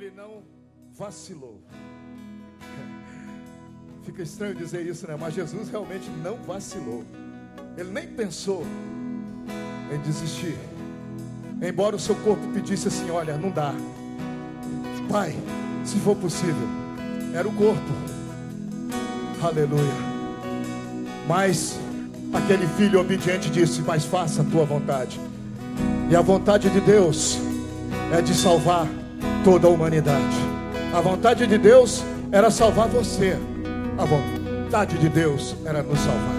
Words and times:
Ele 0.00 0.12
não 0.16 0.44
vacilou. 0.96 1.60
Fica 4.06 4.22
estranho 4.22 4.54
dizer 4.54 4.86
isso, 4.86 5.08
né? 5.08 5.16
Mas 5.18 5.34
Jesus 5.34 5.68
realmente 5.68 6.08
não 6.22 6.36
vacilou. 6.36 7.04
Ele 7.76 7.90
nem 7.90 8.06
pensou 8.06 8.64
em 9.92 9.98
desistir. 10.02 10.56
Embora 11.60 11.96
o 11.96 11.98
seu 11.98 12.14
corpo 12.14 12.46
pedisse 12.54 12.86
assim: 12.86 13.10
Olha, 13.10 13.36
não 13.36 13.50
dá. 13.50 13.74
Pai, 15.10 15.34
se 15.84 15.96
for 15.98 16.14
possível. 16.14 16.68
Era 17.34 17.48
o 17.48 17.52
corpo. 17.52 17.90
Aleluia. 19.42 19.94
Mas 21.26 21.76
aquele 22.32 22.68
filho 22.68 23.00
obediente 23.00 23.50
disse: 23.50 23.82
Mas 23.82 24.04
faça 24.04 24.42
a 24.42 24.44
tua 24.44 24.64
vontade. 24.64 25.20
E 26.08 26.14
a 26.14 26.20
vontade 26.20 26.70
de 26.70 26.80
Deus 26.80 27.36
é 28.12 28.22
de 28.22 28.32
salvar 28.32 28.86
toda 29.48 29.66
a 29.66 29.70
humanidade. 29.70 30.36
A 30.92 31.00
vontade 31.00 31.46
de 31.46 31.56
Deus 31.56 32.04
era 32.30 32.50
salvar 32.50 32.86
você. 32.86 33.38
A 33.96 34.04
vontade 34.04 34.98
de 34.98 35.08
Deus 35.08 35.56
era 35.64 35.82
nos 35.82 35.98
salvar. 36.00 36.37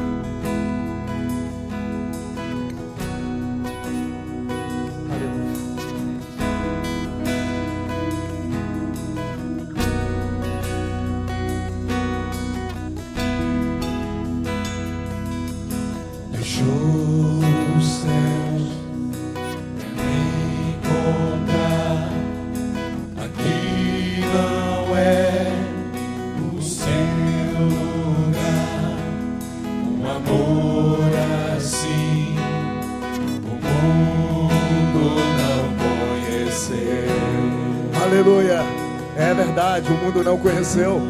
Conheceu. 40.39 41.01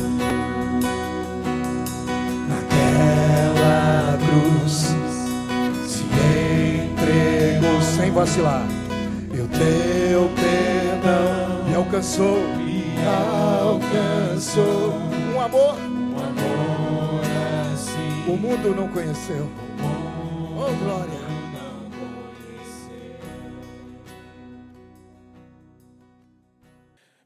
Naquela 2.48 4.18
cruz 4.18 4.94
se 5.88 6.04
entregou 6.04 7.82
sem 7.82 8.12
vacilar. 8.12 8.66
E 9.34 9.40
o 9.42 9.48
teu 9.48 10.30
perdão 10.36 11.64
me 11.66 11.76
alcançou. 11.76 12.40
Me 12.58 12.96
alcançou. 13.64 14.94
Um 15.34 15.42
amor. 15.42 15.76
Um 15.76 16.18
amor 16.18 17.22
assim. 17.74 18.32
O 18.32 18.36
mundo 18.36 18.76
não 18.76 18.88
conheceu. 18.90 19.50
Oh 20.58 20.74
glória. 20.84 21.20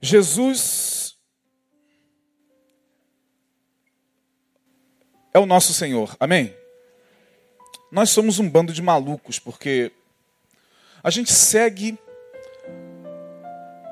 Jesus 0.01 0.92
é 5.33 5.39
o 5.39 5.45
nosso 5.45 5.73
Senhor. 5.73 6.15
Amém? 6.19 6.55
Nós 7.91 8.09
somos 8.09 8.39
um 8.39 8.49
bando 8.49 8.71
de 8.71 8.81
malucos 8.81 9.39
porque 9.39 9.91
a 11.03 11.09
gente 11.09 11.31
segue 11.31 11.97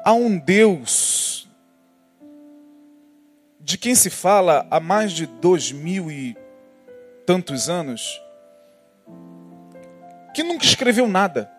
a 0.04 0.14
um 0.14 0.38
Deus 0.38 1.48
de 3.60 3.78
quem 3.78 3.96
se 3.96 4.10
fala 4.10 4.68
há 4.70 4.80
mais 4.80 5.12
de 5.12 5.26
dois 5.26 5.72
mil 5.72 6.12
e 6.12 6.36
tantos 7.26 7.70
anos, 7.70 8.22
que 10.34 10.44
nunca 10.44 10.66
escreveu 10.66 11.08
nada. 11.08 11.52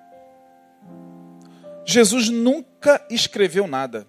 Jesus 1.84 2.28
nunca 2.28 3.04
escreveu 3.08 3.66
nada. 3.66 4.06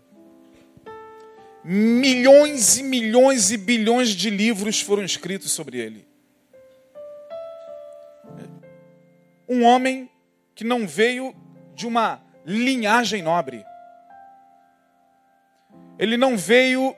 Milhões 1.63 2.77
e 2.77 2.83
milhões 2.83 3.51
e 3.51 3.57
bilhões 3.57 4.09
de 4.09 4.29
livros 4.29 4.81
foram 4.81 5.03
escritos 5.03 5.51
sobre 5.51 5.79
ele. 5.79 6.05
Um 9.47 9.63
homem 9.63 10.09
que 10.53 10.63
não 10.63 10.85
veio 10.85 11.33
de 11.73 11.87
uma 11.87 12.21
linhagem 12.45 13.21
nobre. 13.21 13.65
Ele 15.97 16.17
não 16.17 16.37
veio 16.37 16.95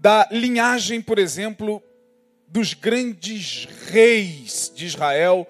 da 0.00 0.28
linhagem, 0.30 1.00
por 1.00 1.18
exemplo, 1.18 1.82
dos 2.46 2.74
grandes 2.74 3.66
reis 3.90 4.70
de 4.74 4.86
Israel, 4.86 5.46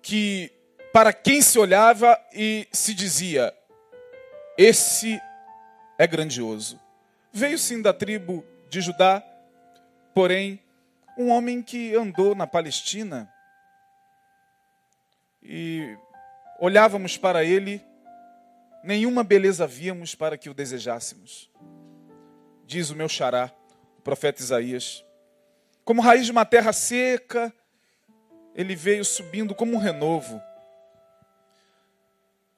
que 0.00 0.50
para 0.92 1.12
quem 1.12 1.42
se 1.42 1.58
olhava 1.58 2.18
e 2.32 2.66
se 2.72 2.94
dizia: 2.94 3.52
esse 4.56 5.20
é 5.98 6.06
grandioso. 6.06 6.80
Veio 7.32 7.58
sim 7.58 7.80
da 7.80 7.92
tribo 7.92 8.44
de 8.68 8.80
Judá, 8.80 9.22
porém, 10.14 10.60
um 11.16 11.30
homem 11.30 11.62
que 11.62 11.94
andou 11.94 12.34
na 12.34 12.46
Palestina 12.46 13.32
e 15.42 15.96
olhávamos 16.58 17.16
para 17.16 17.44
ele, 17.44 17.82
nenhuma 18.82 19.22
beleza 19.22 19.66
víamos 19.66 20.14
para 20.14 20.36
que 20.36 20.50
o 20.50 20.54
desejássemos. 20.54 21.50
Diz 22.66 22.90
o 22.90 22.96
meu 22.96 23.08
xará, 23.08 23.52
o 23.98 24.02
profeta 24.02 24.42
Isaías. 24.42 25.04
Como 25.84 26.02
raiz 26.02 26.26
de 26.26 26.32
uma 26.32 26.44
terra 26.44 26.72
seca, 26.72 27.52
ele 28.54 28.74
veio 28.74 29.04
subindo 29.04 29.54
como 29.54 29.74
um 29.74 29.78
renovo, 29.78 30.42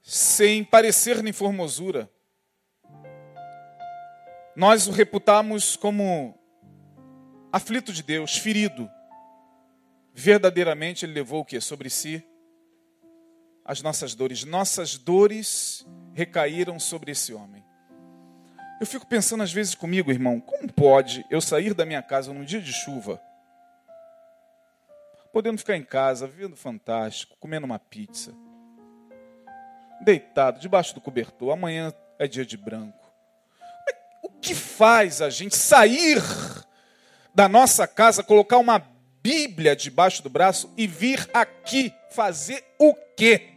sem 0.03 0.65
parecer 0.65 1.22
nem 1.22 1.32
formosura 1.32 2.10
nós 4.59 4.89
o 4.89 4.91
reputamos 4.91 5.77
como 5.77 6.37
aflito 7.53 7.93
de 7.93 8.03
Deus, 8.03 8.37
ferido. 8.37 8.91
Verdadeiramente 10.13 11.07
ele 11.07 11.13
levou 11.13 11.43
o 11.43 11.45
que 11.45 11.61
sobre 11.61 11.89
si? 11.89 12.27
As 13.65 13.81
nossas 13.81 14.17
dores. 14.17 14.43
Nossas 14.43 14.99
dores 14.99 15.87
recaíram 16.13 16.77
sobre 16.81 17.13
esse 17.13 17.33
homem. 17.33 17.65
Eu 18.81 18.87
fico 18.87 19.07
pensando 19.07 19.45
às 19.45 19.53
vezes 19.53 19.77
comigo, 19.77 20.11
irmão, 20.11 20.41
como 20.41 20.73
pode 20.73 21.25
eu 21.31 21.41
sair 21.41 21.73
da 21.73 21.87
minha 21.87 22.03
casa 22.03 22.33
num 22.33 22.45
dia 22.45 22.61
de 22.61 22.73
chuva, 22.73 23.23
podendo 25.33 25.59
ficar 25.59 25.77
em 25.77 25.85
casa, 25.85 26.27
vendo 26.27 26.57
fantástico, 26.57 27.37
comendo 27.39 27.65
uma 27.65 27.79
pizza, 27.79 28.35
deitado 30.01 30.59
debaixo 30.59 30.97
do 30.97 31.01
cobertor, 31.01 31.53
amanhã 31.53 31.93
é 32.19 32.27
dia 32.27 32.45
de 32.45 32.57
branco 32.57 33.08
que 34.41 34.54
faz 34.54 35.21
a 35.21 35.31
gente 35.31 35.56
sair 35.56 36.22
da 37.34 37.49
nossa 37.49 37.87
casa, 37.87 38.22
colocar 38.22 38.59
uma 38.59 38.78
Bíblia 39.22 39.76
debaixo 39.76 40.22
do 40.22 40.31
braço 40.31 40.72
e 40.76 40.87
vir 40.87 41.28
aqui 41.34 41.93
fazer 42.10 42.65
o 42.78 42.94
quê? 43.16 43.54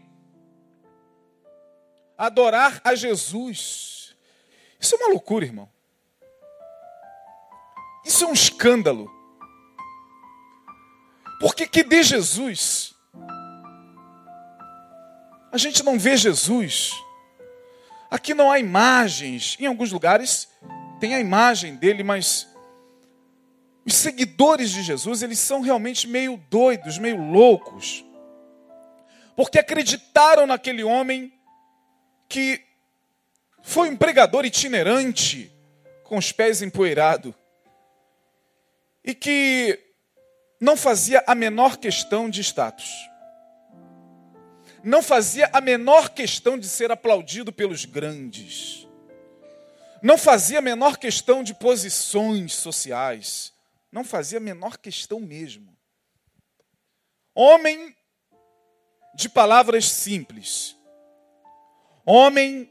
Adorar 2.18 2.82
a 2.84 2.94
Jesus. 2.94 4.16
Isso 4.80 4.96
é 4.96 4.98
uma 4.98 5.10
loucura, 5.10 5.46
irmão. 5.46 5.70
Isso 8.06 8.24
é 8.24 8.28
um 8.28 8.34
escândalo. 8.34 9.10
Porque 11.40 11.68
que 11.68 11.84
de 11.84 12.04
Jesus 12.04 12.94
a 15.52 15.58
gente 15.58 15.84
não 15.84 16.00
vê 16.00 16.16
Jesus. 16.16 16.94
Aqui 18.10 18.34
não 18.34 18.52
há 18.52 18.60
imagens. 18.60 19.58
Em 19.60 19.66
alguns 19.66 19.92
lugares 19.92 20.48
tem 21.02 21.16
a 21.16 21.20
imagem 21.20 21.76
dele, 21.76 22.04
mas 22.04 22.48
os 23.84 23.96
seguidores 23.96 24.70
de 24.70 24.84
Jesus, 24.84 25.24
eles 25.24 25.40
são 25.40 25.60
realmente 25.60 26.08
meio 26.08 26.38
doidos, 26.48 27.00
meio 27.00 27.20
loucos. 27.20 28.06
Porque 29.36 29.58
acreditaram 29.58 30.46
naquele 30.46 30.84
homem 30.84 31.34
que 32.30 32.62
foi 33.64 33.90
um 33.90 33.98
pregador 33.98 34.46
itinerante, 34.46 35.52
com 36.04 36.18
os 36.18 36.32
pés 36.32 36.62
empoeirados, 36.62 37.34
e 39.04 39.16
que 39.16 39.80
não 40.60 40.78
fazia 40.78 41.24
a 41.26 41.34
menor 41.34 41.78
questão 41.78 42.30
de 42.30 42.42
status. 42.42 43.10
Não 44.84 45.02
fazia 45.02 45.50
a 45.52 45.60
menor 45.60 46.10
questão 46.10 46.60
de 46.60 46.70
ser 46.70 46.92
aplaudido 46.92 47.52
pelos 47.52 47.86
grandes 47.86 48.88
não 50.02 50.18
fazia 50.18 50.60
a 50.60 50.62
menor 50.62 50.98
questão 50.98 51.44
de 51.44 51.54
posições 51.54 52.56
sociais, 52.56 53.54
não 53.92 54.04
fazia 54.04 54.40
a 54.40 54.42
menor 54.42 54.78
questão 54.78 55.20
mesmo. 55.20 55.78
Homem 57.36 57.96
de 59.14 59.30
palavras 59.30 59.90
simples, 59.90 60.76
homem 62.06 62.70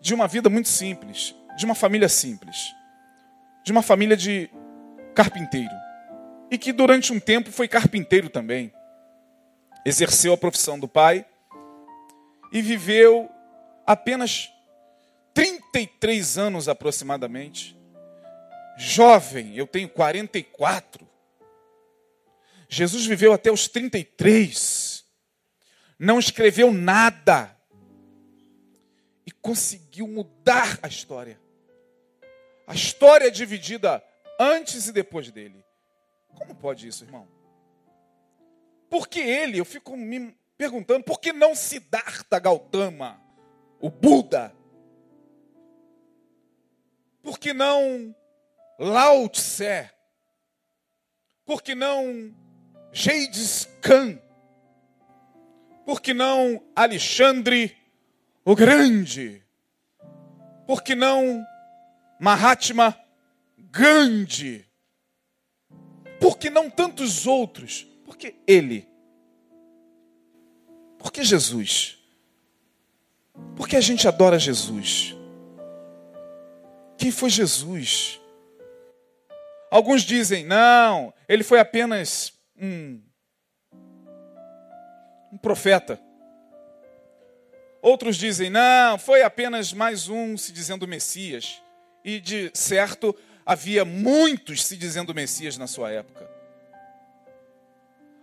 de 0.00 0.14
uma 0.14 0.26
vida 0.26 0.48
muito 0.48 0.68
simples, 0.68 1.34
de 1.56 1.64
uma 1.64 1.74
família 1.74 2.08
simples, 2.08 2.74
de 3.64 3.72
uma 3.72 3.82
família 3.82 4.16
de 4.16 4.50
carpinteiro. 5.14 5.74
E 6.50 6.58
que 6.58 6.72
durante 6.72 7.12
um 7.12 7.20
tempo 7.20 7.50
foi 7.50 7.66
carpinteiro 7.66 8.28
também. 8.28 8.72
Exerceu 9.84 10.32
a 10.32 10.36
profissão 10.36 10.78
do 10.78 10.86
pai 10.86 11.26
e 12.52 12.62
viveu 12.62 13.30
apenas 13.86 14.53
33 15.34 16.38
anos 16.38 16.68
aproximadamente. 16.68 17.76
Jovem, 18.78 19.56
eu 19.56 19.66
tenho 19.66 19.88
44. 19.88 21.06
Jesus 22.68 23.04
viveu 23.04 23.32
até 23.32 23.50
os 23.50 23.68
33. 23.68 25.04
Não 25.98 26.18
escreveu 26.18 26.72
nada. 26.72 27.54
E 29.26 29.30
conseguiu 29.30 30.06
mudar 30.06 30.78
a 30.82 30.88
história. 30.88 31.40
A 32.66 32.74
história 32.74 33.26
é 33.26 33.30
dividida 33.30 34.02
antes 34.38 34.88
e 34.88 34.92
depois 34.92 35.30
dele. 35.30 35.64
Como 36.34 36.54
pode 36.54 36.88
isso, 36.88 37.04
irmão? 37.04 37.28
Porque 38.88 39.20
ele, 39.20 39.58
eu 39.58 39.64
fico 39.64 39.96
me 39.96 40.36
perguntando, 40.56 41.04
por 41.04 41.20
que 41.20 41.32
não 41.32 41.54
Siddhartha 41.54 42.38
Gautama, 42.38 43.20
o 43.80 43.90
Buda? 43.90 44.54
Por 47.24 47.38
que 47.38 47.54
não 47.54 48.14
Lao 48.78 49.26
Tse? 49.30 49.90
Por 51.46 51.62
que 51.62 51.74
não 51.74 52.34
Gengis 52.92 53.66
Khan? 53.80 54.18
Por 55.86 56.02
que 56.02 56.12
não 56.12 56.62
Alexandre 56.76 57.74
o 58.44 58.54
Grande? 58.54 59.42
Por 60.66 60.82
que 60.82 60.94
não 60.94 61.42
Mahatma 62.20 62.98
Gandhi? 63.58 64.66
Por 66.20 66.36
que 66.36 66.50
não 66.50 66.68
tantos 66.68 67.26
outros? 67.26 67.86
Porque 68.04 68.36
ele. 68.46 68.86
Porque 70.98 71.24
Jesus. 71.24 71.98
Porque 73.56 73.76
a 73.76 73.80
gente 73.80 74.06
adora 74.06 74.38
Jesus. 74.38 75.13
Quem 76.96 77.10
foi 77.10 77.30
Jesus? 77.30 78.20
Alguns 79.70 80.02
dizem, 80.02 80.44
não, 80.44 81.12
ele 81.28 81.42
foi 81.42 81.58
apenas 81.58 82.32
um, 82.56 83.02
um 85.32 85.38
profeta. 85.38 86.00
Outros 87.82 88.16
dizem, 88.16 88.50
não, 88.50 88.98
foi 88.98 89.22
apenas 89.22 89.72
mais 89.72 90.08
um 90.08 90.38
se 90.38 90.52
dizendo 90.52 90.86
Messias. 90.86 91.60
E 92.04 92.20
de 92.20 92.50
certo, 92.54 93.14
havia 93.44 93.84
muitos 93.84 94.64
se 94.64 94.76
dizendo 94.76 95.14
Messias 95.14 95.58
na 95.58 95.66
sua 95.66 95.90
época. 95.90 96.30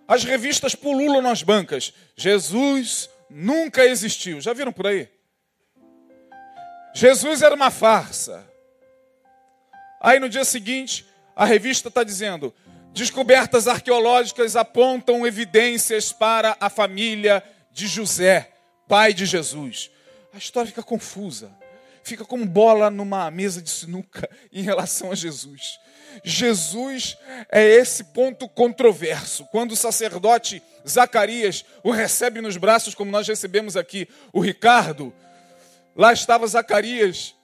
As 0.07 0.24
revistas 0.24 0.74
pululam 0.74 1.21
nas 1.21 1.44
bancas. 1.44 1.94
Jesus 2.15 3.09
nunca 3.29 3.85
existiu. 3.85 4.41
Já 4.41 4.53
viram 4.53 4.74
por 4.74 4.88
aí? 4.88 5.09
Jesus 6.94 7.41
era 7.41 7.56
uma 7.56 7.71
farsa. 7.71 8.50
Aí 10.01 10.19
no 10.19 10.27
dia 10.27 10.44
seguinte, 10.44 11.06
a 11.36 11.45
revista 11.45 11.88
está 11.88 12.03
dizendo: 12.03 12.53
descobertas 12.92 13.68
arqueológicas 13.68 14.56
apontam 14.56 15.25
evidências 15.25 16.12
para 16.12 16.57
a 16.59 16.69
família 16.69 17.44
de 17.71 17.88
José, 17.88 18.51
pai 18.88 19.13
de 19.13 19.25
Jesus. 19.25 19.89
A 20.33 20.38
história 20.38 20.68
fica 20.68 20.83
confusa 20.83 21.62
fica 22.03 22.25
como 22.25 22.45
bola 22.45 22.89
numa 22.89 23.30
mesa 23.31 23.62
de 23.62 23.69
sinuca 23.69 24.30
em 24.51 24.62
relação 24.62 25.12
a 25.12 25.15
Jesus. 25.15 25.80
Jesus 26.24 27.18
é 27.50 27.63
esse 27.63 28.06
ponto 28.06 28.50
controverso. 28.50 29.45
Quando 29.45 29.71
o 29.71 29.77
sacerdote 29.77 30.62
Zacarias 30.88 31.63
o 31.83 31.92
recebe 31.92 32.42
nos 32.42 32.57
braços, 32.57 32.94
como 32.94 33.12
nós 33.12 33.27
recebemos 33.27 33.77
aqui 33.77 34.09
o 34.33 34.42
Ricardo, 34.42 35.13
lá 35.95 36.12
estava 36.12 36.45
Zacarias 36.48 37.36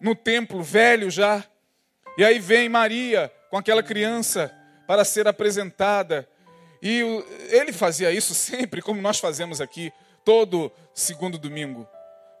no 0.00 0.14
templo, 0.14 0.62
velho 0.62 1.10
já. 1.10 1.44
E 2.16 2.24
aí 2.24 2.38
vem 2.38 2.68
Maria 2.68 3.32
com 3.50 3.56
aquela 3.56 3.82
criança 3.82 4.54
para 4.86 5.04
ser 5.04 5.26
apresentada. 5.26 6.28
E 6.82 7.00
ele 7.48 7.72
fazia 7.72 8.10
isso 8.10 8.34
sempre, 8.36 8.82
como 8.82 9.00
nós 9.00 9.18
fazemos 9.18 9.60
aqui, 9.60 9.92
todo 10.24 10.70
segundo 10.92 11.38
domingo. 11.38 11.88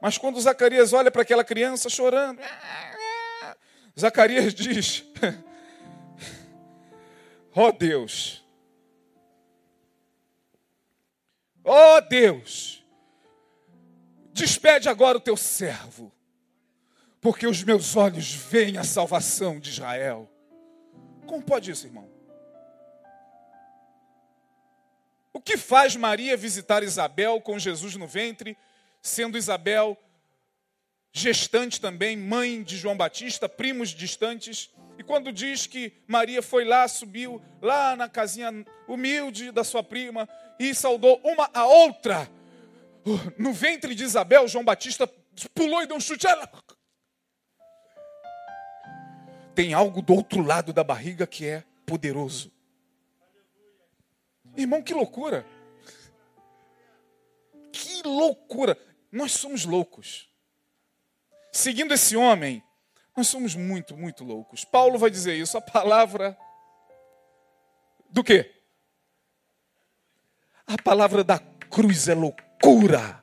Mas 0.00 0.18
quando 0.18 0.40
Zacarias 0.40 0.92
olha 0.92 1.10
para 1.10 1.22
aquela 1.22 1.44
criança 1.44 1.88
chorando, 1.88 2.40
Zacarias 3.98 4.52
diz: 4.54 5.04
Ó 7.56 7.68
oh 7.68 7.72
Deus, 7.72 8.44
ó 11.64 11.96
oh 11.96 12.00
Deus, 12.00 12.84
despede 14.32 14.88
agora 14.88 15.16
o 15.16 15.20
teu 15.20 15.36
servo, 15.36 16.12
porque 17.24 17.46
os 17.46 17.64
meus 17.64 17.96
olhos 17.96 18.32
veem 18.32 18.78
a 18.78 18.84
salvação 18.84 19.58
de 19.58 19.70
Israel. 19.70 20.30
Como 21.26 21.42
pode 21.42 21.72
isso, 21.72 21.88
irmão? 21.88 22.08
O 25.32 25.40
que 25.40 25.56
faz 25.56 25.96
Maria 25.96 26.36
visitar 26.36 26.84
Isabel 26.84 27.40
com 27.40 27.58
Jesus 27.58 27.96
no 27.96 28.06
ventre? 28.06 28.56
sendo 29.04 29.36
Isabel 29.36 29.98
gestante 31.12 31.78
também, 31.78 32.16
mãe 32.16 32.62
de 32.62 32.78
João 32.78 32.96
Batista, 32.96 33.46
primos 33.48 33.90
distantes. 33.90 34.70
E 34.98 35.02
quando 35.04 35.30
diz 35.30 35.66
que 35.66 35.92
Maria 36.08 36.42
foi 36.42 36.64
lá, 36.64 36.88
subiu 36.88 37.40
lá 37.60 37.94
na 37.94 38.08
casinha 38.08 38.50
humilde 38.88 39.52
da 39.52 39.62
sua 39.62 39.82
prima 39.82 40.26
e 40.58 40.74
saudou 40.74 41.20
uma 41.22 41.50
a 41.52 41.66
outra, 41.66 42.30
no 43.36 43.52
ventre 43.52 43.94
de 43.94 44.02
Isabel, 44.02 44.48
João 44.48 44.64
Batista 44.64 45.06
pulou 45.54 45.82
e 45.82 45.86
deu 45.86 45.96
um 45.98 46.00
chute. 46.00 46.26
Ela... 46.26 46.50
Tem 49.54 49.72
algo 49.72 50.02
do 50.02 50.14
outro 50.14 50.42
lado 50.42 50.72
da 50.72 50.82
barriga 50.82 51.26
que 51.26 51.46
é 51.46 51.64
poderoso. 51.86 52.50
Irmão, 54.56 54.82
que 54.82 54.94
loucura! 54.94 55.46
Que 57.72 58.02
loucura! 58.02 58.78
Nós 59.10 59.32
somos 59.32 59.64
loucos. 59.64 60.28
Seguindo 61.52 61.94
esse 61.94 62.16
homem, 62.16 62.62
nós 63.16 63.28
somos 63.28 63.54
muito, 63.54 63.96
muito 63.96 64.24
loucos. 64.24 64.64
Paulo 64.64 64.98
vai 64.98 65.10
dizer 65.10 65.34
isso, 65.34 65.56
a 65.56 65.60
palavra 65.60 66.36
do 68.10 68.24
quê? 68.24 68.52
A 70.66 70.80
palavra 70.82 71.22
da 71.22 71.38
cruz 71.38 72.08
é 72.08 72.14
loucura. 72.14 73.22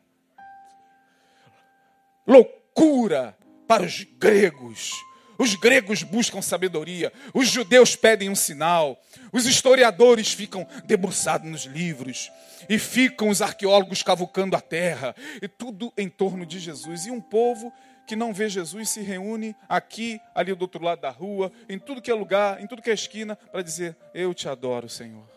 Loucura 2.26 3.38
para 3.68 3.84
os 3.84 4.04
gregos. 4.04 4.94
Os 5.42 5.56
gregos 5.56 6.04
buscam 6.04 6.40
sabedoria, 6.40 7.12
os 7.34 7.48
judeus 7.48 7.96
pedem 7.96 8.30
um 8.30 8.36
sinal, 8.36 9.04
os 9.34 9.48
historiadores 9.48 10.32
ficam 10.32 10.68
debruçados 10.86 11.50
nos 11.50 11.64
livros, 11.64 12.32
e 12.70 12.78
ficam 12.78 13.28
os 13.28 13.42
arqueólogos 13.42 14.04
cavucando 14.04 14.56
a 14.56 14.62
terra, 14.62 15.16
e 15.42 15.48
tudo 15.48 15.92
em 15.98 16.08
torno 16.08 16.46
de 16.46 16.60
Jesus. 16.60 17.08
E 17.08 17.10
um 17.10 17.20
povo 17.20 17.74
que 18.06 18.16
não 18.16 18.32
vê 18.32 18.48
Jesus 18.50 18.90
se 18.90 19.02
reúne 19.02 19.56
aqui, 19.68 20.22
ali 20.36 20.54
do 20.54 20.62
outro 20.62 20.84
lado 20.84 21.02
da 21.02 21.10
rua, 21.10 21.52
em 21.68 21.80
tudo 21.80 22.04
que 22.04 22.12
é 22.12 22.14
lugar, 22.14 22.62
em 22.62 22.68
tudo 22.68 22.80
que 22.80 22.92
é 22.92 22.94
esquina, 22.94 23.36
para 23.36 23.64
dizer: 23.64 23.98
Eu 24.14 24.36
te 24.36 24.48
adoro, 24.48 24.88
Senhor. 24.88 25.28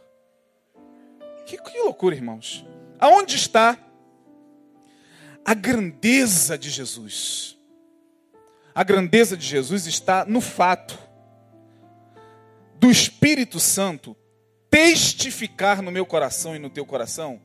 Que, 1.47 1.57
que 1.57 1.79
loucura, 1.79 2.15
irmãos. 2.15 2.63
Aonde 2.99 3.37
está 3.37 3.79
a 5.43 5.55
grandeza 5.55 6.59
de 6.59 6.69
Jesus? 6.69 7.54
A 8.75 8.83
grandeza 8.83 9.37
de 9.37 9.47
Jesus 9.47 9.87
está 9.87 10.25
no 10.25 10.41
fato 10.41 10.99
do 12.77 12.91
Espírito 12.91 13.61
Santo 13.61 14.17
testificar 14.69 15.81
no 15.81 15.93
meu 15.93 16.05
coração 16.05 16.57
e 16.57 16.59
no 16.59 16.69
teu 16.69 16.85
coração 16.85 17.41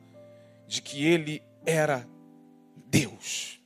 de 0.66 0.82
que 0.82 1.06
ele 1.06 1.40
era 1.64 2.04
Deus. 2.86 3.60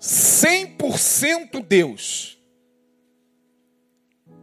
100% 0.00 1.66
Deus. 1.66 2.38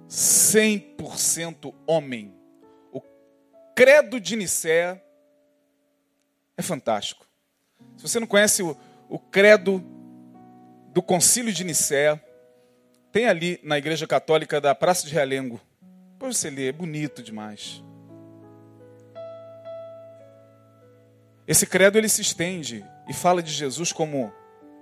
100% 0.09 1.73
homem. 1.87 2.35
O 2.91 3.01
credo 3.73 4.19
de 4.19 4.35
Nicéia 4.35 5.01
é 6.57 6.61
fantástico. 6.61 7.25
Se 7.95 8.03
você 8.03 8.19
não 8.19 8.27
conhece 8.27 8.61
o, 8.61 8.77
o 9.13 9.19
credo 9.19 9.79
do 10.91 10.99
concílio 10.99 11.53
de 11.53 11.63
Nicéia, 11.63 12.19
tem 13.11 13.27
ali 13.27 13.59
na 13.61 13.77
Igreja 13.77 14.07
Católica 14.07 14.59
da 14.59 14.73
Praça 14.73 15.05
de 15.05 15.13
Realengo. 15.13 15.61
Depois 16.13 16.35
você 16.35 16.49
lê, 16.49 16.69
é 16.69 16.71
bonito 16.71 17.21
demais. 17.21 17.83
Esse 21.47 21.67
credo 21.67 21.99
ele 21.99 22.09
se 22.09 22.23
estende 22.23 22.83
e 23.07 23.13
fala 23.13 23.43
de 23.43 23.51
Jesus 23.51 23.91
como 23.91 24.33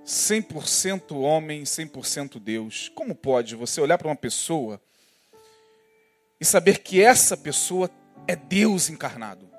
100% 0.06 1.14
homem, 1.14 1.64
100% 1.64 2.40
Deus. 2.40 2.90
Como 2.96 3.14
pode 3.14 3.54
você 3.54 3.82
olhar 3.82 3.98
para 3.98 4.08
uma 4.08 4.16
pessoa 4.16 4.82
e 6.40 6.46
saber 6.46 6.78
que 6.78 7.04
essa 7.04 7.36
pessoa 7.36 7.92
é 8.26 8.38
Deus 8.38 8.90
encarnado? 8.90 9.52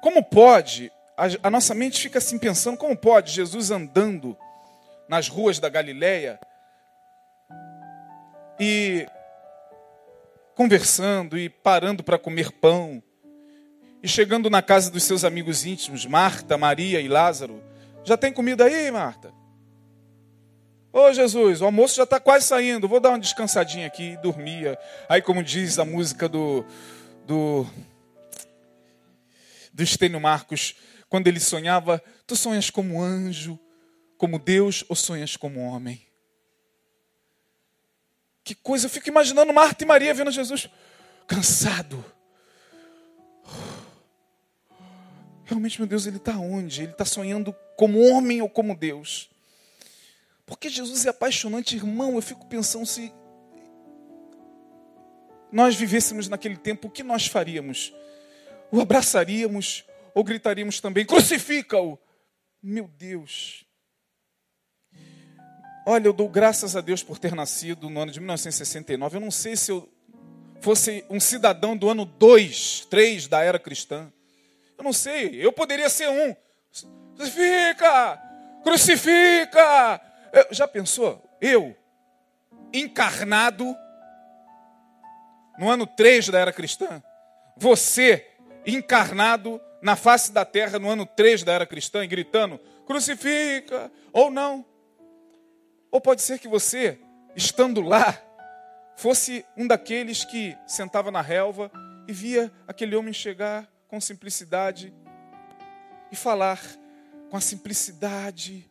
Como 0.00 0.22
pode, 0.22 0.92
a, 1.20 1.48
a 1.48 1.50
nossa 1.50 1.74
mente 1.74 2.00
fica 2.00 2.16
assim 2.16 2.38
pensando, 2.38 2.78
como 2.78 2.96
pode 2.96 3.30
Jesus 3.30 3.70
andando 3.70 4.34
nas 5.06 5.28
ruas 5.28 5.58
da 5.58 5.68
Galileia 5.68 6.40
e 8.58 9.06
conversando 10.54 11.36
e 11.36 11.50
parando 11.50 12.02
para 12.02 12.18
comer 12.18 12.50
pão 12.50 13.02
e 14.02 14.08
chegando 14.08 14.48
na 14.48 14.62
casa 14.62 14.90
dos 14.90 15.02
seus 15.02 15.22
amigos 15.22 15.66
íntimos, 15.66 16.06
Marta, 16.06 16.56
Maria 16.56 17.02
e 17.02 17.08
Lázaro, 17.08 17.62
já 18.02 18.16
tem 18.16 18.32
comida 18.32 18.64
aí, 18.64 18.90
Marta? 18.90 19.30
Ô 20.90 21.12
Jesus, 21.12 21.60
o 21.60 21.66
almoço 21.66 21.96
já 21.96 22.04
está 22.04 22.18
quase 22.18 22.46
saindo, 22.46 22.88
vou 22.88 22.98
dar 22.98 23.10
uma 23.10 23.18
descansadinha 23.18 23.86
aqui, 23.86 24.16
dormia. 24.22 24.78
Aí, 25.06 25.20
como 25.20 25.44
diz 25.44 25.78
a 25.78 25.84
música 25.84 26.26
do, 26.26 26.64
do, 27.26 27.66
do 29.72 29.82
Estênio 29.82 30.18
Marcos, 30.18 30.74
quando 31.10 31.26
ele 31.26 31.38
sonhava, 31.38 32.02
tu 32.26 32.34
sonhas 32.34 32.70
como 32.70 33.02
anjo, 33.02 33.58
como 34.16 34.38
Deus, 34.38 34.82
ou 34.88 34.96
sonhas 34.96 35.36
como 35.36 35.60
homem? 35.60 36.06
Que 38.42 38.54
coisa, 38.54 38.86
eu 38.86 38.90
fico 38.90 39.10
imaginando 39.10 39.52
Marta 39.52 39.84
e 39.84 39.86
Maria 39.86 40.14
vendo 40.14 40.30
Jesus 40.30 40.70
cansado 41.26 42.02
Realmente, 45.50 45.80
meu 45.80 45.88
Deus, 45.88 46.06
ele 46.06 46.18
está 46.18 46.38
onde? 46.38 46.82
Ele 46.82 46.92
está 46.92 47.04
sonhando 47.04 47.52
como 47.76 47.98
homem 48.08 48.40
ou 48.40 48.48
como 48.48 48.76
Deus? 48.76 49.28
Porque 50.46 50.68
Jesus 50.68 51.04
é 51.06 51.08
apaixonante, 51.08 51.74
irmão. 51.74 52.14
Eu 52.14 52.22
fico 52.22 52.46
pensando 52.46 52.86
se 52.86 53.12
nós 55.50 55.74
vivêssemos 55.74 56.28
naquele 56.28 56.56
tempo, 56.56 56.86
o 56.86 56.90
que 56.90 57.02
nós 57.02 57.26
faríamos? 57.26 57.92
O 58.70 58.80
abraçaríamos 58.80 59.84
ou 60.14 60.24
gritaríamos 60.24 60.80
também: 60.80 61.04
crucifica-o! 61.04 61.98
Meu 62.62 62.86
Deus. 62.88 63.64
Olha, 65.86 66.06
eu 66.06 66.12
dou 66.12 66.28
graças 66.28 66.76
a 66.76 66.80
Deus 66.80 67.02
por 67.02 67.18
ter 67.18 67.34
nascido 67.34 67.88
no 67.88 68.00
ano 68.00 68.12
de 68.12 68.20
1969. 68.20 69.16
Eu 69.16 69.20
não 69.20 69.30
sei 69.30 69.56
se 69.56 69.72
eu 69.72 69.88
fosse 70.60 71.04
um 71.08 71.18
cidadão 71.18 71.76
do 71.76 71.88
ano 71.88 72.04
2, 72.04 72.86
3 72.90 73.26
da 73.26 73.42
era 73.42 73.58
cristã. 73.58 74.12
Eu 74.76 74.84
não 74.84 74.92
sei, 74.92 75.44
eu 75.44 75.52
poderia 75.52 75.88
ser 75.88 76.08
um. 76.08 76.36
Crucifica! 77.16 78.22
Crucifica! 78.62 80.00
Já 80.50 80.68
pensou? 80.68 81.22
Eu, 81.40 81.76
encarnado, 82.72 83.74
no 85.58 85.68
ano 85.68 85.86
3 85.86 86.28
da 86.28 86.38
era 86.38 86.52
cristã. 86.52 87.02
Você, 87.56 88.26
encarnado 88.66 89.60
na 89.82 89.96
face 89.96 90.32
da 90.32 90.44
terra 90.44 90.78
no 90.78 90.90
ano 90.90 91.06
3 91.06 91.42
da 91.42 91.52
era 91.52 91.66
cristã, 91.66 92.04
e 92.04 92.06
gritando: 92.08 92.58
crucifica! 92.86 93.90
Ou 94.12 94.30
não. 94.30 94.64
Ou 95.90 96.00
pode 96.00 96.22
ser 96.22 96.38
que 96.38 96.48
você, 96.48 96.98
estando 97.34 97.80
lá, 97.80 98.16
fosse 98.96 99.44
um 99.56 99.66
daqueles 99.66 100.24
que 100.24 100.56
sentava 100.66 101.10
na 101.10 101.20
relva 101.20 101.70
e 102.06 102.12
via 102.12 102.52
aquele 102.66 102.94
homem 102.94 103.12
chegar 103.12 103.68
com 103.88 104.00
simplicidade 104.00 104.92
e 106.12 106.16
falar 106.16 106.60
com 107.30 107.36
a 107.36 107.40
simplicidade 107.40 108.68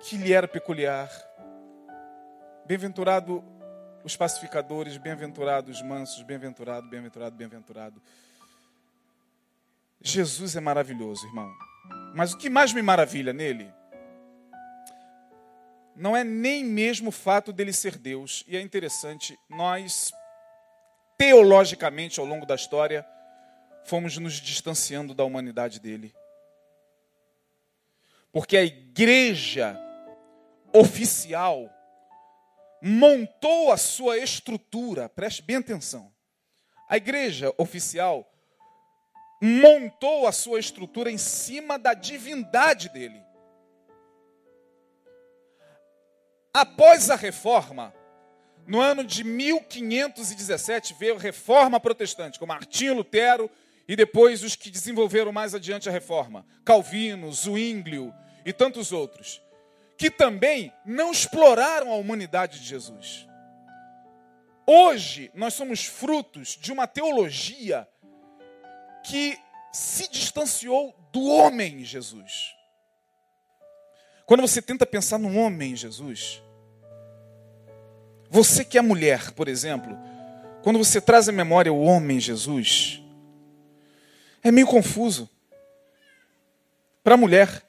que 0.00 0.16
lhe 0.16 0.32
era 0.32 0.48
peculiar. 0.48 1.10
Bem-aventurado 2.66 3.44
os 4.02 4.16
pacificadores, 4.16 4.96
bem-aventurados 4.98 5.76
os 5.76 5.82
mansos, 5.82 6.22
bem-aventurado, 6.22 6.88
bem-aventurado, 6.88 7.36
bem-aventurado. 7.36 8.02
Jesus 10.06 10.54
é 10.54 10.60
maravilhoso, 10.60 11.26
irmão. 11.26 11.50
Mas 12.14 12.34
o 12.34 12.38
que 12.38 12.50
mais 12.50 12.74
me 12.74 12.82
maravilha 12.82 13.32
nele 13.32 13.72
não 15.96 16.14
é 16.14 16.22
nem 16.22 16.62
mesmo 16.62 17.08
o 17.08 17.12
fato 17.12 17.54
dele 17.54 17.72
ser 17.72 17.96
Deus. 17.96 18.44
E 18.46 18.54
é 18.54 18.60
interessante, 18.60 19.38
nós 19.48 20.12
teologicamente 21.16 22.20
ao 22.20 22.26
longo 22.26 22.44
da 22.44 22.54
história 22.54 23.06
fomos 23.86 24.18
nos 24.18 24.34
distanciando 24.34 25.14
da 25.14 25.24
humanidade 25.24 25.80
dele. 25.80 26.14
Porque 28.30 28.58
a 28.58 28.64
igreja 28.64 29.80
oficial 30.72 31.70
montou 32.82 33.72
a 33.72 33.78
sua 33.78 34.18
estrutura, 34.18 35.08
preste 35.08 35.40
bem 35.40 35.56
atenção. 35.56 36.12
A 36.86 36.98
igreja 36.98 37.54
oficial 37.56 38.30
montou 39.44 40.26
a 40.26 40.32
sua 40.32 40.58
estrutura 40.58 41.10
em 41.10 41.18
cima 41.18 41.78
da 41.78 41.92
divindade 41.92 42.88
dele. 42.88 43.22
Após 46.50 47.10
a 47.10 47.14
reforma, 47.14 47.92
no 48.66 48.80
ano 48.80 49.04
de 49.04 49.22
1517 49.22 50.94
veio 50.94 51.16
a 51.16 51.20
reforma 51.20 51.78
protestante, 51.78 52.38
com 52.38 52.46
Martinho 52.46 52.94
Lutero 52.94 53.50
e 53.86 53.94
depois 53.94 54.42
os 54.42 54.56
que 54.56 54.70
desenvolveram 54.70 55.30
mais 55.30 55.54
adiante 55.54 55.90
a 55.90 55.92
reforma, 55.92 56.46
Calvino, 56.64 57.30
Zwinglio 57.30 58.14
e 58.46 58.52
tantos 58.52 58.92
outros, 58.92 59.42
que 59.98 60.10
também 60.10 60.72
não 60.86 61.12
exploraram 61.12 61.92
a 61.92 61.96
humanidade 61.96 62.60
de 62.60 62.66
Jesus. 62.66 63.28
Hoje 64.66 65.30
nós 65.34 65.52
somos 65.52 65.84
frutos 65.84 66.56
de 66.58 66.72
uma 66.72 66.86
teologia 66.86 67.86
que 69.04 69.38
se 69.72 70.08
distanciou 70.10 70.94
do 71.12 71.24
homem 71.24 71.84
Jesus. 71.84 72.54
Quando 74.26 74.40
você 74.40 74.62
tenta 74.62 74.86
pensar 74.86 75.18
no 75.18 75.36
homem 75.36 75.76
Jesus, 75.76 76.42
você 78.30 78.64
que 78.64 78.78
é 78.78 78.82
mulher, 78.82 79.30
por 79.32 79.46
exemplo, 79.46 79.96
quando 80.62 80.78
você 80.78 81.00
traz 81.00 81.28
à 81.28 81.32
memória 81.32 81.72
o 81.72 81.82
homem 81.82 82.18
Jesus, 82.18 83.02
é 84.42 84.50
meio 84.50 84.66
confuso. 84.66 85.28
Para 87.02 87.14
a 87.14 87.18
mulher, 87.18 87.62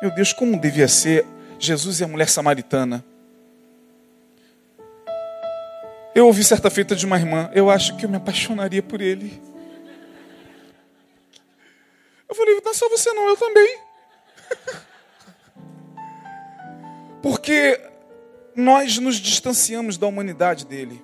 meu 0.00 0.14
Deus, 0.14 0.32
como 0.32 0.58
devia 0.58 0.86
ser 0.86 1.26
Jesus 1.58 1.98
e 1.98 2.04
a 2.04 2.08
mulher 2.08 2.28
samaritana? 2.28 3.04
Eu 6.14 6.26
ouvi 6.26 6.44
certa 6.44 6.70
feita 6.70 6.94
de 6.94 7.04
uma 7.04 7.18
irmã, 7.18 7.50
eu 7.52 7.68
acho 7.68 7.96
que 7.96 8.06
eu 8.06 8.08
me 8.08 8.16
apaixonaria 8.16 8.82
por 8.82 9.00
ele. 9.00 9.42
Eu 12.28 12.34
falei, 12.34 12.60
não 12.60 12.70
é 12.70 12.74
só 12.74 12.88
você 12.88 13.12
não, 13.12 13.28
eu 13.28 13.36
também. 13.36 13.78
Porque 17.22 17.80
nós 18.54 18.98
nos 18.98 19.16
distanciamos 19.16 19.96
da 19.96 20.06
humanidade 20.06 20.66
dele. 20.66 21.02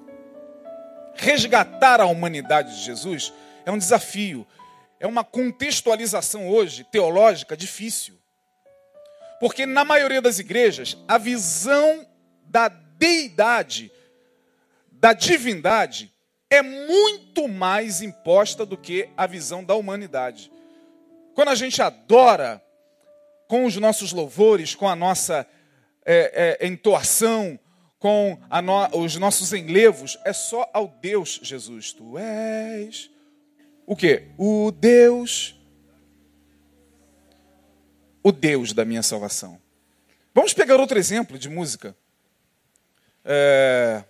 Resgatar 1.15 2.01
a 2.01 2.07
humanidade 2.07 2.77
de 2.77 2.83
Jesus 2.83 3.33
é 3.65 3.71
um 3.71 3.79
desafio, 3.79 4.47
é 4.99 5.07
uma 5.07 5.25
contextualização 5.25 6.49
hoje 6.49 6.85
teológica 6.85 7.57
difícil. 7.57 8.19
Porque 9.39 9.65
na 9.65 9.85
maioria 9.85 10.21
das 10.21 10.39
igrejas, 10.39 10.97
a 11.09 11.19
visão 11.19 12.07
da 12.45 12.69
deidade, 12.69 13.91
da 14.93 15.13
divindade, 15.13 16.13
é 16.51 16.63
muito 16.63 17.49
mais 17.49 18.03
imposta 18.03 18.67
do 18.67 18.77
que 18.77 19.09
a 19.17 19.27
visão 19.27 19.65
da 19.65 19.75
humanidade. 19.75 20.51
Quando 21.41 21.49
a 21.49 21.55
gente 21.55 21.81
adora 21.81 22.63
com 23.49 23.65
os 23.65 23.75
nossos 23.77 24.13
louvores, 24.13 24.75
com 24.75 24.87
a 24.87 24.95
nossa 24.95 25.47
é, 26.05 26.59
é, 26.61 26.67
entoação, 26.67 27.59
com 27.99 28.39
no, 28.63 28.99
os 29.03 29.17
nossos 29.17 29.55
enlevos, 29.55 30.19
é 30.27 30.35
só 30.35 30.69
ao 30.71 30.87
Deus 30.87 31.41
Jesus. 31.43 31.95
Tu 31.95 32.19
és 32.19 33.11
o 33.87 33.97
que? 33.97 34.25
O 34.37 34.71
Deus, 34.71 35.59
o 38.23 38.31
Deus 38.33 38.75
da 38.75 38.85
minha 38.85 39.03
salvação. 39.03 39.59
Vamos 40.35 40.53
pegar 40.53 40.79
outro 40.79 40.99
exemplo 40.99 41.39
de 41.39 41.49
música. 41.49 41.97
É, 43.25 44.05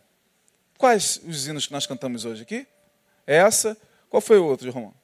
quais 0.76 1.20
os 1.24 1.46
hinos 1.46 1.68
que 1.68 1.72
nós 1.72 1.86
cantamos 1.86 2.24
hoje 2.24 2.42
aqui? 2.42 2.66
Essa. 3.24 3.76
Qual 4.08 4.20
foi 4.20 4.40
o 4.40 4.46
outro, 4.46 4.68
Romão? 4.72 4.99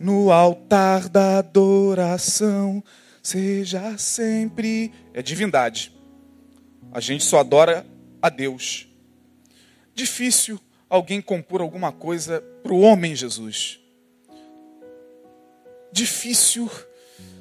No 0.00 0.32
altar 0.32 1.10
da 1.10 1.36
adoração 1.36 2.82
seja 3.22 3.98
sempre. 3.98 4.90
É 5.12 5.20
divindade. 5.20 5.92
A 6.90 7.00
gente 7.00 7.22
só 7.22 7.40
adora 7.40 7.86
a 8.22 8.30
Deus. 8.30 8.88
Difícil 9.94 10.58
alguém 10.88 11.20
compor 11.20 11.60
alguma 11.60 11.92
coisa 11.92 12.40
para 12.62 12.72
o 12.72 12.80
homem 12.80 13.14
Jesus. 13.14 13.78
Difícil. 15.92 16.70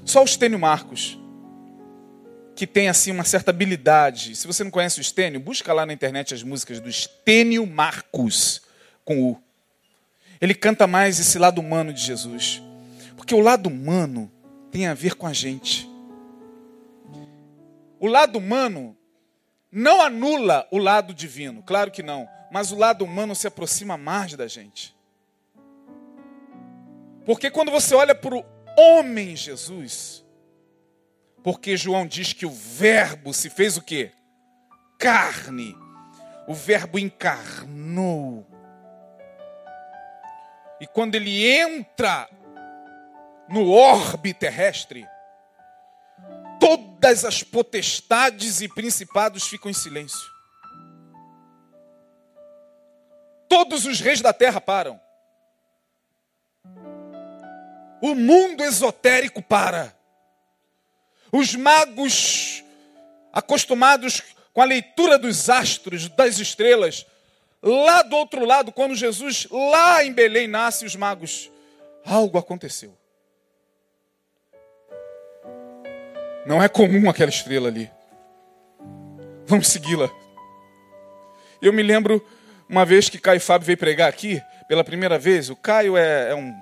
Só 0.03 0.21
o 0.21 0.25
Estênio 0.25 0.59
Marcos, 0.59 1.17
que 2.57 2.67
tem 2.67 2.89
assim 2.89 3.11
uma 3.11 3.23
certa 3.23 3.51
habilidade. 3.51 4.35
Se 4.35 4.45
você 4.45 4.65
não 4.65 4.71
conhece 4.71 4.99
o 4.99 5.01
Estênio, 5.01 5.39
busca 5.39 5.71
lá 5.71 5.85
na 5.85 5.93
internet 5.93 6.33
as 6.33 6.43
músicas 6.43 6.81
do 6.81 6.89
Estênio 6.89 7.65
Marcos, 7.65 8.61
com 9.05 9.23
U. 9.23 9.41
Ele 10.41 10.53
canta 10.53 10.87
mais 10.87 11.19
esse 11.19 11.37
lado 11.37 11.59
humano 11.59 11.93
de 11.93 12.01
Jesus. 12.01 12.61
Porque 13.15 13.35
o 13.35 13.41
lado 13.41 13.67
humano 13.67 14.31
tem 14.71 14.87
a 14.87 14.93
ver 14.93 15.15
com 15.15 15.27
a 15.27 15.33
gente. 15.33 15.89
O 17.99 18.07
lado 18.07 18.37
humano 18.37 18.95
não 19.71 20.01
anula 20.01 20.67
o 20.71 20.77
lado 20.77 21.13
divino, 21.13 21.61
claro 21.61 21.91
que 21.91 22.01
não, 22.01 22.27
mas 22.51 22.71
o 22.71 22.77
lado 22.77 23.03
humano 23.03 23.35
se 23.35 23.45
aproxima 23.45 23.97
mais 23.97 24.33
da 24.33 24.47
gente. 24.47 24.95
Porque 27.25 27.51
quando 27.51 27.69
você 27.69 27.93
olha 27.93 28.15
para 28.15 28.35
o 28.35 28.45
homem 28.77 29.35
Jesus, 29.35 30.25
porque 31.43 31.77
João 31.77 32.07
diz 32.07 32.33
que 32.33 32.45
o 32.45 32.49
verbo 32.49 33.33
se 33.33 33.49
fez 33.49 33.77
o 33.77 33.81
quê? 33.81 34.11
Carne. 34.97 35.75
O 36.47 36.53
verbo 36.53 36.97
encarnou. 36.97 38.48
E 40.79 40.87
quando 40.87 41.15
ele 41.15 41.45
entra 41.45 42.29
no 43.49 43.69
orbe 43.69 44.33
terrestre, 44.33 45.07
todas 46.59 47.25
as 47.25 47.43
potestades 47.43 48.61
e 48.61 48.67
principados 48.67 49.47
ficam 49.47 49.69
em 49.69 49.73
silêncio. 49.73 50.29
Todos 53.47 53.85
os 53.85 53.99
reis 53.99 54.21
da 54.21 54.31
terra 54.31 54.61
param. 54.61 54.99
O 58.01 58.13
mundo 58.15 58.63
esotérico 58.63 59.41
para. 59.41 59.97
Os 61.31 61.55
magos, 61.55 62.63
acostumados 63.33 64.21
com 64.53 64.61
a 64.61 64.65
leitura 64.65 65.17
dos 65.17 65.49
astros, 65.49 66.07
das 66.09 66.39
estrelas, 66.39 67.05
lá 67.61 68.01
do 68.01 68.15
outro 68.15 68.45
lado, 68.45 68.71
quando 68.71 68.95
Jesus, 68.95 69.47
lá 69.51 70.03
em 70.03 70.13
Belém, 70.13 70.47
nasce, 70.47 70.85
os 70.85 70.95
magos, 70.95 71.51
algo 72.05 72.37
aconteceu. 72.37 72.97
Não 76.45 76.63
é 76.63 76.67
comum 76.67 77.09
aquela 77.09 77.29
estrela 77.29 77.67
ali. 77.67 77.89
Vamos 79.45 79.67
segui-la. 79.67 80.09
Eu 81.61 81.73
me 81.73 81.83
lembro 81.83 82.25
uma 82.67 82.85
vez 82.85 83.09
que 83.09 83.17
Caio 83.17 83.41
Fábio 83.41 83.65
veio 83.65 83.77
pregar 83.77 84.07
aqui, 84.07 84.41
pela 84.67 84.83
primeira 84.83 85.17
vez. 85.17 85.49
O 85.49 85.55
Caio 85.55 85.97
é, 85.97 86.31
é 86.31 86.35
um, 86.35 86.53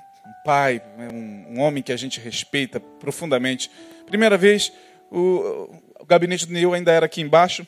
pai, 0.44 0.82
é 0.98 1.14
um, 1.14 1.46
um, 1.50 1.60
homem 1.60 1.84
que 1.84 1.92
a 1.92 1.98
gente 1.98 2.20
respeita 2.20 2.80
profundamente. 2.80 3.70
Primeira 4.06 4.38
vez, 4.38 4.72
o, 5.12 5.70
o 6.00 6.06
gabinete 6.06 6.46
do 6.46 6.54
Neil 6.54 6.74
ainda 6.74 6.92
era 6.92 7.06
aqui 7.06 7.22
embaixo. 7.22 7.68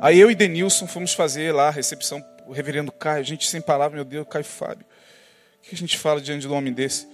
Aí 0.00 0.18
eu 0.18 0.30
e 0.30 0.34
Denilson 0.34 0.86
fomos 0.86 1.14
fazer 1.14 1.52
lá 1.52 1.68
a 1.68 1.70
recepção, 1.70 2.24
o 2.46 2.52
reverendo 2.52 2.90
Caio. 2.92 3.24
Gente 3.24 3.48
sem 3.48 3.60
palavras, 3.60 3.94
meu 3.94 4.04
Deus, 4.04 4.26
Caio 4.28 4.44
Fábio. 4.44 4.84
O 5.58 5.68
que 5.68 5.74
a 5.74 5.78
gente 5.78 5.96
fala 5.96 6.20
diante 6.20 6.42
de 6.42 6.48
um 6.48 6.54
homem 6.54 6.72
desse? 6.72 7.06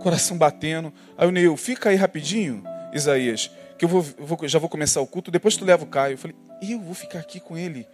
coração 0.00 0.36
batendo. 0.36 0.92
Aí 1.16 1.28
o 1.28 1.30
Neil, 1.30 1.56
fica 1.56 1.90
aí 1.90 1.96
rapidinho, 1.96 2.64
Isaías, 2.92 3.50
que 3.78 3.84
eu 3.84 3.88
vou, 3.88 4.02
vou, 4.02 4.48
já 4.48 4.58
vou 4.58 4.68
começar 4.68 5.00
o 5.00 5.06
culto, 5.06 5.30
depois 5.30 5.56
tu 5.56 5.64
leva 5.64 5.84
o 5.84 5.86
Caio. 5.86 6.14
Eu 6.14 6.18
falei, 6.18 6.36
eu 6.62 6.80
vou 6.80 6.94
ficar 6.94 7.20
aqui 7.20 7.40
com 7.40 7.56
ele. 7.56 7.86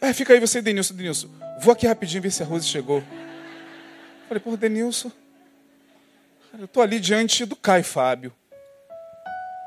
É, 0.00 0.12
fica 0.12 0.32
aí 0.32 0.40
você, 0.40 0.60
Denilson, 0.60 0.94
Denilson. 0.94 1.28
Vou 1.60 1.72
aqui 1.72 1.86
rapidinho 1.86 2.22
ver 2.22 2.30
se 2.30 2.42
a 2.42 2.46
Rose 2.46 2.66
chegou. 2.66 2.98
Eu 2.98 4.28
falei, 4.28 4.42
porra, 4.42 4.56
Denilson, 4.56 5.10
eu 6.58 6.64
estou 6.64 6.82
ali 6.82 7.00
diante 7.00 7.44
do 7.44 7.56
Caio 7.56 7.84
Fábio. 7.84 8.32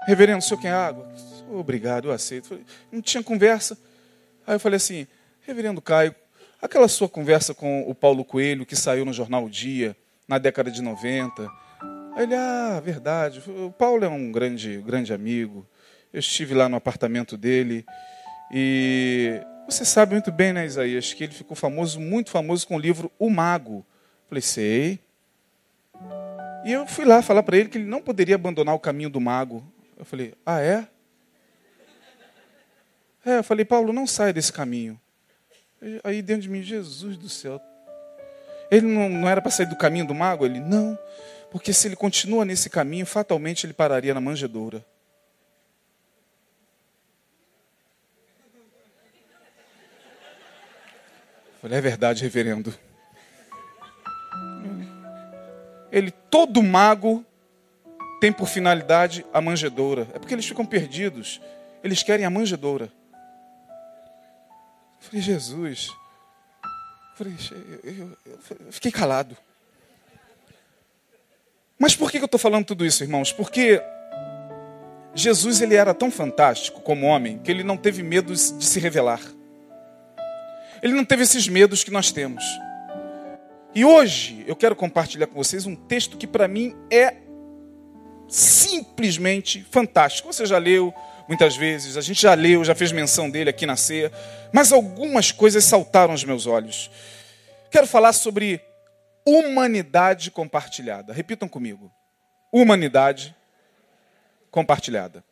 Reverendo, 0.06 0.40
o 0.40 0.42
senhor 0.42 0.60
quer 0.60 0.74
água? 0.74 1.08
Obrigado, 1.50 2.08
eu 2.08 2.12
aceito. 2.12 2.60
Não 2.92 3.02
tinha 3.02 3.24
conversa. 3.24 3.78
Aí 4.46 4.56
eu 4.56 4.60
falei 4.60 4.78
assim, 4.78 5.08
reverendo 5.42 5.82
Caio, 5.82 6.14
aquela 6.62 6.88
sua 6.88 7.10
conversa 7.10 7.54
com 7.54 7.82
o 7.90 7.96
Paulo 7.96 8.24
Coelho, 8.24 8.66
que 8.66 8.76
saiu 8.76 9.06
no 9.06 9.14
jornal 9.14 9.46
O 9.46 9.50
Dia, 9.50 9.96
na 10.28 10.38
década 10.38 10.70
de 10.70 10.82
90. 10.82 11.50
Aí 12.16 12.24
ele, 12.24 12.36
ah, 12.36 12.80
verdade, 12.84 13.42
o 13.48 13.72
Paulo 13.72 14.04
é 14.04 14.10
um 14.10 14.32
grande, 14.32 14.78
grande 14.86 15.14
amigo. 15.14 15.66
Eu 16.14 16.20
estive 16.20 16.54
lá 16.54 16.68
no 16.68 16.76
apartamento 16.76 17.38
dele 17.38 17.86
e 18.52 19.42
você 19.68 19.86
sabe 19.86 20.14
muito 20.14 20.32
bem, 20.32 20.54
né, 20.54 20.66
Isaías, 20.66 21.14
que 21.14 21.24
ele 21.24 21.34
ficou 21.34 21.56
famoso, 21.56 22.00
muito 22.00 22.32
famoso 22.32 22.68
com 22.68 22.76
o 22.76 22.80
livro 22.80 23.12
O 23.20 23.30
Mago. 23.30 23.86
Falei, 24.28 24.42
sei. 24.42 25.00
E 26.66 26.72
eu 26.72 26.86
fui 26.86 27.06
lá 27.06 27.22
falar 27.22 27.42
para 27.42 27.58
ele 27.58 27.70
que 27.70 27.78
ele 27.78 27.86
não 27.86 28.02
poderia 28.02 28.36
abandonar 28.36 28.76
o 28.76 28.80
caminho 28.80 29.10
do 29.10 29.22
mago. 29.22 29.64
Eu 29.98 30.06
falei, 30.06 30.34
ah, 30.46 30.62
é? 30.62 30.88
É, 33.26 33.40
eu 33.40 33.44
falei, 33.44 33.66
Paulo, 33.66 33.92
não 33.92 34.08
saia 34.08 34.34
desse 34.34 34.52
caminho. 34.52 35.00
Aí 36.04 36.22
dentro 36.22 36.44
de 36.44 36.50
mim, 36.50 36.62
Jesus 36.62 37.18
do 37.18 37.30
céu, 37.30 37.62
ele 38.70 38.86
não, 38.86 39.10
não 39.10 39.30
era 39.30 39.42
para 39.42 39.52
sair 39.52 39.66
do 39.66 39.76
caminho 39.76 40.06
do 40.06 40.14
mago? 40.14 40.46
Ele, 40.46 40.60
não. 40.60 40.98
Porque 41.52 41.74
se 41.74 41.88
ele 41.88 41.96
continua 41.96 42.46
nesse 42.46 42.70
caminho, 42.70 43.06
fatalmente 43.06 43.66
ele 43.66 43.74
pararia 43.74 44.14
na 44.14 44.22
manjedoura. 44.22 44.86
Falei, 51.62 51.78
é 51.78 51.82
verdade, 51.82 52.24
reverendo. 52.24 52.74
Ele, 55.92 56.12
todo 56.12 56.62
mago 56.62 57.26
tem 58.22 58.32
por 58.32 58.48
finalidade 58.48 59.26
a 59.34 59.42
manjedoura. 59.42 60.08
É 60.14 60.20
porque 60.20 60.34
eles 60.34 60.46
ficam 60.46 60.66
perdidos. 60.66 61.42
Eles 61.84 62.04
querem 62.04 62.26
a 62.26 62.30
manjedoura. 62.30 62.92
Falei, 65.00 65.22
Jesus, 65.22 65.90
eu, 67.84 68.18
fiquei 68.72 68.92
calado. 68.92 69.36
Mas 71.78 71.96
por 71.96 72.12
que 72.12 72.18
eu 72.18 72.26
estou 72.26 72.40
falando 72.40 72.66
tudo 72.66 72.86
isso, 72.86 73.04
irmãos? 73.04 73.32
Porque 73.32 73.82
Jesus 75.16 75.62
ele 75.62 75.76
era 75.76 75.94
tão 75.94 76.12
fantástico 76.12 76.82
como 76.82 77.06
homem 77.06 77.40
que 77.40 77.50
ele 77.50 77.64
não 77.64 77.78
teve 77.78 78.04
medo 78.04 78.34
de 78.34 78.40
se 78.40 78.80
revelar. 78.80 79.22
Ele 80.82 80.94
não 80.94 81.04
teve 81.04 81.24
esses 81.24 81.48
medos 81.48 81.84
que 81.84 81.92
nós 81.92 82.12
temos. 82.12 82.44
E 83.74 83.86
hoje 83.86 84.44
eu 84.48 84.56
quero 84.56 84.76
compartilhar 84.76 85.28
com 85.28 85.36
vocês 85.36 85.66
um 85.66 85.76
texto 85.76 86.18
que 86.18 86.28
para 86.28 86.48
mim 86.48 86.76
é 86.92 87.16
simplesmente 88.28 89.66
fantástico. 89.70 90.32
Você 90.32 90.46
já 90.46 90.58
leu 90.58 90.94
muitas 91.28 91.56
vezes, 91.56 91.96
a 91.96 92.02
gente 92.02 92.22
já 92.22 92.34
leu, 92.34 92.64
já 92.64 92.74
fez 92.74 92.92
menção 92.92 93.30
dele 93.30 93.50
aqui 93.50 93.66
na 93.66 93.76
ceia, 93.76 94.12
mas 94.52 94.72
algumas 94.72 95.32
coisas 95.32 95.64
saltaram 95.66 96.12
aos 96.12 96.24
meus 96.24 96.46
olhos. 96.46 96.90
Quero 97.72 97.86
falar 97.88 98.14
sobre 98.14 98.62
humanidade 99.26 100.32
compartilhada. 100.32 101.14
Repitam 101.14 101.48
comigo. 101.48 101.92
Humanidade 102.52 103.36
compartilhada. 104.50 105.24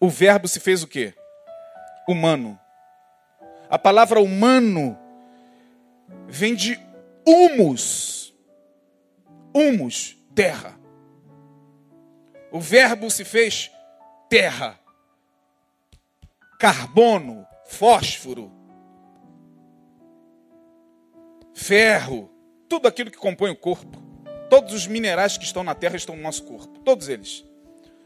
O 0.00 0.08
verbo 0.08 0.48
se 0.48 0.58
fez 0.58 0.82
o 0.82 0.88
quê? 0.88 1.14
Humano. 2.08 2.58
A 3.70 3.78
palavra 3.78 4.20
humano 4.20 4.98
vem 6.26 6.54
de 6.54 6.78
humus. 7.26 8.34
Humus, 9.54 10.16
terra. 10.34 10.78
O 12.50 12.60
verbo 12.60 13.10
se 13.10 13.24
fez 13.24 13.70
terra. 14.28 14.78
Carbono, 16.58 17.46
fósforo, 17.66 18.50
ferro, 21.54 22.30
tudo 22.68 22.88
aquilo 22.88 23.10
que 23.10 23.18
compõe 23.18 23.50
o 23.50 23.56
corpo. 23.56 24.02
Todos 24.50 24.72
os 24.72 24.86
minerais 24.86 25.36
que 25.36 25.44
estão 25.44 25.64
na 25.64 25.74
terra 25.74 25.96
estão 25.96 26.14
no 26.16 26.22
nosso 26.22 26.44
corpo, 26.44 26.78
todos 26.80 27.08
eles. 27.08 27.44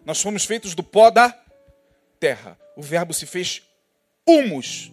Nós 0.04 0.22
fomos 0.22 0.44
feitos 0.44 0.74
do 0.74 0.82
pó 0.82 1.10
da 1.10 1.36
terra. 2.18 2.58
O 2.76 2.82
verbo 2.82 3.12
se 3.12 3.26
fez 3.26 3.62
humus. 4.26 4.92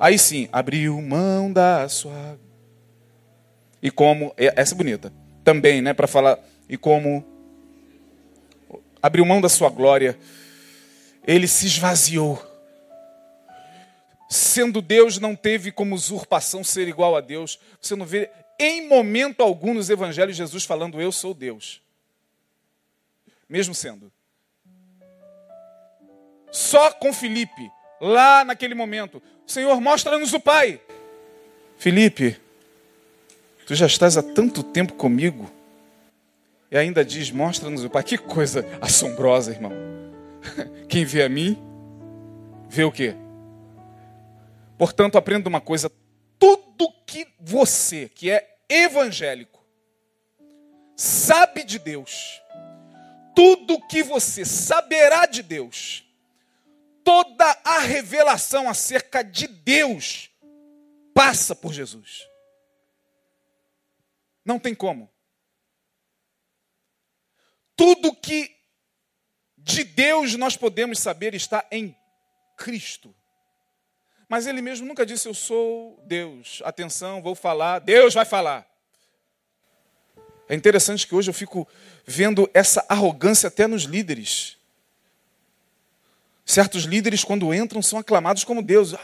Aí 0.00 0.18
sim, 0.18 0.48
abriu 0.50 1.00
mão 1.00 1.52
da 1.52 1.88
sua. 1.88 2.40
E 3.82 3.90
como. 3.90 4.34
Essa 4.36 4.74
é 4.74 4.76
bonita. 4.76 5.12
Também, 5.44 5.80
né? 5.80 5.92
Para 5.92 6.06
falar. 6.06 6.38
E 6.68 6.76
como. 6.76 7.24
Abriu 9.02 9.24
mão 9.24 9.40
da 9.40 9.48
sua 9.48 9.68
glória. 9.68 10.18
Ele 11.26 11.46
se 11.46 11.66
esvaziou 11.66 12.49
sendo 14.30 14.80
Deus, 14.80 15.18
não 15.18 15.34
teve 15.34 15.72
como 15.72 15.96
usurpação 15.96 16.62
ser 16.62 16.86
igual 16.86 17.16
a 17.16 17.20
Deus. 17.20 17.58
Você 17.80 17.96
não 17.96 18.06
vê 18.06 18.30
em 18.60 18.86
momento 18.86 19.42
algum 19.42 19.74
nos 19.74 19.90
evangelhos 19.90 20.36
Jesus 20.36 20.64
falando 20.64 21.00
eu 21.00 21.10
sou 21.10 21.34
Deus. 21.34 21.82
Mesmo 23.48 23.74
sendo. 23.74 24.12
Só 26.52 26.92
com 26.92 27.12
Filipe, 27.12 27.70
lá 28.00 28.44
naquele 28.44 28.74
momento, 28.74 29.20
Senhor, 29.44 29.80
mostra-nos 29.80 30.32
o 30.32 30.38
Pai. 30.38 30.80
Felipe, 31.76 32.38
tu 33.66 33.74
já 33.74 33.86
estás 33.86 34.16
há 34.16 34.22
tanto 34.22 34.62
tempo 34.62 34.94
comigo 34.94 35.50
e 36.70 36.76
ainda 36.76 37.04
diz: 37.04 37.32
Mostra-nos 37.32 37.84
o 37.84 37.90
Pai. 37.90 38.04
Que 38.04 38.16
coisa 38.16 38.64
assombrosa, 38.80 39.50
irmão. 39.50 39.72
Quem 40.88 41.04
vê 41.04 41.24
a 41.24 41.28
mim, 41.28 41.58
vê 42.68 42.84
o 42.84 42.92
quê? 42.92 43.16
Portanto, 44.80 45.18
aprenda 45.18 45.46
uma 45.46 45.60
coisa: 45.60 45.92
tudo 46.38 46.90
que 47.04 47.28
você, 47.38 48.08
que 48.08 48.30
é 48.30 48.64
evangélico, 48.66 49.62
sabe 50.96 51.64
de 51.64 51.78
Deus, 51.78 52.40
tudo 53.36 53.86
que 53.86 54.02
você 54.02 54.42
saberá 54.42 55.26
de 55.26 55.42
Deus, 55.42 56.02
toda 57.04 57.44
a 57.62 57.80
revelação 57.80 58.70
acerca 58.70 59.22
de 59.22 59.46
Deus, 59.48 60.30
passa 61.12 61.54
por 61.54 61.74
Jesus. 61.74 62.26
Não 64.42 64.58
tem 64.58 64.74
como. 64.74 65.12
Tudo 67.76 68.16
que 68.16 68.50
de 69.58 69.84
Deus 69.84 70.36
nós 70.36 70.56
podemos 70.56 70.98
saber 71.00 71.34
está 71.34 71.68
em 71.70 71.94
Cristo. 72.56 73.14
Mas 74.30 74.46
ele 74.46 74.62
mesmo 74.62 74.86
nunca 74.86 75.04
disse: 75.04 75.26
Eu 75.28 75.34
sou 75.34 76.00
Deus. 76.06 76.62
Atenção, 76.64 77.20
vou 77.20 77.34
falar. 77.34 77.80
Deus 77.80 78.14
vai 78.14 78.24
falar. 78.24 78.64
É 80.48 80.54
interessante 80.54 81.04
que 81.04 81.16
hoje 81.16 81.28
eu 81.28 81.34
fico 81.34 81.66
vendo 82.06 82.48
essa 82.54 82.86
arrogância 82.88 83.48
até 83.48 83.66
nos 83.66 83.82
líderes. 83.82 84.56
Certos 86.46 86.84
líderes, 86.84 87.24
quando 87.24 87.52
entram, 87.52 87.82
são 87.82 87.98
aclamados 87.98 88.44
como 88.44 88.62
Deus. 88.62 88.94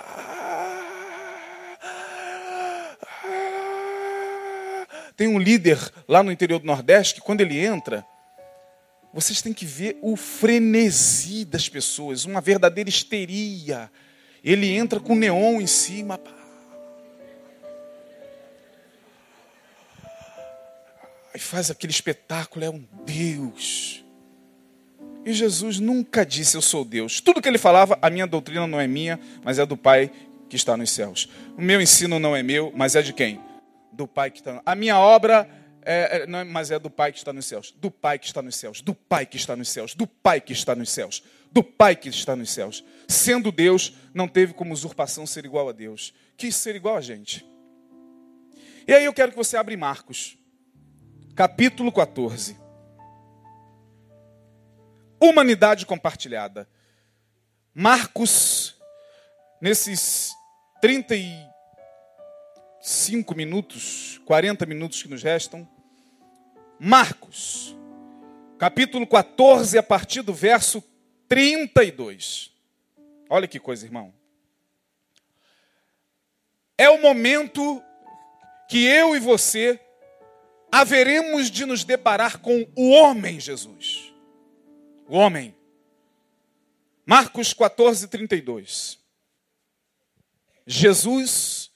Tem 5.17 5.27
um 5.27 5.41
líder 5.41 5.79
lá 6.07 6.23
no 6.23 6.31
interior 6.31 6.61
do 6.61 6.67
Nordeste 6.67 7.15
que, 7.15 7.21
quando 7.21 7.41
ele 7.41 7.59
entra, 7.59 8.07
vocês 9.13 9.43
têm 9.43 9.53
que 9.53 9.67
ver 9.67 9.99
o 10.03 10.15
frenesi 10.15 11.45
das 11.45 11.69
pessoas, 11.69 12.25
uma 12.25 12.41
verdadeira 12.41 12.89
histeria. 12.89 13.91
Ele 14.47 14.73
entra 14.77 15.01
com 15.01 15.17
neon 15.17 15.61
em 15.61 15.67
cima. 15.67 16.21
E 21.35 21.39
faz 21.41 21.69
aquele 21.69 21.93
espetáculo, 21.93 22.65
é 22.65 22.71
um 22.71 22.87
Deus. 23.05 24.05
E 25.25 25.33
Jesus 25.33 25.81
nunca 25.81 26.25
disse 26.25 26.57
eu 26.57 26.63
sou 26.63 26.85
Deus. 26.85 27.21
Tudo 27.21 27.43
que 27.43 27.49
ele 27.49 27.59
falava, 27.59 27.99
a 28.01 28.09
minha 28.09 28.25
doutrina 28.25 28.69
não 28.69 28.81
é 28.81 28.87
minha, 28.87 29.19
mas 29.43 29.59
é 29.59 29.67
do 29.67 29.77
Pai 29.77 30.13
que 30.49 30.55
está 30.55 30.77
nos 30.77 30.93
céus. 30.93 31.29
O 31.59 31.61
meu 31.61 31.81
ensino 31.81 32.21
não 32.21 32.37
é 32.37 32.43
meu, 32.45 32.73
mas 32.73 32.95
é 32.95 33.03
de 33.03 33.13
quem? 33.13 33.41
Do 33.93 34.07
Pai 34.07 34.31
que 34.31 34.39
está. 34.39 34.63
A 34.65 34.77
minha 34.77 34.97
obra 34.97 35.51
é, 35.83 36.19
é, 36.19 36.27
não, 36.27 36.45
mas 36.45 36.71
é 36.71 36.79
do 36.79 36.89
Pai 36.89 37.11
que 37.11 37.19
está 37.19 37.33
nos 37.33 37.47
céus, 37.47 37.75
do 37.77 37.91
Pai 37.91 38.17
que 38.17 38.27
está 38.27 38.41
nos 38.41 38.55
céus, 38.55 38.81
do 38.81 38.95
Pai 38.95 39.27
que 39.27 39.37
está 39.37 39.57
nos 39.57 39.69
céus, 39.69 39.93
do 39.93 40.07
Pai 40.07 40.41
que 40.41 40.53
está 40.53 40.77
nos 40.77 40.91
céus, 40.91 41.25
do 41.57 41.65
Pai 41.65 41.97
que 41.97 42.11
está 42.11 42.37
nos 42.37 42.51
céus. 42.51 42.85
Sendo 43.09 43.51
Deus, 43.51 43.95
não 44.13 44.29
teve 44.29 44.53
como 44.53 44.75
usurpação 44.75 45.27
ser 45.27 45.47
igual 45.47 45.71
a 45.71 45.73
Deus, 45.73 46.13
quis 46.37 46.55
ser 46.55 46.77
igual 46.77 46.99
a 46.99 47.01
gente. 47.01 47.47
E 48.87 48.93
aí 48.93 49.07
eu 49.07 49.15
quero 49.15 49.31
que 49.31 49.39
você 49.39 49.57
abra 49.57 49.75
Marcos, 49.75 50.37
capítulo 51.35 51.91
14. 51.91 52.59
Humanidade 55.19 55.87
compartilhada. 55.87 56.69
Marcos, 57.75 58.77
nesses 59.59 60.35
35 60.83 63.35
minutos, 63.35 64.21
40 64.27 64.67
minutos 64.67 65.03
que 65.03 65.09
nos 65.09 65.23
restam, 65.23 65.67
Marcos, 66.79 67.75
capítulo 68.59 69.07
14, 69.07 69.79
a 69.79 69.83
partir 69.83 70.21
do 70.21 70.35
verso 70.35 70.85
32. 71.29 72.53
Olha 73.29 73.49
que 73.49 73.59
coisa, 73.59 73.85
irmão. 73.85 74.15
É 76.79 76.91
o 76.91 77.01
momento 77.01 77.83
que 78.69 78.85
eu 78.85 79.17
e 79.17 79.21
você 79.21 79.81
haveremos 80.71 81.51
de 81.51 81.65
nos 81.65 81.85
deparar 81.85 82.39
com 82.41 82.67
o 82.77 82.91
homem 82.91 83.41
Jesus. 83.41 84.13
O 85.09 85.17
homem. 85.17 85.57
Marcos 87.05 87.55
14, 87.55 88.09
32. 88.09 88.99
Jesus 90.67 91.71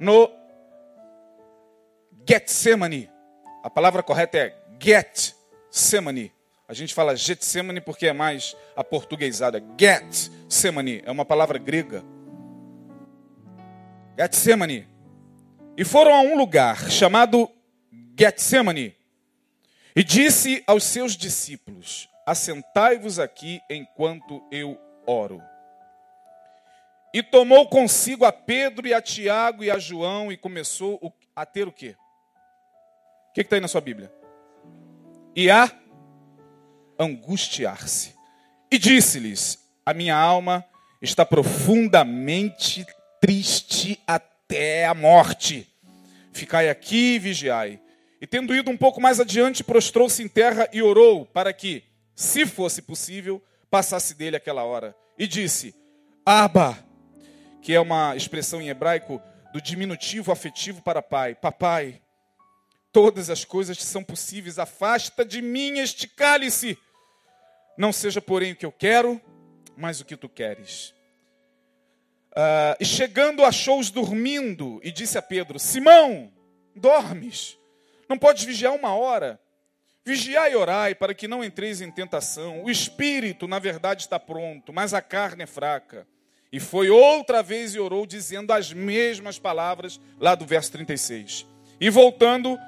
no 0.00 0.30
Getsemane. 2.28 3.10
A 3.62 3.70
palavra 3.70 4.02
correta 4.02 4.38
é 4.38 4.64
Getsemane. 4.80 6.32
A 6.66 6.72
gente 6.72 6.94
fala 6.94 7.14
Getsemane 7.14 7.80
porque 7.80 8.06
é 8.06 8.12
mais 8.12 8.56
aportuguesada. 8.74 9.62
Getsemane 9.78 11.02
é 11.04 11.10
uma 11.10 11.24
palavra 11.24 11.58
grega. 11.58 12.02
Getsemane. 14.18 14.88
E 15.76 15.84
foram 15.84 16.14
a 16.14 16.20
um 16.20 16.38
lugar 16.38 16.90
chamado 16.90 17.50
Getsemane. 18.18 18.96
E 19.94 20.02
disse 20.02 20.64
aos 20.66 20.84
seus 20.84 21.16
discípulos: 21.16 22.08
Assentai-vos 22.26 23.18
aqui 23.18 23.60
enquanto 23.68 24.42
eu 24.50 24.78
oro. 25.06 25.42
E 27.12 27.22
tomou 27.22 27.68
consigo 27.68 28.24
a 28.24 28.32
Pedro 28.32 28.88
e 28.88 28.94
a 28.94 29.00
Tiago 29.00 29.62
e 29.62 29.70
a 29.70 29.78
João 29.78 30.32
e 30.32 30.36
começou 30.36 31.14
a 31.36 31.46
ter 31.46 31.68
o 31.68 31.72
quê? 31.72 31.94
que 33.34 33.40
está 33.40 33.56
aí 33.56 33.60
na 33.60 33.68
sua 33.68 33.80
Bíblia? 33.80 34.12
E 35.34 35.50
a 35.50 35.70
angustiar-se. 36.98 38.14
E 38.70 38.78
disse-lhes: 38.78 39.58
A 39.84 39.94
minha 39.94 40.16
alma 40.16 40.64
está 41.00 41.24
profundamente 41.24 42.86
triste 43.20 44.00
até 44.06 44.86
a 44.86 44.94
morte. 44.94 45.68
Ficai 46.32 46.68
aqui 46.68 47.14
e 47.14 47.18
vigiai. 47.18 47.80
E 48.20 48.26
tendo 48.26 48.54
ido 48.54 48.70
um 48.70 48.76
pouco 48.76 49.00
mais 49.00 49.20
adiante, 49.20 49.62
prostrou-se 49.62 50.22
em 50.22 50.28
terra 50.28 50.68
e 50.72 50.82
orou 50.82 51.26
para 51.26 51.52
que, 51.52 51.84
se 52.16 52.46
fosse 52.46 52.80
possível, 52.80 53.42
passasse 53.70 54.14
dele 54.14 54.36
aquela 54.36 54.64
hora. 54.64 54.96
E 55.18 55.26
disse: 55.26 55.74
Abba, 56.24 56.78
que 57.60 57.74
é 57.74 57.80
uma 57.80 58.16
expressão 58.16 58.60
em 58.60 58.68
hebraico 58.68 59.20
do 59.52 59.60
diminutivo 59.60 60.32
afetivo 60.32 60.82
para 60.82 61.00
pai. 61.00 61.34
Papai, 61.34 62.00
todas 62.92 63.30
as 63.30 63.44
coisas 63.44 63.76
que 63.76 63.84
são 63.84 64.02
possíveis, 64.02 64.58
afasta 64.58 65.24
de 65.24 65.40
mim 65.40 65.78
este 65.78 66.08
cálice. 66.08 66.78
Não 67.76 67.92
seja, 67.92 68.20
porém, 68.20 68.52
o 68.52 68.56
que 68.56 68.66
eu 68.66 68.72
quero, 68.72 69.20
mas 69.76 70.00
o 70.00 70.04
que 70.04 70.16
tu 70.16 70.28
queres. 70.28 70.94
Uh, 72.32 72.74
e 72.80 72.84
chegando, 72.84 73.44
achou-os 73.44 73.90
dormindo 73.90 74.80
e 74.82 74.90
disse 74.90 75.16
a 75.16 75.22
Pedro: 75.22 75.58
Simão, 75.58 76.32
dormes? 76.74 77.56
Não 78.08 78.18
podes 78.18 78.44
vigiar 78.44 78.74
uma 78.74 78.94
hora? 78.94 79.40
Vigiai 80.04 80.52
e 80.52 80.56
orai 80.56 80.94
para 80.94 81.14
que 81.14 81.26
não 81.26 81.42
entreis 81.42 81.80
em 81.80 81.90
tentação. 81.90 82.62
O 82.62 82.70
espírito, 82.70 83.48
na 83.48 83.58
verdade, 83.58 84.02
está 84.02 84.20
pronto, 84.20 84.72
mas 84.72 84.92
a 84.92 85.00
carne 85.00 85.44
é 85.44 85.46
fraca. 85.46 86.06
E 86.52 86.60
foi 86.60 86.90
outra 86.90 87.42
vez 87.42 87.74
e 87.74 87.80
orou, 87.80 88.06
dizendo 88.06 88.52
as 88.52 88.72
mesmas 88.72 89.38
palavras, 89.38 89.98
lá 90.20 90.34
do 90.34 90.44
verso 90.44 90.70
36. 90.72 91.46
E 91.80 91.88
voltando, 91.88 92.58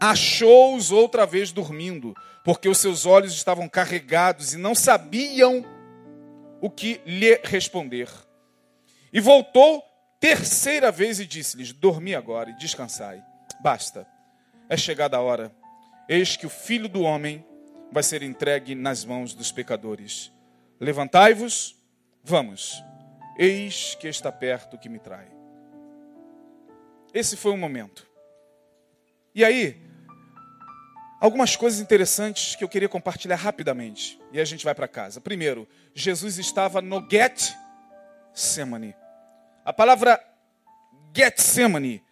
achou-os 0.00 0.92
outra 0.92 1.24
vez 1.24 1.50
dormindo, 1.50 2.14
porque 2.44 2.68
os 2.68 2.76
seus 2.76 3.06
olhos 3.06 3.32
estavam 3.32 3.66
carregados 3.68 4.52
e 4.52 4.58
não 4.58 4.74
sabiam 4.74 5.64
o 6.60 6.70
que 6.70 7.00
lhe 7.06 7.40
responder. 7.42 8.08
E 9.10 9.18
voltou 9.18 9.82
terceira 10.20 10.92
vez 10.92 11.18
e 11.18 11.26
disse-lhes: 11.26 11.72
Dormi 11.72 12.14
agora 12.14 12.50
e 12.50 12.56
descansai. 12.56 13.24
Basta, 13.60 14.06
é 14.68 14.76
chegada 14.76 15.16
a 15.16 15.20
hora. 15.20 15.50
Eis 16.06 16.36
que 16.36 16.46
o 16.46 16.50
filho 16.50 16.88
do 16.88 17.00
homem 17.00 17.44
vai 17.90 18.02
ser 18.02 18.22
entregue 18.22 18.74
nas 18.74 19.06
mãos 19.06 19.32
dos 19.32 19.50
pecadores. 19.50 20.30
Levantai-vos, 20.78 21.74
vamos. 22.22 22.84
Eis 23.38 23.94
que 23.94 24.06
está 24.06 24.30
perto 24.30 24.76
que 24.76 24.88
me 24.88 24.98
trai. 24.98 25.28
Esse 27.14 27.36
foi 27.36 27.52
o 27.52 27.56
momento. 27.56 28.06
E 29.34 29.44
aí, 29.44 29.80
algumas 31.20 31.56
coisas 31.56 31.80
interessantes 31.80 32.54
que 32.56 32.64
eu 32.64 32.68
queria 32.68 32.88
compartilhar 32.88 33.36
rapidamente. 33.36 34.20
E 34.32 34.40
a 34.40 34.44
gente 34.44 34.64
vai 34.64 34.74
para 34.74 34.88
casa. 34.88 35.20
Primeiro, 35.20 35.66
Jesus 35.94 36.38
estava 36.38 36.82
no 36.82 37.06
Getsemane. 37.10 38.94
A 39.64 39.72
palavra 39.72 40.20
Getsemane 41.16 42.02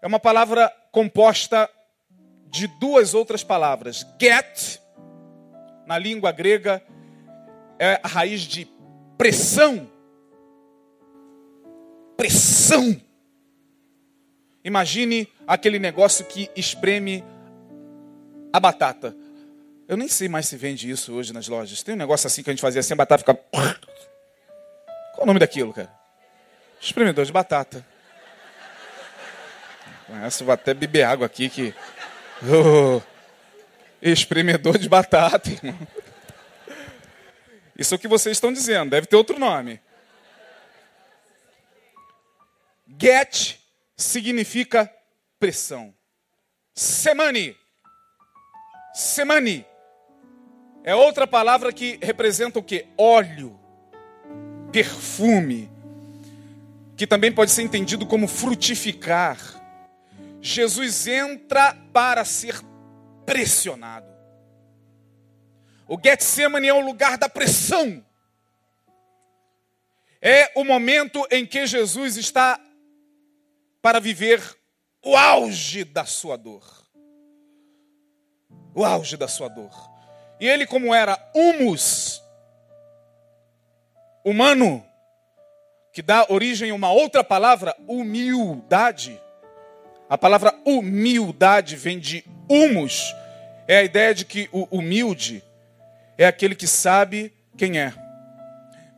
é 0.00 0.06
uma 0.06 0.20
palavra 0.20 0.72
composta 0.90 1.68
de 2.48 2.66
duas 2.66 3.14
outras 3.14 3.42
palavras. 3.42 4.06
Get, 4.20 4.78
na 5.86 5.98
língua 5.98 6.30
grega, 6.30 6.82
é 7.78 7.98
a 8.02 8.08
raiz 8.08 8.42
de 8.42 8.68
pressão. 9.16 9.90
pressão. 12.16 13.00
Imagine 14.64 15.28
aquele 15.46 15.78
negócio 15.78 16.24
que 16.24 16.48
espreme 16.54 17.24
a 18.52 18.60
batata. 18.60 19.16
Eu 19.88 19.96
nem 19.96 20.08
sei 20.08 20.28
mais 20.28 20.46
se 20.46 20.56
vende 20.56 20.90
isso 20.90 21.12
hoje 21.12 21.32
nas 21.32 21.48
lojas. 21.48 21.82
Tem 21.82 21.94
um 21.94 21.98
negócio 21.98 22.26
assim 22.26 22.42
que 22.42 22.50
a 22.50 22.52
gente 22.52 22.60
fazia 22.60 22.80
assim, 22.80 22.92
a 22.94 22.96
batata 22.96 23.20
fica. 23.20 23.34
Qual 23.34 25.22
o 25.22 25.26
nome 25.26 25.40
daquilo, 25.40 25.72
cara? 25.72 25.92
Espremedor 26.80 27.24
de 27.24 27.32
batata. 27.32 27.84
Essa 30.24 30.44
vou 30.44 30.52
até 30.52 30.74
beber 30.74 31.04
água 31.04 31.26
aqui 31.26 31.48
que. 31.48 31.74
Oh, 32.42 33.00
espremedor 34.00 34.76
de 34.76 34.88
batata, 34.88 35.48
irmão. 35.48 35.78
Isso 37.78 37.94
é 37.94 37.96
o 37.96 37.98
que 37.98 38.08
vocês 38.08 38.36
estão 38.36 38.52
dizendo, 38.52 38.90
deve 38.90 39.06
ter 39.06 39.16
outro 39.16 39.38
nome. 39.38 39.80
Get 43.00 43.58
significa 43.96 44.92
pressão. 45.38 45.94
Semani. 46.74 47.56
Semani. 48.92 49.66
É 50.84 50.94
outra 50.94 51.26
palavra 51.26 51.72
que 51.72 51.98
representa 52.02 52.58
o 52.58 52.62
que? 52.62 52.86
Óleo, 52.98 53.58
perfume, 54.72 55.70
que 56.96 57.06
também 57.06 57.32
pode 57.32 57.50
ser 57.50 57.62
entendido 57.62 58.04
como 58.06 58.26
frutificar. 58.26 59.38
Jesus 60.40 61.06
entra 61.06 61.76
para 61.92 62.24
ser 62.24 62.60
pressionado. 63.24 64.10
O 65.86 65.98
Getsemane 66.02 66.68
é 66.68 66.74
o 66.74 66.84
lugar 66.84 67.16
da 67.16 67.28
pressão. 67.28 68.04
É 70.20 70.50
o 70.54 70.64
momento 70.64 71.26
em 71.30 71.46
que 71.46 71.66
Jesus 71.66 72.16
está 72.16 72.60
para 73.80 74.00
viver 74.00 74.40
o 75.04 75.16
auge 75.16 75.84
da 75.84 76.04
sua 76.04 76.36
dor. 76.36 76.81
O 78.74 78.84
auge 78.84 79.16
da 79.16 79.28
sua 79.28 79.48
dor. 79.48 79.70
E 80.40 80.46
ele, 80.48 80.66
como 80.66 80.94
era 80.94 81.18
humus 81.34 82.22
humano, 84.24 84.84
que 85.92 86.02
dá 86.02 86.26
origem 86.28 86.70
a 86.70 86.74
uma 86.74 86.90
outra 86.90 87.22
palavra, 87.22 87.76
humildade. 87.86 89.20
A 90.08 90.16
palavra 90.16 90.54
humildade 90.64 91.76
vem 91.76 91.98
de 91.98 92.24
humus. 92.48 93.14
É 93.68 93.78
a 93.78 93.82
ideia 93.82 94.14
de 94.14 94.24
que 94.24 94.48
o 94.52 94.66
humilde 94.70 95.42
é 96.16 96.26
aquele 96.26 96.54
que 96.54 96.66
sabe 96.66 97.32
quem 97.56 97.78
é. 97.78 97.92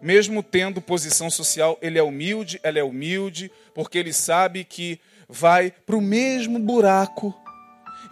Mesmo 0.00 0.42
tendo 0.42 0.82
posição 0.82 1.30
social, 1.30 1.78
ele 1.80 1.98
é 1.98 2.02
humilde, 2.02 2.60
ela 2.62 2.78
é 2.78 2.82
humilde, 2.82 3.50
porque 3.74 3.98
ele 3.98 4.12
sabe 4.12 4.64
que 4.64 5.00
vai 5.28 5.70
para 5.70 5.96
o 5.96 6.00
mesmo 6.00 6.58
buraco 6.58 7.34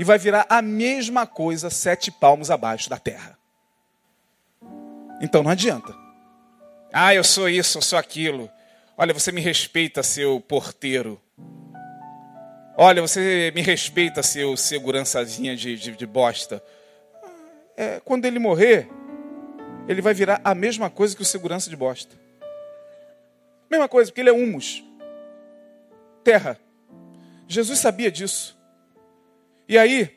e 0.02 0.04
vai 0.04 0.18
virar 0.18 0.44
a 0.48 0.60
mesma 0.60 1.28
coisa 1.28 1.70
sete 1.70 2.10
palmos 2.10 2.50
abaixo 2.50 2.90
da 2.90 2.98
terra. 2.98 3.38
Então 5.20 5.44
não 5.44 5.50
adianta. 5.52 5.94
Ah, 6.92 7.14
eu 7.14 7.22
sou 7.22 7.48
isso, 7.48 7.78
eu 7.78 7.82
sou 7.82 7.96
aquilo. 7.96 8.50
Olha, 8.98 9.14
você 9.14 9.30
me 9.30 9.40
respeita, 9.40 10.02
seu 10.02 10.40
porteiro. 10.40 11.22
Olha, 12.76 13.00
você 13.00 13.52
me 13.54 13.62
respeita, 13.62 14.24
seu 14.24 14.56
segurançazinha 14.56 15.54
de, 15.54 15.78
de, 15.78 15.92
de 15.92 16.04
bosta. 16.04 16.60
É, 17.76 18.00
quando 18.04 18.24
ele 18.24 18.40
morrer, 18.40 18.88
ele 19.86 20.02
vai 20.02 20.14
virar 20.14 20.40
a 20.42 20.52
mesma 20.52 20.90
coisa 20.90 21.14
que 21.14 21.22
o 21.22 21.24
segurança 21.24 21.70
de 21.70 21.76
bosta. 21.76 22.16
Mesma 23.70 23.88
coisa, 23.88 24.10
porque 24.10 24.20
ele 24.20 24.30
é 24.30 24.32
humus. 24.32 24.82
Terra. 26.24 26.58
Jesus 27.46 27.78
sabia 27.78 28.10
disso. 28.10 28.60
E 29.72 29.78
aí, 29.78 30.14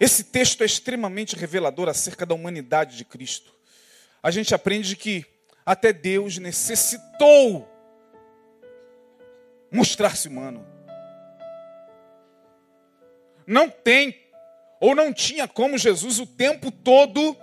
esse 0.00 0.24
texto 0.24 0.60
é 0.62 0.66
extremamente 0.66 1.36
revelador 1.36 1.88
acerca 1.88 2.26
da 2.26 2.34
humanidade 2.34 2.96
de 2.96 3.04
Cristo. 3.04 3.54
A 4.20 4.28
gente 4.28 4.52
aprende 4.52 4.96
que 4.96 5.24
até 5.64 5.92
Deus 5.92 6.36
necessitou 6.36 7.64
mostrar-se 9.70 10.26
humano. 10.26 10.66
Não 13.46 13.70
tem, 13.70 14.20
ou 14.80 14.96
não 14.96 15.12
tinha 15.12 15.46
como 15.46 15.78
Jesus 15.78 16.18
o 16.18 16.26
tempo 16.26 16.72
todo 16.72 17.36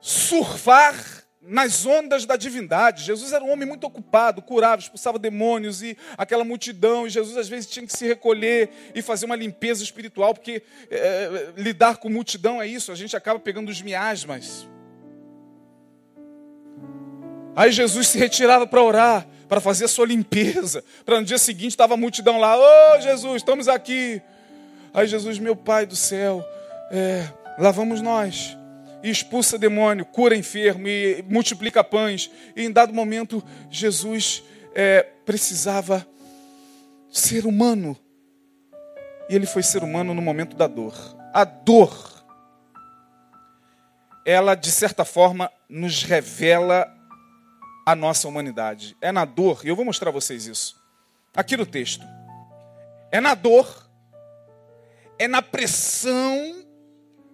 surfar 0.00 1.21
nas 1.42 1.84
ondas 1.84 2.24
da 2.24 2.36
divindade. 2.36 3.02
Jesus 3.02 3.32
era 3.32 3.42
um 3.42 3.50
homem 3.50 3.66
muito 3.66 3.84
ocupado, 3.84 4.40
curava, 4.40 4.80
expulsava 4.80 5.18
demônios 5.18 5.82
e 5.82 5.96
aquela 6.16 6.44
multidão. 6.44 7.06
E 7.06 7.10
Jesus 7.10 7.36
às 7.36 7.48
vezes 7.48 7.68
tinha 7.68 7.86
que 7.86 7.92
se 7.92 8.06
recolher 8.06 8.70
e 8.94 9.02
fazer 9.02 9.26
uma 9.26 9.36
limpeza 9.36 9.82
espiritual, 9.82 10.34
porque 10.34 10.62
é, 10.90 11.52
lidar 11.56 11.96
com 11.96 12.08
multidão 12.08 12.62
é 12.62 12.66
isso, 12.66 12.92
a 12.92 12.94
gente 12.94 13.16
acaba 13.16 13.40
pegando 13.40 13.70
os 13.70 13.82
miasmas. 13.82 14.68
Aí 17.54 17.70
Jesus 17.70 18.08
se 18.08 18.18
retirava 18.18 18.66
para 18.66 18.82
orar, 18.82 19.26
para 19.48 19.60
fazer 19.60 19.84
a 19.84 19.88
sua 19.88 20.06
limpeza. 20.06 20.82
Para 21.04 21.20
no 21.20 21.26
dia 21.26 21.38
seguinte 21.38 21.70
estava 21.70 21.94
a 21.94 21.98
multidão 21.98 22.38
lá, 22.38 22.56
ô 22.56 22.62
oh, 22.62 23.00
Jesus, 23.00 23.36
estamos 23.36 23.68
aqui. 23.68 24.22
Aí 24.94 25.06
Jesus, 25.06 25.38
meu 25.38 25.56
Pai 25.56 25.84
do 25.84 25.96
céu, 25.96 26.44
é, 26.90 27.26
lá 27.58 27.70
vamos 27.70 28.00
nós 28.00 28.56
e 29.02 29.10
expulsa 29.10 29.58
demônio, 29.58 30.04
cura 30.04 30.36
enfermo 30.36 30.86
e 30.86 31.24
multiplica 31.28 31.82
pães. 31.82 32.30
E 32.54 32.64
em 32.64 32.70
dado 32.70 32.94
momento, 32.94 33.42
Jesus 33.70 34.42
é, 34.74 35.02
precisava 35.24 36.06
ser 37.10 37.46
humano. 37.46 37.96
E 39.28 39.34
ele 39.34 39.46
foi 39.46 39.62
ser 39.62 39.82
humano 39.82 40.14
no 40.14 40.22
momento 40.22 40.56
da 40.56 40.66
dor. 40.66 40.94
A 41.32 41.44
dor, 41.44 42.24
ela 44.24 44.54
de 44.54 44.70
certa 44.70 45.04
forma 45.04 45.50
nos 45.68 46.02
revela 46.02 46.86
a 47.86 47.96
nossa 47.96 48.28
humanidade. 48.28 48.96
É 49.00 49.10
na 49.10 49.24
dor, 49.24 49.62
e 49.64 49.68
eu 49.68 49.76
vou 49.76 49.84
mostrar 49.84 50.10
a 50.10 50.12
vocês 50.12 50.46
isso. 50.46 50.80
Aqui 51.34 51.56
no 51.56 51.66
texto. 51.66 52.06
É 53.10 53.20
na 53.20 53.34
dor, 53.34 53.88
é 55.18 55.28
na 55.28 55.42
pressão, 55.42 56.64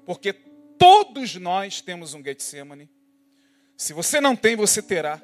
porque 0.05 0.33
Todos 0.79 1.35
nós 1.35 1.81
temos 1.81 2.15
um 2.15 2.23
Getsemane. 2.23 2.89
Se 3.77 3.93
você 3.93 4.21
não 4.21 4.37
tem, 4.37 4.57
você 4.57 4.81
terá. 4.81 5.21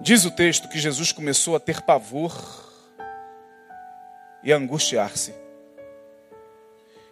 diz 0.00 0.24
o 0.24 0.30
texto 0.30 0.68
que 0.68 0.78
Jesus 0.78 1.10
começou 1.12 1.56
a 1.56 1.60
ter 1.60 1.82
pavor 1.82 2.32
e 4.42 4.52
a 4.52 4.56
angustiar-se. 4.56 5.34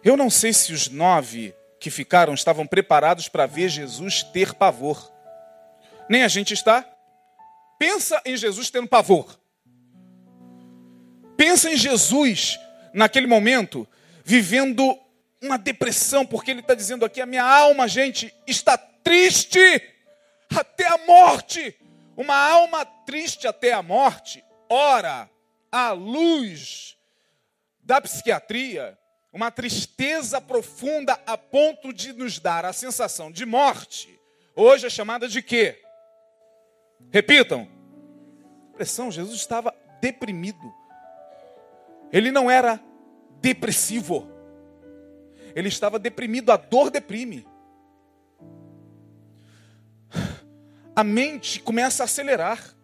Eu 0.03 0.17
não 0.17 0.29
sei 0.29 0.53
se 0.53 0.73
os 0.73 0.87
nove 0.87 1.55
que 1.79 1.89
ficaram 1.89 2.33
estavam 2.33 2.67
preparados 2.67 3.29
para 3.29 3.45
ver 3.45 3.69
Jesus 3.69 4.23
ter 4.23 4.53
pavor. 4.53 5.11
Nem 6.09 6.23
a 6.23 6.27
gente 6.27 6.53
está. 6.53 6.85
Pensa 7.77 8.21
em 8.25 8.35
Jesus 8.35 8.69
tendo 8.69 8.87
pavor. 8.87 9.39
Pensa 11.37 11.71
em 11.71 11.77
Jesus, 11.77 12.59
naquele 12.93 13.25
momento, 13.25 13.87
vivendo 14.25 14.99
uma 15.41 15.57
depressão, 15.57 16.25
porque 16.25 16.51
ele 16.51 16.59
está 16.59 16.73
dizendo 16.73 17.05
aqui: 17.05 17.21
a 17.21 17.25
minha 17.25 17.43
alma, 17.43 17.87
gente, 17.87 18.33
está 18.45 18.77
triste 18.77 19.59
até 20.53 20.87
a 20.87 20.97
morte. 21.07 21.75
Uma 22.17 22.35
alma 22.35 22.83
triste 22.83 23.47
até 23.47 23.71
a 23.71 23.81
morte, 23.81 24.43
ora, 24.69 25.29
à 25.71 25.91
luz 25.91 26.97
da 27.81 28.01
psiquiatria, 28.01 28.97
uma 29.31 29.51
tristeza 29.51 30.41
profunda 30.41 31.19
a 31.25 31.37
ponto 31.37 31.93
de 31.93 32.13
nos 32.13 32.39
dar 32.39 32.65
a 32.65 32.73
sensação 32.73 33.31
de 33.31 33.45
morte, 33.45 34.19
hoje 34.55 34.87
é 34.87 34.89
chamada 34.89 35.27
de 35.27 35.41
quê? 35.41 35.81
Repitam. 37.11 37.67
Depressão, 38.71 39.11
Jesus 39.11 39.35
estava 39.35 39.73
deprimido. 40.01 40.73
Ele 42.11 42.31
não 42.31 42.49
era 42.49 42.81
depressivo. 43.39 44.27
Ele 45.55 45.67
estava 45.67 45.99
deprimido, 45.99 46.51
a 46.51 46.57
dor 46.57 46.89
deprime. 46.89 47.45
A 50.95 51.03
mente 51.03 51.61
começa 51.61 52.03
a 52.03 52.05
acelerar. 52.05 52.75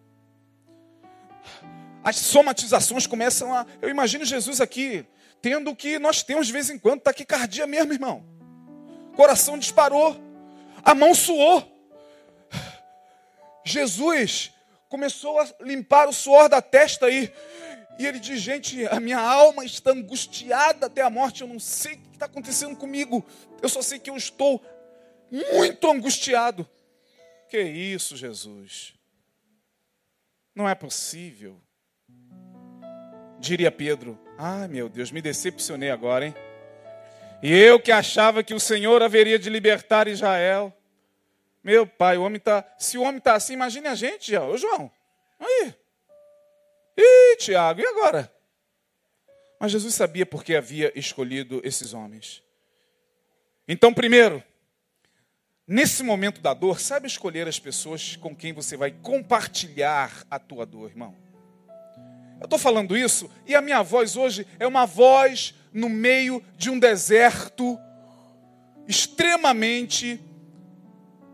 As 2.04 2.18
somatizações 2.18 3.08
começam 3.08 3.54
a. 3.54 3.66
Eu 3.82 3.90
imagino 3.90 4.24
Jesus 4.24 4.62
aqui, 4.62 5.06
tendo 5.46 5.70
o 5.70 5.76
que 5.76 6.00
nós 6.00 6.24
temos 6.24 6.48
de 6.48 6.54
vez 6.54 6.72
em 6.72 6.80
quando, 6.80 7.02
taquicardia 7.02 7.68
mesmo, 7.68 7.94
irmão. 7.94 8.26
Coração 9.16 9.60
disparou, 9.60 10.20
a 10.84 10.96
mão 10.96 11.14
suou. 11.14 11.72
Jesus 13.64 14.52
começou 14.90 15.40
a 15.40 15.48
limpar 15.62 16.10
o 16.10 16.12
suor 16.12 16.50
da 16.50 16.64
testa 16.64 17.06
aí. 17.06 17.32
E 18.00 18.08
ele 18.08 18.20
diz: 18.20 18.42
Gente, 18.42 18.88
a 18.88 19.00
minha 19.00 19.20
alma 19.20 19.64
está 19.64 19.92
angustiada 19.92 20.88
até 20.88 21.04
a 21.04 21.12
morte. 21.12 21.42
Eu 21.44 21.48
não 21.48 21.60
sei 21.60 21.94
o 21.94 21.98
que 22.00 22.14
está 22.14 22.26
acontecendo 22.26 22.76
comigo. 22.76 23.24
Eu 23.62 23.70
só 23.70 23.84
sei 23.84 24.00
que 24.00 24.10
eu 24.10 24.18
estou 24.18 24.66
muito 25.30 25.92
angustiado. 25.92 26.68
Que 27.50 27.62
isso, 27.62 28.18
Jesus? 28.18 28.96
Não 30.56 30.68
é 30.68 30.74
possível. 30.74 31.62
Diria 33.40 33.72
Pedro: 33.72 34.20
Ai 34.38 34.68
meu 34.68 34.90
Deus, 34.90 35.12
me 35.12 35.22
decepcionei 35.22 35.90
agora, 35.90 36.26
hein? 36.26 36.36
E 37.42 37.54
eu 37.54 37.80
que 37.80 37.92
achava 37.92 38.44
que 38.44 38.54
o 38.54 38.60
Senhor 38.60 39.02
haveria 39.04 39.38
de 39.38 39.50
libertar 39.50 40.08
Israel. 40.08 40.74
Meu 41.64 41.86
pai, 41.86 42.18
o 42.18 42.24
homem 42.24 42.40
tá, 42.40 42.64
se 42.78 42.98
o 42.98 43.02
homem 43.02 43.18
está 43.18 43.36
assim, 43.36 43.54
imagine 43.54 43.88
a 43.88 43.96
gente, 43.96 44.36
ó. 44.36 44.48
Ô 44.48 44.58
João, 44.58 44.92
aí. 45.40 45.76
Ih, 46.98 47.38
Tiago, 47.38 47.82
e 47.82 47.86
agora? 47.86 48.32
Mas 49.60 49.72
Jesus 49.72 49.96
sabia 49.96 50.26
por 50.26 50.44
que 50.44 50.56
havia 50.56 50.92
escolhido 50.98 51.62
esses 51.64 51.94
homens. 51.94 52.44
Então, 53.68 53.94
primeiro, 53.94 54.44
nesse 55.68 56.04
momento 56.04 56.40
da 56.40 56.54
dor, 56.54 56.80
saiba 56.80 57.08
escolher 57.08 57.48
as 57.48 57.60
pessoas 57.60 58.16
com 58.16 58.36
quem 58.36 58.54
você 58.54 58.78
vai 58.78 58.92
compartilhar 58.92 60.26
a 60.30 60.38
tua 60.38 60.66
dor, 60.66 60.90
irmão. 60.90 61.25
Eu 62.40 62.46
estou 62.46 62.60
falando 62.60 62.98
isso 62.98 63.30
e 63.46 63.56
a 63.56 63.62
minha 63.62 63.82
voz 63.82 64.16
hoje 64.16 64.46
é 64.60 64.68
uma 64.68 64.86
voz 64.86 65.54
no 65.74 65.90
meio 65.90 66.44
de 66.58 66.70
um 66.70 66.78
deserto 66.78 67.80
extremamente 68.88 70.20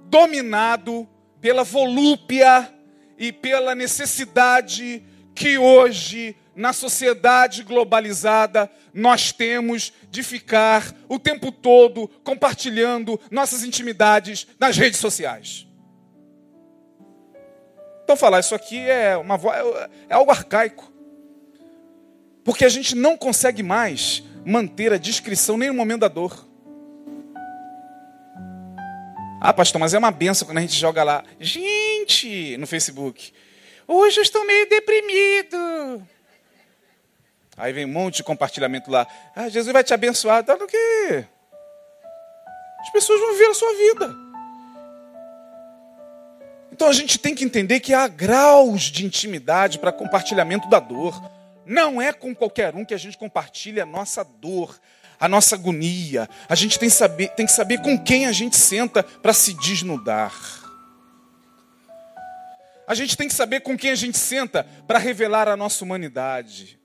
dominado 0.05 1.07
pela 1.39 1.63
volúpia 1.63 2.71
e 3.17 3.31
pela 3.31 3.75
necessidade 3.75 5.03
que 5.33 5.57
hoje, 5.57 6.35
na 6.55 6.73
sociedade 6.73 7.63
globalizada, 7.63 8.69
nós 8.93 9.31
temos 9.31 9.93
de 10.09 10.21
ficar 10.21 10.93
o 11.07 11.17
tempo 11.17 11.51
todo 11.51 12.07
compartilhando 12.23 13.19
nossas 13.29 13.63
intimidades 13.63 14.47
nas 14.59 14.77
redes 14.77 14.99
sociais. 14.99 15.67
Então, 18.03 18.15
falar 18.17 18.41
isso 18.41 18.53
aqui 18.53 18.77
é, 18.77 19.15
uma, 19.15 19.39
é 20.09 20.13
algo 20.13 20.31
arcaico. 20.31 20.90
Porque 22.43 22.65
a 22.65 22.69
gente 22.69 22.95
não 22.95 23.15
consegue 23.17 23.61
mais 23.61 24.23
manter 24.45 24.91
a 24.91 24.97
discrição 24.97 25.57
nem 25.57 25.69
no 25.69 25.75
momento 25.75 26.01
da 26.01 26.07
dor. 26.07 26.47
Ah, 29.39 29.53
pastor, 29.53 29.79
mas 29.79 29.93
é 29.93 29.97
uma 29.97 30.11
benção 30.11 30.47
quando 30.47 30.59
a 30.59 30.61
gente 30.61 30.75
joga 30.75 31.03
lá. 31.03 31.23
Gente, 31.39 32.57
no 32.57 32.67
Facebook. 32.67 33.33
Hoje 33.87 34.19
eu 34.19 34.23
estou 34.23 34.45
meio 34.45 34.69
deprimido. 34.69 36.07
Aí 37.57 37.73
vem 37.73 37.85
um 37.85 37.91
monte 37.91 38.17
de 38.17 38.23
compartilhamento 38.23 38.89
lá. 38.89 39.07
Ah, 39.35 39.49
Jesus 39.49 39.73
vai 39.73 39.83
te 39.83 39.93
abençoar. 39.93 40.43
Tá 40.43 40.55
no 40.55 40.67
quê? 40.67 41.25
As 42.81 42.89
pessoas 42.91 43.19
vão 43.19 43.33
viver 43.33 43.47
a 43.47 43.53
sua 43.53 43.73
vida. 43.75 44.15
Então 46.71 46.87
a 46.87 46.93
gente 46.93 47.19
tem 47.19 47.35
que 47.35 47.43
entender 47.43 47.79
que 47.79 47.93
há 47.93 48.07
graus 48.07 48.83
de 48.83 49.05
intimidade 49.05 49.77
para 49.77 49.91
compartilhamento 49.91 50.69
da 50.69 50.79
dor. 50.79 51.19
Não 51.65 52.01
é 52.01 52.11
com 52.11 52.33
qualquer 52.33 52.75
um 52.75 52.83
que 52.83 52.93
a 52.93 52.97
gente 52.97 53.17
compartilha 53.17 53.83
a 53.83 53.85
nossa 53.85 54.23
dor, 54.23 54.79
a 55.19 55.27
nossa 55.27 55.55
agonia. 55.55 56.27
A 56.49 56.55
gente 56.55 56.79
tem, 56.79 56.89
saber, 56.89 57.29
tem 57.29 57.45
que 57.45 57.51
saber 57.51 57.79
com 57.81 57.97
quem 57.97 58.25
a 58.25 58.31
gente 58.31 58.55
senta 58.55 59.03
para 59.03 59.33
se 59.33 59.53
desnudar. 59.53 60.33
A 62.87 62.95
gente 62.95 63.15
tem 63.15 63.27
que 63.27 63.33
saber 63.33 63.61
com 63.61 63.77
quem 63.77 63.91
a 63.91 63.95
gente 63.95 64.17
senta 64.17 64.65
para 64.87 64.99
revelar 64.99 65.47
a 65.47 65.55
nossa 65.55 65.83
humanidade. 65.83 66.79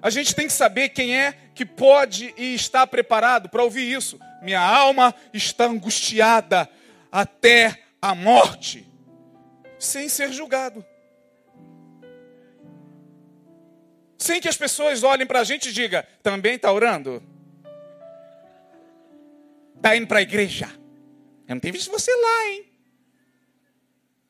A 0.00 0.08
gente 0.08 0.34
tem 0.34 0.46
que 0.46 0.52
saber 0.52 0.90
quem 0.90 1.16
é 1.16 1.32
que 1.54 1.66
pode 1.66 2.32
e 2.36 2.54
está 2.54 2.86
preparado 2.86 3.48
para 3.48 3.64
ouvir 3.64 3.92
isso. 3.92 4.18
Minha 4.40 4.60
alma 4.60 5.14
está 5.34 5.64
angustiada 5.64 6.68
até 7.10 7.82
a 8.00 8.14
morte, 8.14 8.86
sem 9.78 10.08
ser 10.08 10.32
julgado. 10.32 10.84
Sem 14.18 14.40
que 14.40 14.48
as 14.48 14.56
pessoas 14.56 15.02
olhem 15.02 15.26
para 15.26 15.40
a 15.40 15.44
gente 15.44 15.68
e 15.68 15.72
digam: 15.72 16.02
também 16.22 16.54
está 16.54 16.72
orando? 16.72 17.22
Está 19.76 19.96
indo 19.96 20.06
para 20.06 20.18
a 20.18 20.22
igreja? 20.22 20.70
Eu 21.46 21.54
não 21.54 21.60
tenho 21.60 21.74
visto 21.74 21.90
você 21.90 22.10
lá, 22.10 22.46
hein? 22.48 22.72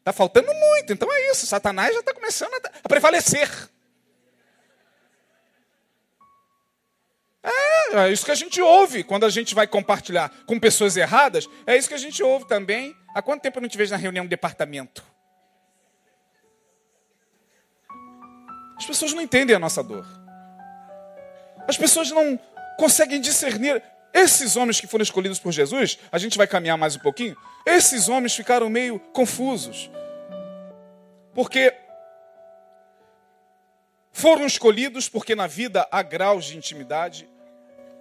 Está 0.01 0.13
faltando 0.13 0.53
muito, 0.53 0.93
então 0.93 1.11
é 1.11 1.31
isso. 1.31 1.47
Satanás 1.47 1.93
já 1.93 2.01
está 2.01 2.13
começando 2.13 2.53
a 2.85 2.89
prevalecer. 2.89 3.49
É, 7.43 7.97
é 7.97 8.13
isso 8.13 8.25
que 8.25 8.31
a 8.33 8.37
gente 8.37 8.61
ouve 8.61 9.05
quando 9.05 9.25
a 9.25 9.31
gente 9.31 9.55
vai 9.55 9.67
compartilhar 9.67 10.31
com 10.47 10.59
pessoas 10.59 10.97
erradas. 10.97 11.49
É 11.67 11.77
isso 11.77 11.89
que 11.89 11.95
a 11.95 11.99
gente 11.99 12.23
ouve 12.23 12.47
também. 12.47 12.95
Há 13.15 13.23
quanto 13.23 13.43
tempo 13.43 13.59
eu 13.59 13.63
não 13.63 13.69
te 13.69 13.79
vejo 13.79 13.93
na 13.93 13.97
reunião 13.97 14.25
do 14.27 14.29
departamento? 14.29 15.03
As 18.77 18.85
pessoas 18.85 19.13
não 19.13 19.23
entendem 19.23 19.57
a 19.57 19.59
nossa 19.59 19.83
dor. 19.83 20.07
As 21.67 21.77
pessoas 21.77 22.11
não 22.11 22.39
conseguem 22.79 23.21
discernir. 23.21 23.83
Esses 24.13 24.57
homens 24.57 24.81
que 24.81 24.87
foram 24.87 25.03
escolhidos 25.03 25.39
por 25.39 25.53
Jesus, 25.53 25.99
a 26.11 26.19
gente 26.19 26.39
vai 26.39 26.47
caminhar 26.47 26.79
mais 26.79 26.97
um 26.97 27.01
pouquinho. 27.01 27.37
Esses 27.67 28.09
homens 28.09 28.35
ficaram 28.35 28.71
meio 28.71 28.99
confusos. 29.13 29.91
Porque 31.35 31.75
foram 34.13 34.47
escolhidos 34.47 35.09
porque 35.09 35.35
na 35.35 35.47
vida 35.47 35.87
há 35.91 36.03
graus 36.03 36.47
de 36.47 36.57
intimidade. 36.57 37.29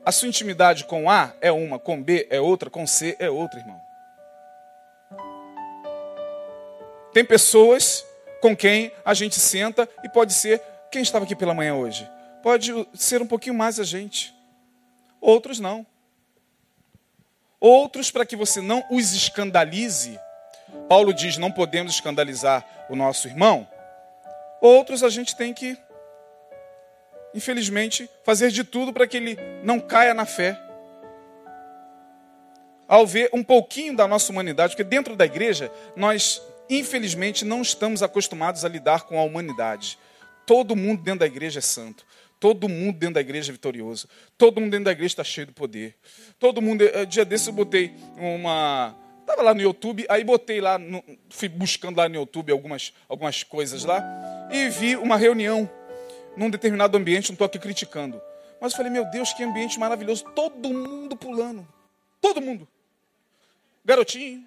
A 0.05 0.11
sua 0.11 0.29
intimidade 0.29 0.85
com 0.85 1.09
A 1.09 1.33
é 1.41 1.51
uma, 1.51 1.77
com 1.77 2.01
B 2.01 2.27
é 2.29 2.39
outra, 2.39 2.69
com 2.69 2.87
C 2.87 3.17
é 3.19 3.29
outra, 3.29 3.59
irmão. 3.59 3.81
Tem 7.11 7.25
pessoas 7.25 8.05
com 8.45 8.55
quem 8.55 8.91
a 9.03 9.15
gente 9.15 9.39
senta 9.39 9.89
e 10.03 10.09
pode 10.09 10.31
ser 10.31 10.61
quem 10.91 11.01
estava 11.01 11.25
aqui 11.25 11.35
pela 11.35 11.51
manhã 11.51 11.73
hoje. 11.73 12.07
Pode 12.43 12.71
ser 12.93 13.19
um 13.19 13.25
pouquinho 13.25 13.55
mais 13.55 13.79
a 13.79 13.83
gente. 13.83 14.35
Outros 15.19 15.59
não. 15.59 15.83
Outros, 17.59 18.11
para 18.11 18.23
que 18.23 18.35
você 18.35 18.61
não 18.61 18.85
os 18.91 19.13
escandalize, 19.13 20.19
Paulo 20.87 21.11
diz: 21.11 21.37
não 21.37 21.51
podemos 21.51 21.93
escandalizar 21.93 22.63
o 22.87 22.95
nosso 22.95 23.27
irmão. 23.27 23.67
Outros 24.61 25.01
a 25.01 25.09
gente 25.09 25.35
tem 25.35 25.51
que 25.51 25.75
infelizmente, 27.33 28.07
fazer 28.23 28.51
de 28.51 28.63
tudo 28.63 28.93
para 28.93 29.07
que 29.07 29.17
ele 29.17 29.37
não 29.63 29.77
caia 29.77 30.13
na 30.13 30.25
fé. 30.25 30.57
Ao 32.87 33.07
ver 33.07 33.31
um 33.33 33.43
pouquinho 33.43 33.95
da 33.95 34.07
nossa 34.07 34.31
humanidade, 34.31 34.73
porque 34.73 34.83
dentro 34.83 35.15
da 35.15 35.25
igreja 35.25 35.71
nós, 35.95 36.39
infelizmente, 36.69 37.45
não 37.45 37.61
estamos 37.61 38.01
acostumados 38.03 38.65
a 38.65 38.69
lidar 38.69 39.03
com 39.03 39.19
a 39.19 39.23
humanidade. 39.23 39.97
Todo 40.45 40.75
mundo 40.75 41.01
dentro 41.01 41.21
da 41.21 41.25
igreja 41.25 41.59
é 41.59 41.61
santo. 41.61 42.05
Todo 42.39 42.69
mundo 42.69 42.97
dentro 42.97 43.15
da 43.15 43.21
igreja 43.21 43.51
é 43.51 43.53
vitorioso. 43.53 44.07
Todo 44.37 44.59
mundo 44.61 44.71
dentro 44.71 44.85
da 44.85 44.91
igreja 44.91 45.13
está 45.13 45.23
cheio 45.23 45.47
de 45.47 45.53
poder. 45.53 45.95
Todo 46.37 46.61
mundo. 46.61 46.83
Eh, 46.83 47.05
dia 47.05 47.25
desse 47.25 47.49
eu 47.49 47.53
botei 47.53 47.93
uma. 48.17 48.95
Estava 49.21 49.41
lá 49.41 49.53
no 49.55 49.61
YouTube, 49.61 50.05
aí 50.07 50.23
botei 50.23 50.61
lá, 50.61 50.77
no, 50.77 51.03
fui 51.31 51.49
buscando 51.49 51.97
lá 51.97 52.07
no 52.07 52.13
YouTube 52.13 52.51
algumas, 52.51 52.93
algumas 53.09 53.41
coisas 53.41 53.83
lá, 53.83 54.03
e 54.51 54.69
vi 54.69 54.95
uma 54.95 55.17
reunião 55.17 55.67
num 56.37 56.47
determinado 56.47 56.95
ambiente, 56.95 57.29
não 57.29 57.33
estou 57.33 57.45
aqui 57.45 57.57
criticando. 57.57 58.21
Mas 58.61 58.73
eu 58.73 58.77
falei, 58.77 58.91
meu 58.91 59.03
Deus, 59.09 59.33
que 59.33 59.43
ambiente 59.43 59.79
maravilhoso. 59.79 60.25
Todo 60.35 60.69
mundo 60.69 61.15
pulando. 61.15 61.67
Todo 62.21 62.39
mundo. 62.39 62.67
Garotinho. 63.83 64.45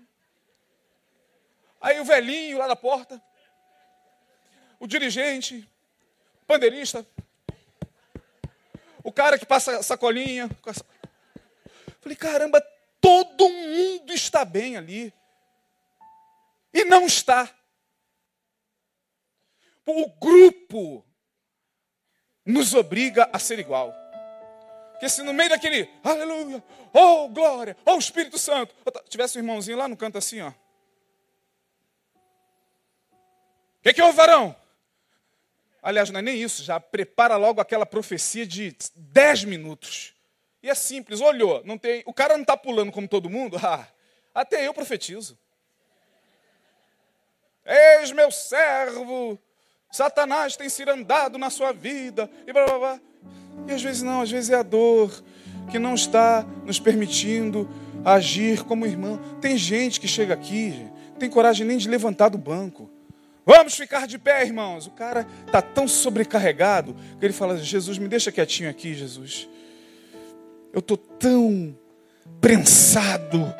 Aí 1.81 2.01
o 2.01 2.05
velhinho 2.05 2.59
lá 2.59 2.67
na 2.67 2.77
porta. 2.77 3.23
O 4.81 4.87
dirigente. 4.87 5.69
Pandeirista. 6.47 7.07
O 9.03 9.13
cara 9.13 9.39
que 9.39 9.47
passa 9.47 9.83
sacolinha. 9.83 10.49
Falei, 12.01 12.17
caramba, 12.17 12.61
todo 13.01 13.49
mundo 13.49 14.13
está 14.13 14.45
bem 14.45 14.77
ali. 14.77 15.13
E 16.73 16.85
não 16.85 17.07
está. 17.07 17.49
O 19.87 20.09
grupo 20.19 21.05
nos 22.45 22.75
obriga 22.75 23.29
a 23.33 23.39
ser 23.39 23.59
igual. 23.59 23.95
Porque 24.93 25.09
se 25.09 25.23
no 25.23 25.33
meio 25.33 25.51
daquele, 25.51 25.89
aleluia, 26.03 26.63
oh 26.93 27.29
glória, 27.29 27.77
oh 27.87 27.97
Espírito 27.99 28.37
Santo, 28.37 28.75
tivesse 29.09 29.39
um 29.39 29.43
irmãozinho 29.43 29.79
lá 29.79 29.87
no 29.87 29.97
canto 29.97 30.19
assim, 30.19 30.41
ó. 30.41 30.53
O 33.79 33.83
que, 33.83 33.95
que 33.95 34.03
houve, 34.03 34.17
varão? 34.17 34.55
Aliás, 35.83 36.11
não 36.11 36.19
é 36.19 36.23
nem 36.23 36.41
isso, 36.41 36.63
já 36.63 36.81
prepara 36.81 37.37
logo 37.37 37.61
aquela 37.61 37.87
profecia 37.87 38.47
de 38.47 38.77
10 38.97 39.45
minutos. 39.45 40.15
E 40.63 40.69
é 40.69 40.75
simples, 40.75 41.21
olhou, 41.21 41.63
não 41.65 41.79
tem, 41.79 42.03
o 42.05 42.13
cara 42.13 42.35
não 42.35 42.43
está 42.43 42.57
pulando 42.57 42.91
como 42.91 43.07
todo 43.07 43.31
mundo, 43.31 43.57
ah, 43.63 43.87
até 44.35 44.67
eu 44.67 44.75
profetizo. 44.75 45.39
Eis 47.65 48.11
meu 48.13 48.31
servo, 48.31 49.39
Satanás 49.91 50.57
tem 50.57 50.69
cirandado 50.69 51.39
na 51.39 51.51
sua 51.51 51.73
vida, 51.73 52.29
e 52.47 52.53
blá 52.53 52.65
blá 52.65 52.79
blá. 52.79 53.01
E 53.67 53.73
às 53.73 53.83
vezes 53.83 54.03
não, 54.03 54.23
às 54.23 54.31
vezes 54.31 54.51
é 54.51 54.57
a 54.57 54.63
dor 54.63 55.23
que 55.71 55.79
não 55.79 55.95
está 55.95 56.43
nos 56.65 56.81
permitindo 56.81 57.69
agir 58.05 58.65
como 58.65 58.87
irmão. 58.87 59.19
Tem 59.41 59.57
gente 59.57 60.01
que 60.01 60.09
chega 60.09 60.35
aqui, 60.35 60.75
tem 61.19 61.31
coragem 61.31 61.67
nem 61.67 61.77
de 61.77 61.89
levantar 61.89 62.31
do 62.31 62.39
banco. 62.39 62.91
Vamos 63.49 63.77
ficar 63.77 64.07
de 64.07 64.19
pé, 64.19 64.45
irmãos. 64.45 64.87
O 64.87 64.91
cara 64.91 65.27
está 65.47 65.63
tão 65.63 65.89
sobrecarregado 65.89 66.95
que 67.19 67.25
ele 67.25 67.33
fala: 67.33 67.57
Jesus, 67.57 67.97
me 67.97 68.07
deixa 68.07 68.31
quietinho 68.31 68.69
aqui, 68.69 68.93
Jesus. 68.93 69.49
Eu 70.71 70.81
estou 70.81 70.99
tão 70.99 71.75
prensado. 72.43 73.51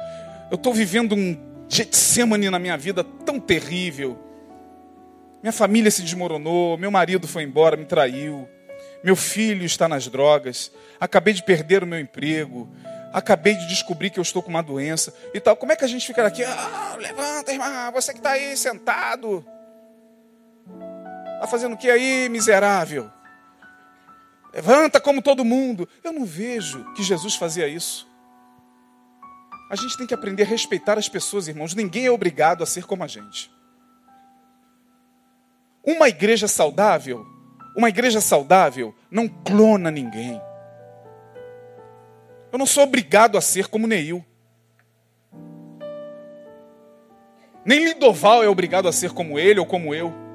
Eu 0.51 0.57
estou 0.57 0.75
vivendo 0.75 1.15
um 1.15 1.65
Getsemane 1.71 2.51
na 2.51 2.59
minha 2.59 2.77
vida 2.77 3.03
tão 3.03 3.41
terrível. 3.41 4.19
Minha 5.43 5.55
família 5.55 5.91
se 5.91 6.03
desmoronou, 6.03 6.77
meu 6.77 6.91
marido 6.91 7.27
foi 7.27 7.45
embora, 7.45 7.75
me 7.75 7.87
traiu. 7.87 8.47
Meu 9.03 9.17
filho 9.17 9.65
está 9.65 9.89
nas 9.89 10.07
drogas. 10.07 10.71
Acabei 11.01 11.33
de 11.33 11.43
perder 11.43 11.83
o 11.83 11.87
meu 11.87 11.99
emprego. 11.99 12.69
Acabei 13.11 13.55
de 13.55 13.67
descobrir 13.67 14.11
que 14.11 14.19
eu 14.19 14.23
estou 14.23 14.43
com 14.43 14.51
uma 14.51 14.63
doença 14.63 15.15
e 15.33 15.41
tal. 15.41 15.57
Como 15.57 15.73
é 15.73 15.77
que 15.77 15.85
a 15.87 15.89
gente 15.89 16.07
fica 16.07 16.27
aqui? 16.27 16.45
Ah, 16.45 16.95
levanta, 16.99 17.53
irmã, 17.53 17.91
você 17.91 18.13
que 18.13 18.19
está 18.19 18.33
aí 18.33 18.55
sentado. 18.55 19.43
Está 21.39 21.47
fazendo 21.47 21.75
o 21.75 21.77
que 21.77 21.89
aí, 21.89 22.29
miserável? 22.29 23.09
Levanta 24.53 25.01
como 25.01 25.23
todo 25.23 25.45
mundo. 25.45 25.89
Eu 26.03 26.13
não 26.13 26.25
vejo 26.25 26.85
que 26.95 27.03
Jesus 27.05 27.37
fazia 27.37 27.69
isso. 27.69 28.09
A 29.71 29.77
gente 29.77 29.97
tem 29.97 30.05
que 30.05 30.13
aprender 30.13 30.43
a 30.43 30.47
respeitar 30.47 30.99
as 30.99 31.09
pessoas, 31.09 31.47
irmãos. 31.47 31.77
Ninguém 31.77 32.07
é 32.07 32.11
obrigado 32.11 32.65
a 32.65 32.67
ser 32.67 32.87
como 32.87 33.05
a 33.05 33.07
gente. 33.07 33.53
Uma 35.85 36.09
igreja 36.09 36.49
saudável, 36.49 37.25
uma 37.77 37.89
igreja 37.89 38.21
saudável 38.21 38.93
não 39.09 39.29
clona 39.29 39.93
ninguém. 39.93 40.43
Eu 42.51 42.59
não 42.59 42.67
sou 42.67 42.83
obrigado 42.83 43.39
a 43.39 43.41
ser 43.41 43.69
como 43.69 43.87
Neil. 43.87 44.27
Nem 47.65 47.85
Lindoval 47.85 48.43
é 48.43 48.49
obrigado 48.49 48.89
a 48.89 48.93
ser 48.93 49.13
como 49.13 49.39
ele 49.39 49.61
ou 49.61 49.67
como 49.67 49.95
eu. 49.95 50.28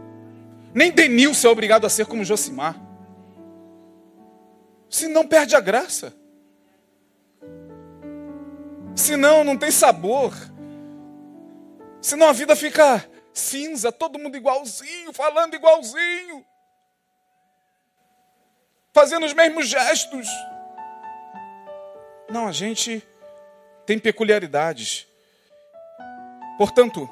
Nem 0.74 0.92
Denilson 0.92 1.48
é 1.48 1.52
obrigado 1.52 1.86
a 1.86 1.90
ser 1.90 2.06
como 2.06 2.24
Josimar. 2.24 2.76
Senão 4.90 5.28
perde 5.28 5.56
a 5.56 5.60
graça. 5.60 6.14
Senão 8.96 9.44
não 9.44 9.58
tem 9.58 9.72
sabor. 9.72 10.34
Senão 12.02 12.28
a 12.28 12.34
vida 12.34 12.56
fica 12.56 13.08
cinza, 13.34 13.92
todo 13.92 14.20
mundo 14.20 14.38
igualzinho, 14.38 15.14
falando 15.14 15.56
igualzinho. 15.56 16.46
Fazendo 18.94 19.26
os 19.26 19.34
mesmos 19.34 19.68
gestos. 19.68 20.28
Não, 22.30 22.48
a 22.48 22.52
gente 22.52 23.06
tem 23.86 23.98
peculiaridades. 24.00 25.08
Portanto, 26.58 27.10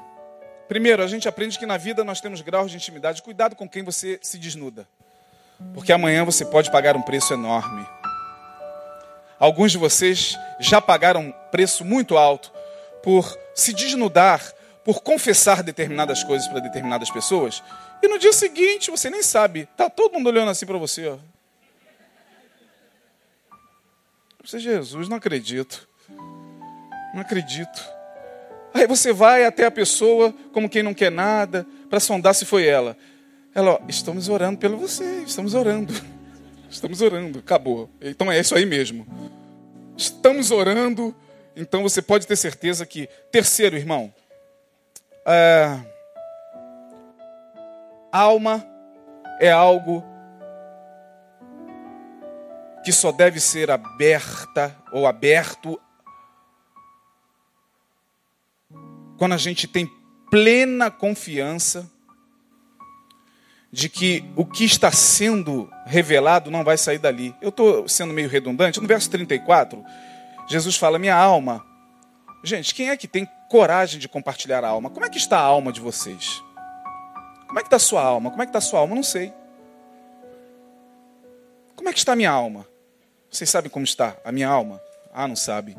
Primeiro, 0.72 1.02
a 1.02 1.06
gente 1.06 1.28
aprende 1.28 1.58
que 1.58 1.66
na 1.66 1.76
vida 1.76 2.02
nós 2.02 2.18
temos 2.18 2.40
graus 2.40 2.70
de 2.70 2.78
intimidade. 2.78 3.20
Cuidado 3.20 3.54
com 3.54 3.68
quem 3.68 3.82
você 3.82 4.18
se 4.22 4.38
desnuda. 4.38 4.88
Porque 5.74 5.92
amanhã 5.92 6.24
você 6.24 6.46
pode 6.46 6.70
pagar 6.70 6.96
um 6.96 7.02
preço 7.02 7.34
enorme. 7.34 7.86
Alguns 9.38 9.70
de 9.70 9.76
vocês 9.76 10.34
já 10.58 10.80
pagaram 10.80 11.24
um 11.24 11.32
preço 11.50 11.84
muito 11.84 12.16
alto 12.16 12.50
por 13.02 13.38
se 13.54 13.74
desnudar, 13.74 14.40
por 14.82 15.02
confessar 15.02 15.62
determinadas 15.62 16.24
coisas 16.24 16.48
para 16.48 16.60
determinadas 16.60 17.10
pessoas. 17.10 17.62
E 18.02 18.08
no 18.08 18.18
dia 18.18 18.32
seguinte, 18.32 18.90
você 18.90 19.10
nem 19.10 19.22
sabe. 19.22 19.68
Tá 19.76 19.90
todo 19.90 20.14
mundo 20.14 20.28
olhando 20.28 20.52
assim 20.52 20.64
para 20.64 20.78
você, 20.78 21.06
ó. 21.06 21.18
Você, 24.42 24.58
Jesus, 24.58 25.06
não 25.06 25.18
acredito. 25.18 25.86
Não 27.12 27.20
acredito. 27.20 28.01
Aí 28.74 28.86
você 28.86 29.12
vai 29.12 29.44
até 29.44 29.66
a 29.66 29.70
pessoa, 29.70 30.34
como 30.52 30.68
quem 30.68 30.82
não 30.82 30.94
quer 30.94 31.10
nada, 31.10 31.66
para 31.90 32.00
sondar 32.00 32.34
se 32.34 32.44
foi 32.44 32.66
ela. 32.66 32.96
Ela, 33.54 33.72
ó, 33.72 33.80
estamos 33.88 34.28
orando 34.28 34.58
pelo 34.58 34.78
você, 34.78 35.22
estamos 35.26 35.54
orando. 35.54 35.92
Estamos 36.70 37.02
orando, 37.02 37.40
acabou. 37.40 37.90
Então 38.00 38.32
é 38.32 38.40
isso 38.40 38.54
aí 38.54 38.64
mesmo. 38.64 39.06
Estamos 39.94 40.50
orando, 40.50 41.14
então 41.54 41.82
você 41.82 42.00
pode 42.00 42.26
ter 42.26 42.34
certeza 42.34 42.86
que. 42.86 43.06
Terceiro, 43.30 43.76
irmão, 43.76 44.10
é... 45.26 45.78
alma 48.10 48.66
é 49.38 49.50
algo 49.50 50.02
que 52.82 52.90
só 52.90 53.12
deve 53.12 53.38
ser 53.38 53.70
aberta 53.70 54.74
ou 54.92 55.06
aberto 55.06 55.78
quando 59.22 59.34
a 59.34 59.38
gente 59.38 59.68
tem 59.68 59.86
plena 60.28 60.90
confiança 60.90 61.88
de 63.70 63.88
que 63.88 64.24
o 64.34 64.44
que 64.44 64.64
está 64.64 64.90
sendo 64.90 65.70
revelado 65.86 66.50
não 66.50 66.64
vai 66.64 66.76
sair 66.76 66.98
dali. 66.98 67.32
Eu 67.40 67.50
estou 67.50 67.86
sendo 67.86 68.12
meio 68.12 68.28
redundante. 68.28 68.80
No 68.80 68.88
verso 68.88 69.08
34, 69.10 69.80
Jesus 70.48 70.74
fala: 70.74 70.98
Minha 70.98 71.14
alma. 71.14 71.64
Gente, 72.42 72.74
quem 72.74 72.90
é 72.90 72.96
que 72.96 73.06
tem 73.06 73.24
coragem 73.48 74.00
de 74.00 74.08
compartilhar 74.08 74.64
a 74.64 74.68
alma? 74.70 74.90
Como 74.90 75.06
é 75.06 75.08
que 75.08 75.18
está 75.18 75.38
a 75.38 75.42
alma 75.42 75.72
de 75.72 75.80
vocês? 75.80 76.42
Como 77.46 77.60
é 77.60 77.62
que 77.62 77.68
está 77.68 77.76
a 77.76 77.78
sua 77.78 78.02
alma? 78.02 78.28
Como 78.28 78.42
é 78.42 78.44
que 78.44 78.50
está 78.50 78.58
a 78.58 78.60
sua 78.60 78.80
alma? 78.80 78.96
Não 78.96 79.04
sei. 79.04 79.32
Como 81.76 81.88
é 81.88 81.92
que 81.92 81.98
está 82.00 82.14
a 82.14 82.16
minha 82.16 82.32
alma? 82.32 82.66
Vocês 83.30 83.48
sabem 83.48 83.70
como 83.70 83.84
está 83.84 84.16
a 84.24 84.32
minha 84.32 84.48
alma? 84.48 84.80
Ah, 85.14 85.28
não 85.28 85.36
sabe. 85.36 85.76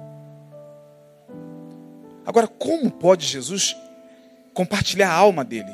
Agora, 2.26 2.47
como 2.47 2.89
pode 2.91 3.26
Jesus 3.26 3.76
compartilhar 4.53 5.09
a 5.09 5.15
alma 5.15 5.43
dele? 5.43 5.71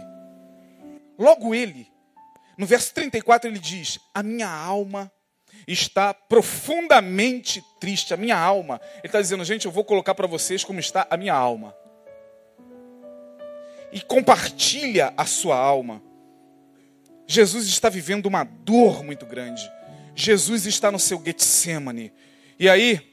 Logo 1.17 1.53
ele, 1.53 1.87
no 2.57 2.65
verso 2.65 2.93
34, 2.93 3.49
ele 3.49 3.59
diz: 3.59 3.99
A 4.13 4.23
minha 4.23 4.49
alma 4.49 5.11
está 5.67 6.13
profundamente 6.13 7.63
triste, 7.79 8.13
a 8.13 8.17
minha 8.17 8.37
alma. 8.37 8.81
Ele 8.97 9.07
está 9.07 9.21
dizendo, 9.21 9.43
gente, 9.43 9.65
eu 9.65 9.71
vou 9.71 9.83
colocar 9.83 10.15
para 10.15 10.27
vocês 10.27 10.63
como 10.63 10.79
está 10.79 11.07
a 11.09 11.17
minha 11.17 11.33
alma. 11.33 11.75
E 13.91 14.01
compartilha 14.01 15.13
a 15.17 15.25
sua 15.25 15.57
alma. 15.57 16.01
Jesus 17.27 17.67
está 17.67 17.89
vivendo 17.89 18.25
uma 18.25 18.43
dor 18.43 19.03
muito 19.03 19.25
grande. 19.25 19.61
Jesus 20.15 20.65
está 20.65 20.91
no 20.91 20.99
seu 20.99 21.21
Getsemane. 21.23 22.11
E 22.59 22.67
aí, 22.67 23.08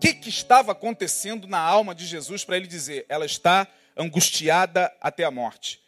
que, 0.00 0.14
que 0.14 0.30
estava 0.30 0.72
acontecendo 0.72 1.46
na 1.46 1.58
alma 1.58 1.94
de 1.94 2.06
Jesus 2.06 2.42
para 2.42 2.56
ele 2.56 2.66
dizer? 2.66 3.04
Ela 3.08 3.26
está 3.26 3.68
angustiada 3.96 4.92
até 5.00 5.24
a 5.24 5.30
morte. 5.30 5.80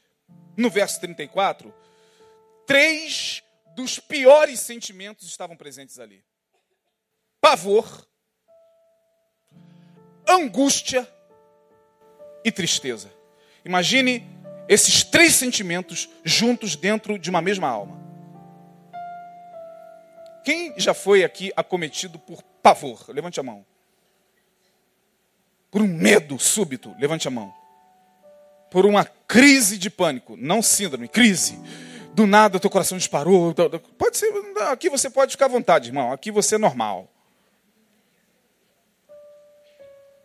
No 0.54 0.68
verso 0.68 1.00
34, 1.00 1.74
três 2.66 3.42
dos 3.74 3.98
piores 3.98 4.60
sentimentos 4.60 5.26
estavam 5.26 5.56
presentes 5.56 5.98
ali: 5.98 6.22
pavor, 7.40 8.06
angústia 10.28 11.08
e 12.44 12.52
tristeza. 12.52 13.10
Imagine 13.64 14.26
esses 14.68 15.02
três 15.02 15.34
sentimentos 15.34 16.08
juntos 16.22 16.76
dentro 16.76 17.18
de 17.18 17.30
uma 17.30 17.40
mesma 17.40 17.68
alma. 17.68 18.00
Quem 20.44 20.78
já 20.78 20.92
foi 20.92 21.24
aqui 21.24 21.50
acometido 21.56 22.18
por 22.18 22.42
pavor? 22.42 23.06
Levante 23.08 23.40
a 23.40 23.42
mão. 23.42 23.64
Por 25.72 25.80
um 25.80 25.88
medo 25.88 26.38
súbito? 26.38 26.94
Levante 26.98 27.26
a 27.26 27.30
mão. 27.30 27.52
Por 28.70 28.84
uma 28.84 29.06
crise 29.06 29.78
de 29.78 29.88
pânico, 29.88 30.36
não 30.36 30.60
síndrome, 30.62 31.08
crise. 31.08 31.58
Do 32.12 32.26
nada 32.26 32.60
teu 32.60 32.68
coração 32.68 32.98
disparou. 32.98 33.54
Pode 33.96 34.18
ser, 34.18 34.30
aqui 34.70 34.90
você 34.90 35.08
pode 35.08 35.32
ficar 35.32 35.46
à 35.46 35.48
vontade, 35.48 35.88
irmão. 35.88 36.12
Aqui 36.12 36.30
você 36.30 36.56
é 36.56 36.58
normal. 36.58 37.08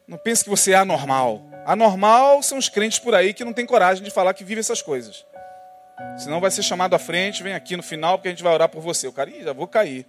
Não 0.05 0.17
pense 0.17 0.43
que 0.43 0.49
você 0.49 0.73
é 0.73 0.75
anormal. 0.75 1.49
Anormal 1.65 2.43
são 2.43 2.57
os 2.57 2.67
crentes 2.67 2.99
por 2.99 3.15
aí 3.15 3.33
que 3.33 3.45
não 3.45 3.53
têm 3.53 3.65
coragem 3.65 4.03
de 4.03 4.11
falar 4.11 4.33
que 4.33 4.43
vivem 4.43 4.59
essas 4.59 4.81
coisas. 4.81 5.25
Senão 6.17 6.41
vai 6.41 6.51
ser 6.51 6.61
chamado 6.61 6.93
à 6.93 6.99
frente, 6.99 7.41
vem 7.41 7.53
aqui 7.53 7.77
no 7.77 7.83
final, 7.83 8.17
porque 8.17 8.27
a 8.27 8.31
gente 8.31 8.43
vai 8.43 8.53
orar 8.53 8.67
por 8.67 8.81
você. 8.81 9.07
O 9.07 9.13
cara, 9.13 9.31
já 9.31 9.53
vou 9.53 9.67
cair. 9.67 10.05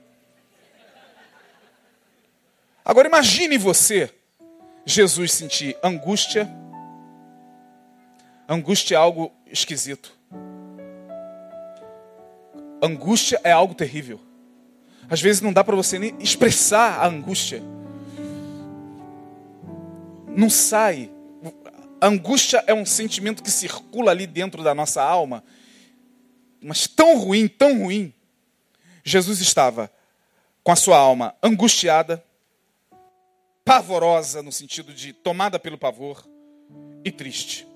Agora 2.84 3.07
imagine 3.07 3.57
você, 3.57 4.12
Jesus 4.85 5.33
sentir 5.33 5.76
angústia. 5.83 6.49
Angústia 8.49 8.95
é 8.95 8.99
algo 8.99 9.33
esquisito. 9.47 10.12
Angústia 12.83 13.41
é 13.45 13.53
algo 13.53 13.74
terrível. 13.74 14.20
Às 15.11 15.20
vezes 15.20 15.41
não 15.41 15.53
dá 15.53 15.62
para 15.64 15.76
você 15.76 15.99
nem 15.99 16.14
expressar 16.20 17.01
a 17.01 17.07
angústia 17.07 17.62
não 20.39 20.49
sai. 20.49 21.11
A 22.01 22.07
angústia 22.07 22.62
é 22.68 22.72
um 22.72 22.87
sentimento 22.87 23.43
que 23.43 23.51
circula 23.51 24.12
ali 24.12 24.24
dentro 24.24 24.62
da 24.62 24.72
nossa 24.72 25.03
alma, 25.03 25.43
mas 26.61 26.87
tão 26.87 27.18
ruim, 27.18 27.49
tão 27.49 27.83
ruim. 27.83 28.14
Jesus 29.03 29.41
estava 29.41 29.91
com 30.62 30.70
a 30.70 30.76
sua 30.76 30.97
alma 30.97 31.35
angustiada, 31.43 32.24
pavorosa, 33.69 34.43
no 34.43 34.51
sentido 34.51 34.95
de 34.95 35.12
tomada 35.12 35.59
pelo 35.59 35.77
pavor, 35.77 36.27
e 37.05 37.12
triste. 37.12 37.69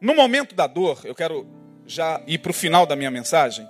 No 0.00 0.12
momento 0.12 0.56
da 0.56 0.66
dor, 0.66 1.02
eu 1.04 1.14
quero 1.14 1.46
já 1.86 2.20
ir 2.26 2.38
para 2.38 2.50
o 2.50 2.54
final 2.54 2.84
da 2.84 2.96
minha 2.96 3.12
mensagem. 3.12 3.64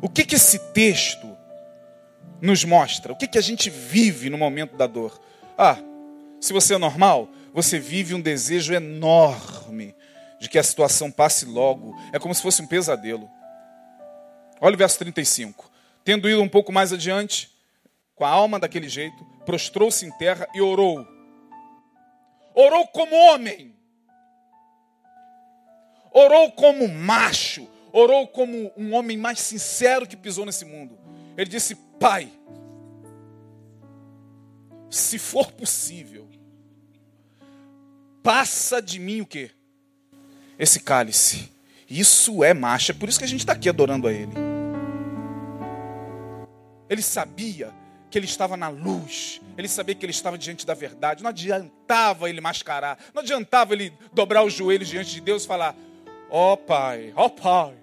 O 0.00 0.08
que, 0.08 0.24
que 0.24 0.36
esse 0.36 0.58
texto 0.72 1.36
nos 2.40 2.64
mostra? 2.64 3.12
O 3.12 3.16
que, 3.16 3.28
que 3.28 3.36
a 3.36 3.42
gente 3.42 3.68
vive 3.68 4.30
no 4.30 4.38
momento 4.38 4.78
da 4.78 4.86
dor? 4.86 5.20
Ah, 5.58 5.76
se 6.40 6.54
você 6.54 6.76
é 6.76 6.78
normal, 6.78 7.28
você 7.52 7.78
vive 7.78 8.14
um 8.14 8.20
desejo 8.20 8.72
enorme 8.72 9.94
de 10.40 10.48
que 10.48 10.58
a 10.58 10.62
situação 10.62 11.10
passe 11.10 11.44
logo. 11.44 11.94
É 12.14 12.18
como 12.18 12.34
se 12.34 12.40
fosse 12.40 12.62
um 12.62 12.66
pesadelo. 12.66 13.28
Olha 14.58 14.74
o 14.74 14.78
verso 14.78 14.98
35. 15.00 15.70
Tendo 16.02 16.30
ido 16.30 16.40
um 16.40 16.48
pouco 16.48 16.72
mais 16.72 16.94
adiante, 16.94 17.50
com 18.14 18.24
a 18.24 18.30
alma 18.30 18.58
daquele 18.58 18.88
jeito, 18.88 19.35
prostrou-se 19.46 20.04
em 20.04 20.10
terra 20.18 20.46
e 20.52 20.60
orou. 20.60 21.06
Orou 22.52 22.86
como 22.88 23.14
homem. 23.14 23.74
Orou 26.12 26.50
como 26.52 26.88
macho. 26.88 27.68
Orou 27.92 28.26
como 28.26 28.72
um 28.76 28.92
homem 28.94 29.16
mais 29.16 29.40
sincero 29.40 30.06
que 30.06 30.16
pisou 30.16 30.44
nesse 30.44 30.64
mundo. 30.64 30.98
Ele 31.36 31.48
disse: 31.48 31.76
Pai, 31.98 32.30
se 34.90 35.18
for 35.18 35.52
possível, 35.52 36.28
passa 38.22 38.82
de 38.82 38.98
mim 38.98 39.20
o 39.20 39.26
quê? 39.26 39.50
Esse 40.58 40.80
cálice. 40.80 41.52
Isso 41.88 42.42
é 42.42 42.52
marcha, 42.52 42.92
é 42.92 42.94
por 42.94 43.08
isso 43.08 43.18
que 43.18 43.24
a 43.24 43.28
gente 43.28 43.40
está 43.40 43.52
aqui 43.52 43.68
adorando 43.68 44.08
a 44.08 44.12
Ele. 44.12 44.32
Ele 46.88 47.02
sabia 47.02 47.72
que 48.16 48.20
ele 48.20 48.26
estava 48.26 48.56
na 48.56 48.68
luz, 48.68 49.42
ele 49.58 49.68
sabia 49.68 49.94
que 49.94 50.02
ele 50.02 50.10
estava 50.10 50.38
diante 50.38 50.64
da 50.64 50.72
verdade. 50.72 51.22
Não 51.22 51.28
adiantava 51.28 52.30
ele 52.30 52.40
mascarar, 52.40 52.98
não 53.12 53.20
adiantava 53.20 53.74
ele 53.74 53.92
dobrar 54.10 54.42
os 54.42 54.54
joelhos 54.54 54.88
diante 54.88 55.10
de 55.10 55.20
Deus 55.20 55.44
e 55.44 55.46
falar: 55.46 55.76
Ó 56.30 56.54
oh, 56.54 56.56
Pai, 56.56 57.12
ó 57.14 57.26
oh, 57.26 57.30
Pai, 57.30 57.76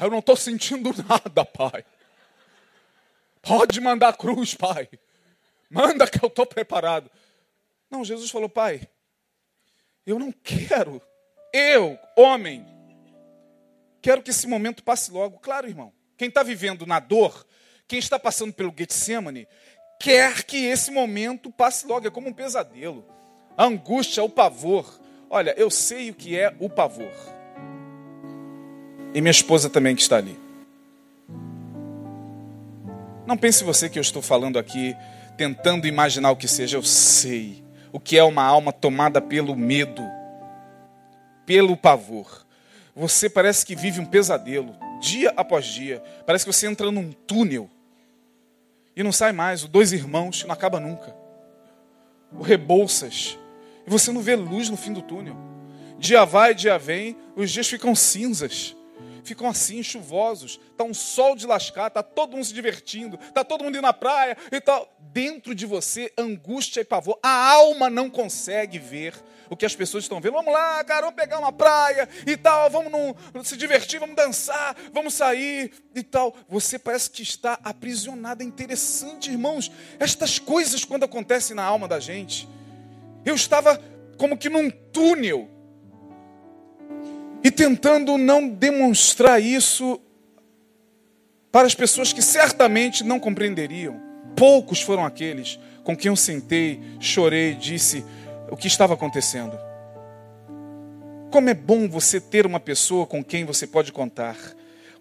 eu 0.00 0.10
não 0.10 0.18
estou 0.18 0.34
sentindo 0.34 0.92
nada, 1.08 1.44
Pai. 1.44 1.84
Pode 3.40 3.80
mandar 3.80 4.08
a 4.08 4.12
cruz, 4.12 4.56
pai. 4.56 4.88
Manda 5.70 6.08
que 6.08 6.18
eu 6.20 6.26
estou 6.26 6.46
preparado. 6.46 7.08
Não, 7.88 8.04
Jesus 8.04 8.28
falou, 8.28 8.48
pai, 8.48 8.88
eu 10.04 10.18
não 10.18 10.32
quero. 10.32 11.00
Eu, 11.52 11.96
homem, 12.16 12.66
quero 14.02 14.22
que 14.22 14.30
esse 14.30 14.48
momento 14.48 14.82
passe 14.82 15.12
logo. 15.12 15.38
Claro, 15.38 15.68
irmão. 15.68 15.92
Quem 16.16 16.28
está 16.28 16.42
vivendo 16.42 16.86
na 16.86 17.00
dor, 17.00 17.46
quem 17.86 17.98
está 17.98 18.18
passando 18.18 18.52
pelo 18.52 18.74
Getsemane, 18.76 19.46
quer 20.00 20.44
que 20.44 20.66
esse 20.66 20.90
momento 20.90 21.50
passe 21.50 21.86
logo. 21.86 22.06
É 22.06 22.10
como 22.10 22.28
um 22.28 22.32
pesadelo. 22.32 23.04
A 23.56 23.64
angústia, 23.64 24.22
o 24.22 24.28
pavor. 24.28 25.00
Olha, 25.28 25.54
eu 25.56 25.70
sei 25.70 26.10
o 26.10 26.14
que 26.14 26.38
é 26.38 26.54
o 26.58 26.68
pavor. 26.68 27.12
E 29.14 29.20
minha 29.20 29.30
esposa 29.30 29.70
também 29.70 29.94
que 29.94 30.02
está 30.02 30.16
ali. 30.16 30.38
Não 33.26 33.36
pense 33.36 33.64
você 33.64 33.88
que 33.88 33.98
eu 33.98 34.02
estou 34.02 34.20
falando 34.20 34.58
aqui 34.58 34.94
tentando 35.36 35.86
imaginar 35.86 36.30
o 36.30 36.36
que 36.36 36.46
seja. 36.46 36.76
Eu 36.76 36.82
sei 36.82 37.64
o 37.92 37.98
que 37.98 38.18
é 38.18 38.24
uma 38.24 38.42
alma 38.42 38.72
tomada 38.72 39.20
pelo 39.20 39.56
medo, 39.56 40.02
pelo 41.46 41.76
pavor. 41.76 42.44
Você 42.94 43.28
parece 43.30 43.64
que 43.64 43.74
vive 43.74 44.00
um 44.00 44.04
pesadelo, 44.04 44.76
dia 45.04 45.32
após 45.36 45.66
dia. 45.66 46.02
Parece 46.24 46.44
que 46.44 46.52
você 46.52 46.66
entra 46.66 46.90
num 46.90 47.12
túnel 47.12 47.70
e 48.96 49.02
não 49.02 49.12
sai 49.12 49.32
mais. 49.32 49.62
O 49.62 49.68
dois 49.68 49.92
irmãos 49.92 50.44
não 50.44 50.52
acaba 50.52 50.80
nunca. 50.80 51.14
O 52.32 52.42
Rebouças. 52.42 53.38
E 53.86 53.90
você 53.90 54.10
não 54.10 54.22
vê 54.22 54.34
luz 54.34 54.70
no 54.70 54.76
fim 54.76 54.92
do 54.92 55.02
túnel. 55.02 55.36
Dia 55.98 56.24
vai, 56.24 56.54
dia 56.54 56.78
vem, 56.78 57.16
os 57.36 57.50
dias 57.50 57.68
ficam 57.68 57.94
cinzas 57.94 58.74
ficam 59.24 59.48
assim, 59.48 59.82
chuvosos. 59.82 60.60
Está 60.70 60.84
um 60.84 60.94
sol 60.94 61.34
de 61.34 61.46
lascar, 61.46 61.88
está 61.88 62.02
todo 62.02 62.32
mundo 62.32 62.44
se 62.44 62.52
divertindo, 62.52 63.18
está 63.26 63.42
todo 63.42 63.64
mundo 63.64 63.74
indo 63.74 63.82
na 63.82 63.92
praia 63.92 64.36
e 64.52 64.60
tal. 64.60 64.88
Dentro 65.12 65.54
de 65.54 65.64
você, 65.64 66.12
angústia 66.18 66.82
e 66.82 66.84
pavor. 66.84 67.18
A 67.22 67.52
alma 67.52 67.88
não 67.88 68.10
consegue 68.10 68.78
ver 68.78 69.14
o 69.54 69.56
que 69.56 69.64
as 69.64 69.74
pessoas 69.74 70.04
estão 70.04 70.20
vendo. 70.20 70.34
Vamos 70.34 70.52
lá, 70.52 70.82
cara, 70.84 71.02
vamos 71.02 71.14
pegar 71.14 71.38
uma 71.38 71.52
praia 71.52 72.08
e 72.26 72.36
tal, 72.36 72.68
vamos 72.68 72.92
num, 72.92 73.14
se 73.44 73.56
divertir, 73.56 73.98
vamos 73.98 74.16
dançar, 74.16 74.76
vamos 74.92 75.14
sair 75.14 75.72
e 75.94 76.02
tal. 76.02 76.36
Você 76.48 76.78
parece 76.78 77.08
que 77.08 77.22
está 77.22 77.58
aprisionado. 77.62 78.42
É 78.42 78.46
interessante, 78.46 79.30
irmãos, 79.30 79.70
estas 79.98 80.38
coisas 80.38 80.84
quando 80.84 81.04
acontecem 81.04 81.56
na 81.56 81.64
alma 81.64 81.88
da 81.88 82.00
gente. 82.00 82.48
Eu 83.24 83.34
estava 83.34 83.80
como 84.18 84.36
que 84.36 84.50
num 84.50 84.70
túnel 84.70 85.48
e 87.42 87.50
tentando 87.50 88.18
não 88.18 88.48
demonstrar 88.48 89.40
isso 89.40 90.00
para 91.52 91.66
as 91.66 91.74
pessoas 91.74 92.12
que 92.12 92.20
certamente 92.20 93.04
não 93.04 93.20
compreenderiam. 93.20 94.00
Poucos 94.36 94.82
foram 94.82 95.04
aqueles 95.04 95.58
com 95.84 95.94
quem 95.96 96.08
eu 96.08 96.16
sentei, 96.16 96.80
chorei, 96.98 97.54
disse 97.54 98.04
o 98.50 98.56
que 98.56 98.66
estava 98.66 98.94
acontecendo. 98.94 99.58
Como 101.30 101.48
é 101.50 101.54
bom 101.54 101.88
você 101.88 102.20
ter 102.20 102.46
uma 102.46 102.60
pessoa 102.60 103.06
com 103.06 103.22
quem 103.24 103.44
você 103.44 103.66
pode 103.66 103.92
contar. 103.92 104.36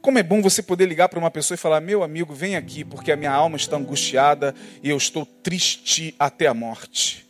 Como 0.01 0.19
é 0.19 0.23
bom 0.23 0.41
você 0.41 0.61
poder 0.61 0.85
ligar 0.85 1.09
para 1.09 1.19
uma 1.19 1.31
pessoa 1.31 1.55
e 1.55 1.59
falar: 1.59 1.79
Meu 1.79 2.03
amigo, 2.03 2.33
vem 2.33 2.55
aqui, 2.55 2.83
porque 2.83 3.11
a 3.11 3.15
minha 3.15 3.31
alma 3.31 3.57
está 3.57 3.77
angustiada 3.77 4.53
e 4.81 4.89
eu 4.89 4.97
estou 4.97 5.25
triste 5.25 6.15
até 6.17 6.47
a 6.47 6.53
morte. 6.53 7.25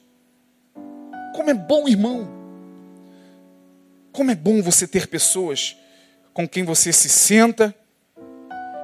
Como 1.36 1.50
é 1.50 1.54
bom, 1.54 1.88
irmão 1.88 2.44
como 4.14 4.30
é 4.30 4.36
bom 4.36 4.62
você 4.62 4.88
ter 4.88 5.08
pessoas 5.08 5.76
com 6.34 6.48
quem 6.48 6.64
você 6.64 6.94
se 6.94 7.10
senta 7.10 7.76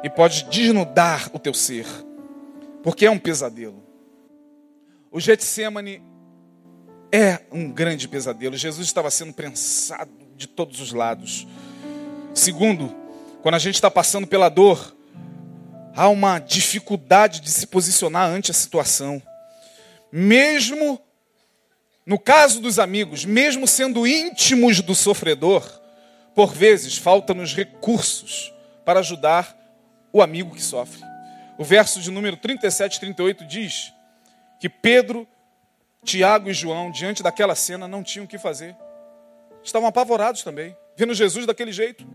e 0.03 0.09
pode 0.09 0.45
desnudar 0.45 1.29
o 1.31 1.37
teu 1.37 1.53
ser, 1.53 1.85
porque 2.81 3.05
é 3.05 3.11
um 3.11 3.19
pesadelo. 3.19 3.83
O 5.11 5.19
Getsemane 5.19 6.01
é 7.11 7.41
um 7.51 7.71
grande 7.71 8.07
pesadelo. 8.07 8.55
Jesus 8.55 8.87
estava 8.87 9.09
sendo 9.09 9.33
prensado 9.33 10.11
de 10.35 10.47
todos 10.47 10.79
os 10.79 10.93
lados. 10.93 11.47
Segundo, 12.33 12.95
Quando 13.41 13.55
a 13.55 13.59
gente 13.59 13.75
está 13.75 13.89
passando 13.89 14.27
pela 14.27 14.49
dor, 14.49 14.93
há 15.95 16.09
uma 16.09 16.39
dificuldade 16.39 17.39
de 17.39 17.49
se 17.49 17.65
posicionar 17.67 18.29
ante 18.29 18.51
a 18.51 18.53
situação. 18.53 19.21
Mesmo 20.11 21.01
no 22.05 22.17
caso 22.17 22.59
dos 22.59 22.79
amigos, 22.79 23.23
mesmo 23.23 23.67
sendo 23.67 24.07
íntimos 24.07 24.81
do 24.81 24.95
sofredor, 24.95 25.63
por 26.33 26.51
vezes 26.51 26.97
faltam-nos 26.97 27.53
recursos 27.53 28.51
para 28.83 28.99
ajudar 28.99 29.55
o 30.11 30.19
amigo 30.19 30.55
que 30.55 30.61
sofre. 30.61 31.01
O 31.55 31.63
verso 31.63 32.01
de 32.01 32.09
número 32.09 32.35
37 32.35 32.95
e 32.95 32.99
38 32.99 33.45
diz 33.45 33.93
que 34.59 34.67
Pedro, 34.67 35.27
Tiago 36.03 36.49
e 36.49 36.53
João, 36.53 36.91
diante 36.91 37.21
daquela 37.21 37.55
cena, 37.55 37.87
não 37.87 38.03
tinham 38.03 38.25
o 38.25 38.27
que 38.27 38.37
fazer. 38.37 38.75
Estavam 39.63 39.87
apavorados 39.87 40.43
também, 40.43 40.75
vendo 40.95 41.13
Jesus 41.13 41.45
daquele 41.45 41.71
jeito. 41.71 42.05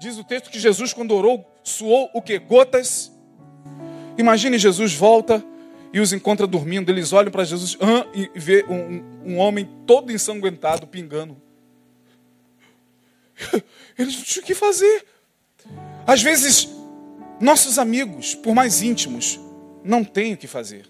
Diz 0.00 0.18
o 0.18 0.24
texto 0.24 0.50
que 0.50 0.58
Jesus, 0.58 0.92
quando 0.92 1.14
orou, 1.14 1.44
suou 1.62 2.10
o 2.12 2.20
que? 2.20 2.38
Gotas. 2.38 3.10
Imagine 4.18 4.58
Jesus 4.58 4.94
volta 4.94 5.42
e 5.92 6.00
os 6.00 6.12
encontra 6.12 6.46
dormindo. 6.46 6.90
Eles 6.90 7.12
olham 7.12 7.30
para 7.30 7.44
Jesus 7.44 7.78
ah, 7.80 8.06
e 8.14 8.30
vê 8.34 8.64
um, 8.68 9.32
um 9.32 9.38
homem 9.38 9.68
todo 9.86 10.12
ensanguentado, 10.12 10.86
pingando. 10.86 11.40
Eles 13.98 14.16
não 14.16 14.22
tinham 14.22 14.44
o 14.44 14.46
que 14.46 14.54
fazer. 14.54 15.06
Às 16.06 16.22
vezes, 16.22 16.68
nossos 17.40 17.78
amigos, 17.78 18.34
por 18.34 18.54
mais 18.54 18.82
íntimos, 18.82 19.40
não 19.82 20.04
têm 20.04 20.34
o 20.34 20.36
que 20.36 20.46
fazer. 20.46 20.86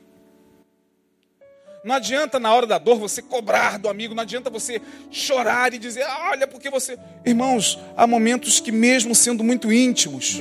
Não 1.84 1.96
adianta 1.96 2.40
na 2.40 2.52
hora 2.54 2.66
da 2.66 2.78
dor 2.78 2.98
você 2.98 3.20
cobrar 3.20 3.78
do 3.78 3.90
amigo, 3.90 4.14
não 4.14 4.22
adianta 4.22 4.48
você 4.48 4.80
chorar 5.10 5.74
e 5.74 5.78
dizer, 5.78 6.06
olha, 6.30 6.46
porque 6.46 6.70
você. 6.70 6.98
Irmãos, 7.26 7.78
há 7.94 8.06
momentos 8.06 8.58
que, 8.58 8.72
mesmo 8.72 9.14
sendo 9.14 9.44
muito 9.44 9.70
íntimos, 9.70 10.40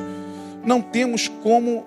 não 0.64 0.82
temos 0.82 1.28
como 1.28 1.86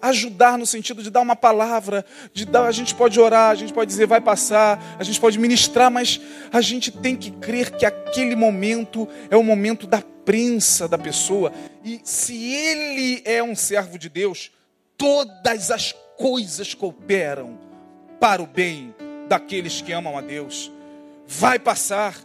ajudar 0.00 0.56
no 0.56 0.64
sentido 0.64 1.02
de 1.02 1.10
dar 1.10 1.20
uma 1.20 1.36
palavra, 1.36 2.06
de 2.32 2.46
dar, 2.46 2.64
a 2.64 2.72
gente 2.72 2.94
pode 2.94 3.20
orar, 3.20 3.50
a 3.50 3.54
gente 3.54 3.72
pode 3.72 3.90
dizer 3.90 4.06
vai 4.06 4.20
passar, 4.20 4.82
a 4.98 5.04
gente 5.04 5.20
pode 5.20 5.38
ministrar, 5.38 5.90
mas 5.90 6.18
a 6.50 6.62
gente 6.62 6.90
tem 6.90 7.14
que 7.14 7.30
crer 7.32 7.72
que 7.72 7.84
aquele 7.84 8.34
momento 8.34 9.06
é 9.30 9.36
o 9.36 9.42
momento 9.42 9.86
da 9.86 10.00
prensa 10.24 10.88
da 10.88 10.96
pessoa. 10.96 11.52
E 11.84 12.00
se 12.02 12.34
ele 12.34 13.20
é 13.26 13.42
um 13.42 13.54
servo 13.54 13.98
de 13.98 14.08
Deus, 14.08 14.50
todas 14.96 15.70
as 15.70 15.94
coisas 16.16 16.72
cooperam 16.72 17.65
para 18.20 18.42
o 18.42 18.46
bem 18.46 18.94
daqueles 19.28 19.80
que 19.80 19.92
amam 19.92 20.16
a 20.16 20.20
Deus. 20.20 20.70
Vai 21.26 21.58
passar. 21.58 22.16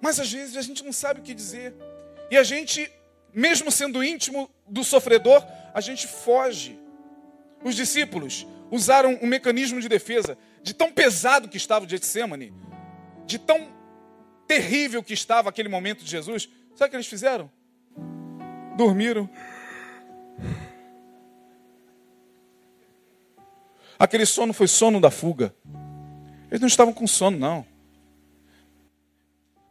Mas 0.00 0.18
às 0.18 0.32
vezes 0.32 0.56
a 0.56 0.62
gente 0.62 0.84
não 0.84 0.92
sabe 0.92 1.20
o 1.20 1.22
que 1.22 1.34
dizer. 1.34 1.74
E 2.30 2.36
a 2.36 2.42
gente, 2.42 2.90
mesmo 3.32 3.70
sendo 3.70 4.02
íntimo 4.02 4.50
do 4.66 4.82
sofredor, 4.82 5.44
a 5.74 5.80
gente 5.80 6.06
foge. 6.06 6.78
Os 7.62 7.74
discípulos 7.74 8.46
usaram 8.70 9.18
um 9.22 9.26
mecanismo 9.26 9.80
de 9.80 9.88
defesa, 9.88 10.36
de 10.62 10.72
tão 10.74 10.90
pesado 10.90 11.48
que 11.48 11.56
estava 11.56 11.84
o 11.84 11.88
Getsemane, 11.88 12.52
de 13.26 13.38
tão 13.38 13.68
terrível 14.46 15.02
que 15.02 15.14
estava 15.14 15.48
aquele 15.48 15.68
momento 15.68 16.02
de 16.04 16.10
Jesus. 16.10 16.48
Sabe 16.74 16.88
o 16.88 16.90
que 16.90 16.96
eles 16.96 17.06
fizeram? 17.06 17.50
Dormiram. 18.76 19.28
Aquele 24.02 24.26
sono 24.26 24.52
foi 24.52 24.66
sono 24.66 25.00
da 25.00 25.12
fuga. 25.12 25.54
Eles 26.50 26.60
não 26.60 26.66
estavam 26.66 26.92
com 26.92 27.06
sono, 27.06 27.38
não. 27.38 27.64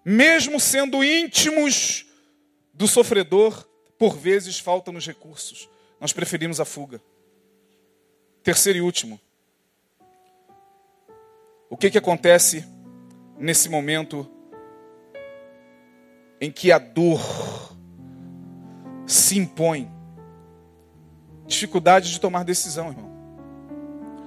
Mesmo 0.05 0.57
sendo 0.57 1.03
íntimos 1.03 2.05
do 2.73 2.87
sofredor, 2.87 3.67
por 3.99 4.15
vezes 4.15 4.57
faltam-nos 4.57 5.05
recursos. 5.05 5.67
Nós 5.99 6.13
preferimos 6.13 6.61
a 6.61 6.65
fuga. 6.65 7.01
Terceiro 8.41 8.79
e 8.79 8.81
último. 8.81 9.19
O 11.69 11.75
que, 11.75 11.91
que 11.91 11.97
acontece 11.97 12.65
nesse 13.37 13.67
momento 13.67 14.31
em 16.39 16.49
que 16.49 16.71
a 16.71 16.77
dor 16.77 17.19
se 19.05 19.37
impõe? 19.37 19.91
Dificuldade 21.45 22.09
de 22.13 22.21
tomar 22.21 22.45
decisão, 22.45 22.91
irmão. 22.91 23.10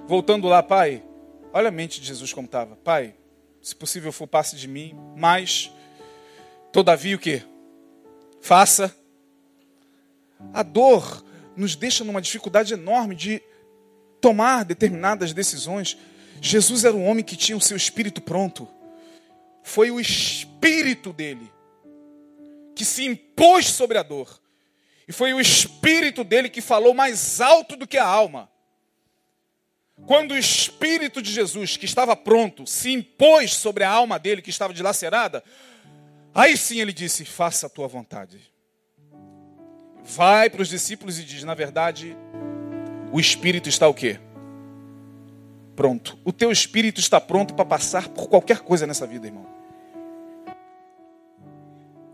Voltando 0.07 0.47
lá, 0.49 0.63
pai, 0.63 1.03
olha 1.51 1.69
a 1.69 1.73
mente 1.73 1.99
de 1.99 2.07
Jesus 2.07 2.31
como 2.31 2.45
estava. 2.45 2.77
Pai, 2.77 3.15
se 3.63 3.75
possível 3.75 4.13
for, 4.13 4.27
passe 4.27 4.55
de 4.55 4.69
mim, 4.69 4.95
mas, 5.17 5.73
todavia, 6.71 7.17
o 7.17 7.19
que? 7.19 7.43
Faça. 8.43 8.95
A 10.53 10.63
dor 10.63 11.25
nos 11.57 11.75
deixa 11.75 12.05
numa 12.05 12.21
dificuldade 12.21 12.75
enorme 12.75 13.15
de 13.15 13.43
tomar 14.21 14.63
determinadas 14.67 15.33
decisões. 15.33 15.97
Jesus 16.39 16.85
era 16.85 16.95
um 16.95 17.07
homem 17.07 17.25
que 17.25 17.35
tinha 17.35 17.57
o 17.57 17.61
seu 17.61 17.77
espírito 17.77 18.21
pronto. 18.21 18.69
Foi 19.63 19.91
o 19.91 19.99
espírito 19.99 21.15
dele 21.15 21.51
que 22.75 22.85
se 22.85 23.07
impôs 23.07 23.69
sobre 23.69 23.97
a 23.97 24.03
dor. 24.03 24.39
E 25.09 25.13
foi 25.13 25.33
o 25.33 25.41
espírito 25.41 26.23
dele 26.23 26.51
que 26.51 26.61
falou 26.61 26.93
mais 26.93 27.41
alto 27.41 27.75
do 27.75 27.87
que 27.87 27.97
a 27.97 28.07
alma. 28.07 28.51
Quando 30.07 30.33
o 30.33 30.39
espírito 30.39 31.23
de 31.23 31.33
Jesus, 31.33 31.77
que 31.77 31.85
estava 31.85 32.15
pronto, 32.17 32.67
se 32.67 32.93
impôs 32.93 33.55
sobre 33.55 33.85
a 33.85 33.91
alma 33.91 34.19
dele, 34.19 34.43
que 34.43 34.51
estava 34.51 34.75
dilacerada, 34.75 35.43
aí 36.35 36.57
sim 36.57 36.81
ele 36.81 36.93
disse: 36.93 37.25
Faça 37.25 37.67
a 37.67 37.71
tua 37.71 37.89
vontade 37.89 38.55
vai 40.05 40.51
para 40.51 40.61
os 40.61 40.69
discípulos 40.69 41.19
e 41.19 41.25
diz: 41.25 41.43
na 41.43 41.55
verdade, 41.55 42.17
o 43.11 43.19
espírito 43.19 43.69
está 43.69 43.89
o 43.89 43.95
quê? 43.95 44.21
Pronto. 45.75 46.19
O 46.25 46.33
teu 46.33 46.53
espírito 46.53 47.01
está 47.01 47.21
pronto 47.21 47.55
para 47.55 47.65
passar 47.65 48.09
por 48.09 48.29
qualquer 48.29 48.61
coisa 48.61 48.87
nessa 48.87 49.07
vida, 49.07 49.27
irmão. 49.27 49.47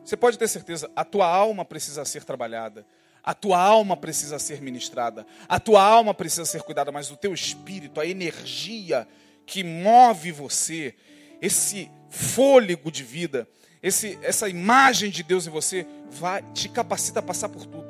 Você 0.04 0.16
pode 0.16 0.38
ter 0.38 0.48
certeza, 0.48 0.90
a 0.96 1.04
tua 1.04 1.26
alma 1.26 1.64
precisa 1.64 2.04
ser 2.04 2.24
trabalhada, 2.24 2.86
a 3.22 3.34
tua 3.34 3.60
alma 3.60 3.96
precisa 3.96 4.38
ser 4.38 4.60
ministrada, 4.60 5.26
a 5.48 5.60
tua 5.60 5.82
alma 5.82 6.14
precisa 6.14 6.44
ser 6.44 6.62
cuidada, 6.62 6.90
mas 6.90 7.10
o 7.10 7.16
teu 7.16 7.32
espírito, 7.34 8.00
a 8.00 8.06
energia 8.06 9.06
que 9.46 9.62
move 9.62 10.32
você, 10.32 10.94
esse 11.40 11.90
fôlego 12.08 12.90
de 12.90 13.02
vida, 13.04 13.48
esse, 13.82 14.18
essa 14.22 14.48
imagem 14.48 15.10
de 15.10 15.22
Deus 15.22 15.46
em 15.46 15.50
você 15.50 15.86
vai 16.10 16.42
te 16.52 16.68
capacita 16.68 17.20
a 17.20 17.22
passar 17.22 17.48
por 17.48 17.64
tudo. 17.66 17.88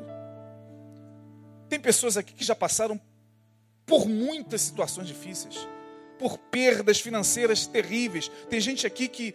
Tem 1.68 1.78
pessoas 1.78 2.16
aqui 2.16 2.32
que 2.32 2.44
já 2.44 2.54
passaram 2.54 3.00
por 3.86 4.08
muitas 4.08 4.60
situações 4.60 5.08
difíceis, 5.08 5.68
por 6.18 6.38
perdas 6.38 7.00
financeiras 7.00 7.66
terríveis. 7.66 8.30
Tem 8.48 8.60
gente 8.60 8.86
aqui 8.86 9.08
que 9.08 9.34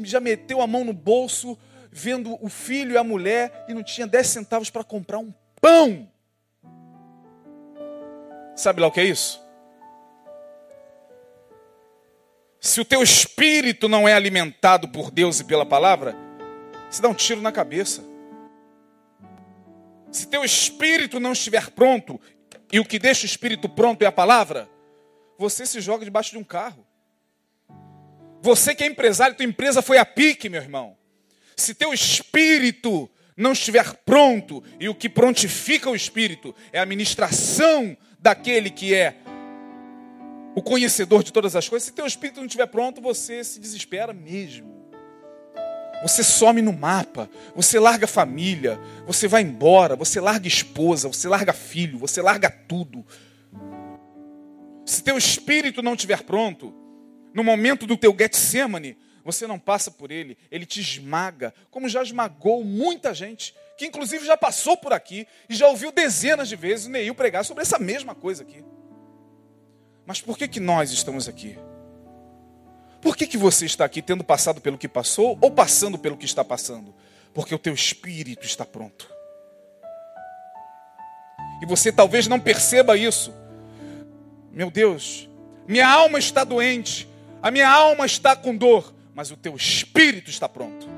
já 0.00 0.20
meteu 0.20 0.62
a 0.62 0.66
mão 0.66 0.84
no 0.84 0.92
bolso 0.92 1.58
vendo 1.90 2.36
o 2.44 2.48
filho 2.48 2.92
e 2.92 2.96
a 2.96 3.04
mulher 3.04 3.64
e 3.68 3.74
não 3.74 3.82
tinha 3.82 4.06
10 4.06 4.26
centavos 4.26 4.70
para 4.70 4.84
comprar 4.84 5.18
um 5.18 5.32
pão. 5.60 6.10
Sabe 8.56 8.80
lá 8.80 8.88
o 8.88 8.92
que 8.92 9.00
é 9.00 9.04
isso? 9.04 9.40
Se 12.60 12.80
o 12.80 12.84
teu 12.84 13.02
espírito 13.02 13.88
não 13.88 14.08
é 14.08 14.12
alimentado 14.12 14.88
por 14.88 15.10
Deus 15.10 15.40
e 15.40 15.44
pela 15.44 15.64
palavra, 15.64 16.16
você 16.90 17.00
dá 17.00 17.08
um 17.08 17.14
tiro 17.14 17.40
na 17.40 17.52
cabeça. 17.52 18.02
Se 20.10 20.26
teu 20.26 20.44
espírito 20.44 21.20
não 21.20 21.32
estiver 21.32 21.70
pronto, 21.70 22.20
e 22.72 22.80
o 22.80 22.84
que 22.84 22.98
deixa 22.98 23.22
o 23.22 23.26
espírito 23.26 23.68
pronto 23.68 24.02
é 24.02 24.06
a 24.06 24.12
palavra, 24.12 24.68
você 25.38 25.64
se 25.64 25.80
joga 25.80 26.04
debaixo 26.04 26.32
de 26.32 26.38
um 26.38 26.44
carro. 26.44 26.84
Você 28.40 28.74
que 28.74 28.84
é 28.84 28.86
empresário, 28.86 29.36
tua 29.36 29.44
empresa 29.44 29.80
foi 29.80 29.98
a 29.98 30.04
pique, 30.04 30.48
meu 30.48 30.60
irmão. 30.60 30.96
Se 31.58 31.74
teu 31.74 31.92
espírito 31.92 33.10
não 33.36 33.50
estiver 33.50 33.92
pronto, 34.04 34.62
e 34.78 34.88
o 34.88 34.94
que 34.94 35.08
prontifica 35.08 35.90
o 35.90 35.96
espírito 35.96 36.54
é 36.72 36.78
a 36.78 36.86
ministração 36.86 37.96
daquele 38.20 38.70
que 38.70 38.94
é 38.94 39.16
o 40.54 40.62
conhecedor 40.62 41.24
de 41.24 41.32
todas 41.32 41.56
as 41.56 41.68
coisas, 41.68 41.88
se 41.88 41.92
teu 41.92 42.06
espírito 42.06 42.38
não 42.38 42.46
estiver 42.46 42.66
pronto, 42.66 43.00
você 43.00 43.42
se 43.42 43.58
desespera 43.58 44.12
mesmo. 44.12 44.88
Você 46.00 46.22
some 46.22 46.62
no 46.62 46.72
mapa, 46.72 47.28
você 47.56 47.80
larga 47.80 48.04
a 48.04 48.08
família, 48.08 48.80
você 49.04 49.26
vai 49.26 49.42
embora, 49.42 49.96
você 49.96 50.20
larga 50.20 50.46
esposa, 50.46 51.08
você 51.08 51.26
larga 51.26 51.52
filho, 51.52 51.98
você 51.98 52.22
larga 52.22 52.48
tudo. 52.48 53.04
Se 54.86 55.02
teu 55.02 55.18
espírito 55.18 55.82
não 55.82 55.94
estiver 55.94 56.22
pronto, 56.22 56.72
no 57.34 57.42
momento 57.42 57.84
do 57.84 57.96
teu 57.96 58.16
Getsemane, 58.16 58.96
você 59.24 59.46
não 59.46 59.58
passa 59.58 59.90
por 59.90 60.10
ele, 60.10 60.36
ele 60.50 60.66
te 60.66 60.80
esmaga, 60.80 61.52
como 61.70 61.88
já 61.88 62.02
esmagou 62.02 62.64
muita 62.64 63.12
gente, 63.12 63.54
que 63.76 63.86
inclusive 63.86 64.26
já 64.26 64.36
passou 64.36 64.76
por 64.76 64.92
aqui 64.92 65.26
e 65.48 65.54
já 65.54 65.68
ouviu 65.68 65.92
dezenas 65.92 66.48
de 66.48 66.56
vezes 66.56 66.86
o 66.86 66.90
Neil 66.90 67.14
pregar 67.14 67.44
sobre 67.44 67.62
essa 67.62 67.78
mesma 67.78 68.14
coisa 68.14 68.42
aqui. 68.42 68.64
Mas 70.06 70.20
por 70.20 70.38
que, 70.38 70.48
que 70.48 70.60
nós 70.60 70.90
estamos 70.90 71.28
aqui? 71.28 71.58
Por 73.00 73.16
que, 73.16 73.26
que 73.26 73.38
você 73.38 73.66
está 73.66 73.84
aqui 73.84 74.02
tendo 74.02 74.24
passado 74.24 74.60
pelo 74.60 74.78
que 74.78 74.88
passou 74.88 75.38
ou 75.40 75.50
passando 75.50 75.98
pelo 75.98 76.16
que 76.16 76.24
está 76.24 76.44
passando? 76.44 76.94
Porque 77.32 77.54
o 77.54 77.58
teu 77.58 77.74
espírito 77.74 78.44
está 78.44 78.64
pronto. 78.64 79.08
e 81.62 81.66
você 81.66 81.90
talvez 81.92 82.26
não 82.26 82.40
perceba 82.40 82.96
isso. 82.96 83.32
Meu 84.52 84.70
Deus, 84.70 85.28
minha 85.66 85.88
alma 85.88 86.18
está 86.18 86.44
doente, 86.44 87.08
a 87.42 87.50
minha 87.50 87.68
alma 87.68 88.06
está 88.06 88.34
com 88.34 88.56
dor, 88.56 88.94
mas 89.18 89.32
o 89.32 89.36
teu 89.36 89.56
espírito 89.56 90.30
está 90.30 90.48
pronto. 90.48 90.88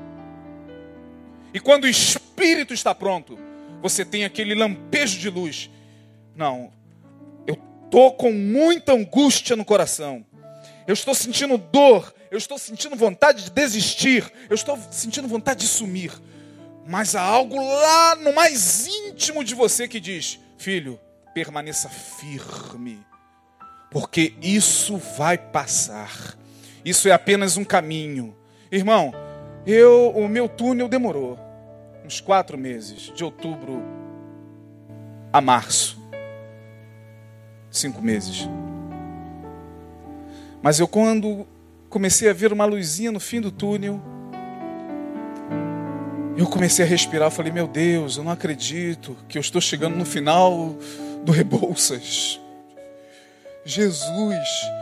E 1.51 1.59
quando 1.59 1.85
o 1.85 1.89
espírito 1.89 2.71
está 2.71 2.93
pronto, 2.93 3.35
você 3.81 4.05
tem 4.05 4.23
aquele 4.25 4.53
lampejo 4.53 5.17
de 5.17 5.27
luz. 5.27 5.71
Não, 6.35 6.71
eu 7.47 7.57
estou 7.83 8.13
com 8.13 8.31
muita 8.31 8.93
angústia 8.93 9.55
no 9.55 9.65
coração. 9.65 10.23
Eu 10.85 10.93
estou 10.93 11.15
sentindo 11.15 11.57
dor, 11.57 12.13
eu 12.29 12.37
estou 12.37 12.59
sentindo 12.59 12.95
vontade 12.95 13.45
de 13.45 13.49
desistir, 13.49 14.31
eu 14.47 14.53
estou 14.53 14.77
sentindo 14.91 15.27
vontade 15.27 15.61
de 15.61 15.67
sumir. 15.67 16.13
Mas 16.85 17.15
há 17.15 17.23
algo 17.23 17.55
lá 17.55 18.15
no 18.17 18.33
mais 18.33 18.85
íntimo 18.85 19.43
de 19.43 19.55
você 19.55 19.87
que 19.87 19.99
diz: 19.99 20.39
Filho, 20.59 20.99
permaneça 21.33 21.89
firme, 21.89 23.03
porque 23.89 24.35
isso 24.43 24.97
vai 25.17 25.39
passar. 25.39 26.39
Isso 26.83 27.07
é 27.07 27.11
apenas 27.11 27.57
um 27.57 27.63
caminho. 27.63 28.35
Irmão, 28.71 29.13
eu, 29.65 30.11
o 30.15 30.27
meu 30.27 30.49
túnel 30.49 30.87
demorou 30.87 31.37
uns 32.03 32.19
quatro 32.19 32.57
meses, 32.57 33.11
de 33.15 33.23
outubro 33.23 33.81
a 35.31 35.39
março. 35.39 35.99
Cinco 37.69 38.01
meses. 38.01 38.49
Mas 40.61 40.79
eu, 40.79 40.87
quando 40.87 41.47
comecei 41.89 42.29
a 42.29 42.33
ver 42.33 42.51
uma 42.51 42.65
luzinha 42.65 43.11
no 43.11 43.19
fim 43.19 43.39
do 43.39 43.51
túnel, 43.51 44.01
eu 46.37 46.47
comecei 46.47 46.83
a 46.83 46.87
respirar, 46.87 47.27
eu 47.27 47.31
falei, 47.31 47.51
meu 47.51 47.67
Deus, 47.67 48.17
eu 48.17 48.23
não 48.23 48.31
acredito 48.31 49.15
que 49.27 49.37
eu 49.37 49.41
estou 49.41 49.61
chegando 49.61 49.95
no 49.95 50.05
final 50.05 50.75
do 51.23 51.31
Rebouças. 51.31 52.39
Jesus. 53.63 54.80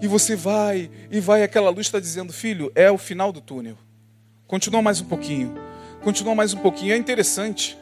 E 0.00 0.06
você 0.06 0.36
vai, 0.36 0.90
e 1.10 1.20
vai, 1.20 1.42
aquela 1.42 1.70
luz 1.70 1.86
está 1.86 1.98
dizendo, 1.98 2.32
filho, 2.32 2.70
é 2.74 2.90
o 2.90 2.98
final 2.98 3.32
do 3.32 3.40
túnel. 3.40 3.78
Continua 4.46 4.82
mais 4.82 5.00
um 5.00 5.04
pouquinho. 5.04 5.54
Continua 6.02 6.34
mais 6.34 6.52
um 6.52 6.58
pouquinho. 6.58 6.92
É 6.92 6.96
interessante. 6.96 7.76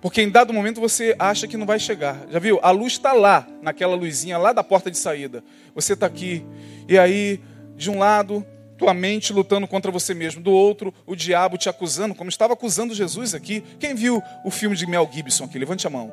Porque 0.00 0.22
em 0.22 0.30
dado 0.30 0.52
momento 0.52 0.80
você 0.80 1.14
acha 1.18 1.46
que 1.46 1.56
não 1.56 1.66
vai 1.66 1.78
chegar. 1.78 2.26
Já 2.30 2.38
viu? 2.38 2.58
A 2.62 2.70
luz 2.70 2.94
está 2.94 3.12
lá, 3.12 3.46
naquela 3.60 3.94
luzinha 3.94 4.38
lá 4.38 4.52
da 4.52 4.64
porta 4.64 4.90
de 4.90 4.96
saída. 4.96 5.44
Você 5.74 5.92
está 5.92 6.06
aqui. 6.06 6.44
E 6.88 6.98
aí, 6.98 7.40
de 7.76 7.90
um 7.90 7.98
lado, 7.98 8.44
tua 8.78 8.94
mente 8.94 9.32
lutando 9.32 9.68
contra 9.68 9.92
você 9.92 10.14
mesmo. 10.14 10.42
Do 10.42 10.50
outro, 10.50 10.92
o 11.06 11.14
diabo 11.14 11.58
te 11.58 11.68
acusando, 11.68 12.14
como 12.14 12.30
estava 12.30 12.54
acusando 12.54 12.94
Jesus 12.94 13.34
aqui. 13.34 13.62
Quem 13.78 13.94
viu 13.94 14.22
o 14.42 14.50
filme 14.50 14.74
de 14.74 14.86
Mel 14.86 15.08
Gibson 15.12 15.44
aqui? 15.44 15.58
Levante 15.58 15.86
a 15.86 15.90
mão. 15.90 16.10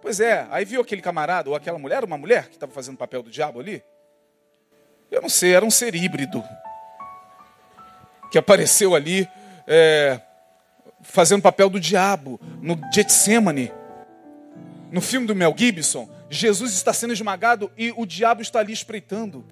Pois 0.00 0.20
é, 0.20 0.46
aí 0.50 0.64
viu 0.64 0.80
aquele 0.80 1.02
camarada 1.02 1.50
ou 1.50 1.56
aquela 1.56 1.78
mulher, 1.78 2.04
uma 2.04 2.16
mulher 2.16 2.48
que 2.48 2.54
estava 2.54 2.70
fazendo 2.70 2.94
o 2.94 2.98
papel 2.98 3.20
do 3.22 3.30
diabo 3.30 3.58
ali? 3.58 3.82
Eu 5.10 5.22
não 5.22 5.28
sei, 5.28 5.54
era 5.54 5.64
um 5.64 5.70
ser 5.70 5.94
híbrido 5.94 6.44
que 8.30 8.38
apareceu 8.38 8.94
ali 8.94 9.28
é, 9.66 10.20
fazendo 11.00 11.42
papel 11.42 11.70
do 11.70 11.80
diabo 11.80 12.40
no 12.60 12.78
Getsemane. 12.92 13.72
No 14.90 15.00
filme 15.00 15.26
do 15.26 15.34
Mel 15.34 15.54
Gibson, 15.56 16.08
Jesus 16.30 16.72
está 16.72 16.92
sendo 16.92 17.12
esmagado 17.12 17.70
e 17.76 17.92
o 17.96 18.06
diabo 18.06 18.42
está 18.42 18.60
ali 18.60 18.72
espreitando. 18.72 19.44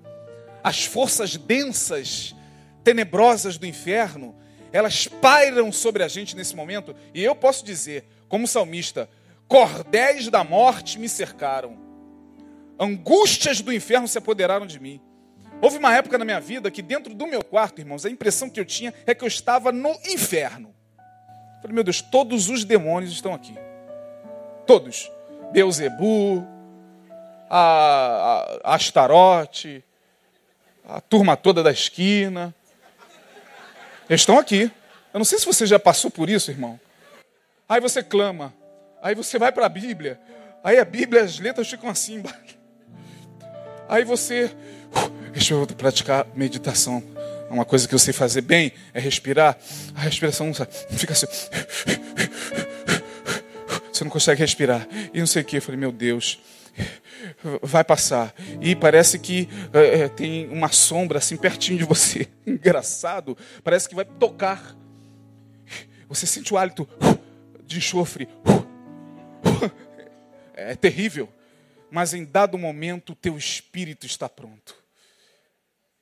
As 0.63 0.85
forças 0.85 1.37
densas 1.37 2.35
tenebrosas 2.83 3.59
do 3.59 3.67
inferno, 3.67 4.35
elas 4.73 5.07
pairam 5.07 5.71
sobre 5.73 6.03
a 6.03 6.09
gente 6.09 6.37
nesse 6.37 6.55
momento. 6.57 6.95
E 7.13 7.23
eu 7.23 7.35
posso 7.35 7.65
dizer, 7.65 8.05
como 8.29 8.47
salmista, 8.47 9.09
cordéis 9.47 10.29
da 10.29 10.43
morte 10.43 10.99
me 10.99 11.09
cercaram, 11.09 11.79
angústias 12.79 13.61
do 13.61 13.73
inferno 13.73 14.09
se 14.09 14.19
apoderaram 14.19 14.67
de 14.67 14.79
mim. 14.81 15.01
Houve 15.61 15.79
uma 15.79 15.95
época 15.95 16.19
na 16.19 16.25
minha 16.25 16.41
vida 16.41 16.71
que, 16.71 16.83
dentro 16.83 17.15
do 17.15 17.27
meu 17.27 17.43
quarto, 17.43 17.81
irmãos, 17.81 18.05
a 18.05 18.11
impressão 18.11 18.51
que 18.51 18.61
eu 18.61 18.65
tinha 18.65 18.93
é 19.07 19.15
que 19.15 19.25
eu 19.25 19.29
estava 19.29 19.73
no 19.73 19.91
inferno. 20.05 20.75
Eu 20.99 21.63
falei, 21.63 21.75
meu 21.75 21.85
Deus, 21.85 22.03
todos 22.03 22.49
os 22.49 22.65
demônios 22.65 23.13
estão 23.13 23.33
aqui. 23.33 23.55
Todos. 24.67 25.11
Beuzebu, 25.53 26.47
a, 27.49 28.59
a 28.65 28.75
Astarote, 28.75 29.83
a 30.89 31.01
turma 31.01 31.37
toda 31.37 31.63
da 31.63 31.71
esquina. 31.71 32.55
Eles 34.09 34.21
estão 34.21 34.39
aqui. 34.39 34.71
Eu 35.13 35.19
não 35.19 35.25
sei 35.25 35.39
se 35.39 35.47
você 35.47 35.67
já 35.67 35.79
passou 35.79 36.11
por 36.11 36.29
isso, 36.29 36.51
irmão. 36.51 36.79
Aí 37.69 37.81
você 37.81 38.03
clama. 38.03 38.53
Aí 39.03 39.15
você 39.15 39.39
vai 39.39 39.51
para 39.51 39.67
a 39.67 39.69
Bíblia. 39.69 40.21
Aí 40.63 40.79
a 40.79 40.85
Bíblia, 40.85 41.23
as 41.23 41.39
letras 41.39 41.69
ficam 41.69 41.89
assim. 41.89 42.23
Aí 43.89 44.05
você. 44.05 44.55
Deixa 45.37 45.53
eu 45.53 45.67
praticar 45.67 46.27
meditação. 46.35 47.05
Uma 47.51 47.67
coisa 47.67 47.87
que 47.87 47.95
eu 47.95 47.99
sei 47.99 48.15
fazer 48.15 48.41
bem 48.41 48.73
é 48.95 48.99
respirar. 48.99 49.59
A 49.95 50.01
respiração 50.01 50.51
fica 50.93 51.13
assim. 51.13 51.27
Você 53.93 54.03
não 54.03 54.11
consegue 54.11 54.41
respirar. 54.41 54.89
E 55.13 55.19
não 55.19 55.27
sei 55.27 55.43
o 55.43 55.45
que. 55.45 55.59
Eu 55.59 55.61
falei, 55.61 55.79
meu 55.79 55.93
Deus 55.93 56.41
vai 57.61 57.85
passar. 57.85 58.35
E 58.63 58.75
parece 58.75 59.19
que 59.19 59.47
é, 59.75 60.01
é, 60.01 60.09
tem 60.09 60.49
uma 60.49 60.73
sombra 60.73 61.19
assim 61.19 61.37
pertinho 61.37 61.77
de 61.77 61.85
você. 61.85 62.27
Engraçado. 62.47 63.37
Parece 63.63 63.91
que 63.91 63.95
vai 63.95 64.07
tocar. 64.07 64.75
Você 66.09 66.27
sente 66.27 66.55
o 66.55 66.57
hálito 66.57 66.89
de 67.67 67.77
enxofre. 67.77 68.27
É 70.55 70.75
terrível. 70.75 71.29
Mas 71.91 72.15
em 72.15 72.25
dado 72.25 72.57
momento, 72.57 73.13
o 73.13 73.15
teu 73.15 73.37
espírito 73.37 74.07
está 74.07 74.31
pronto. 74.31 74.86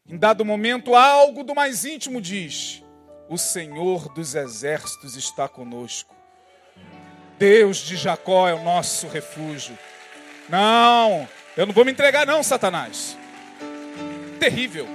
Em 0.07 0.19
dado 0.19 0.45
momento, 0.45 0.95
algo 0.95 1.43
do 1.43 1.55
mais 1.55 1.85
íntimo 1.87 2.21
diz: 2.21 2.83
O 3.29 3.39
Senhor 3.39 4.13
dos 4.13 4.35
exércitos 4.35 5.17
está 5.17 5.49
conosco. 5.49 6.15
Deus 7.39 7.79
de 7.79 7.97
Jacó 7.97 8.47
é 8.47 8.55
o 8.55 8.63
nosso 8.63 9.09
refúgio. 9.09 9.77
Não, 10.49 11.27
eu 11.57 11.65
não 11.65 11.73
vou 11.73 11.87
me 11.87 11.91
entregar, 11.91 12.27
não, 12.27 12.43
Satanás. 12.43 13.17
Terrível. 14.39 14.87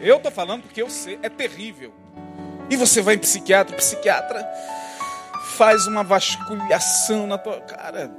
Eu 0.00 0.16
estou 0.16 0.32
falando 0.32 0.62
porque 0.62 0.82
eu 0.82 0.90
sei, 0.90 1.18
é 1.22 1.28
terrível. 1.28 1.94
E 2.68 2.76
você 2.76 3.00
vai 3.00 3.14
em 3.14 3.18
psiquiatra, 3.18 3.76
psiquiatra 3.76 4.44
faz 5.56 5.86
uma 5.86 6.02
vasculhação 6.02 7.28
na 7.28 7.38
tua 7.38 7.60
cara. 7.60 8.10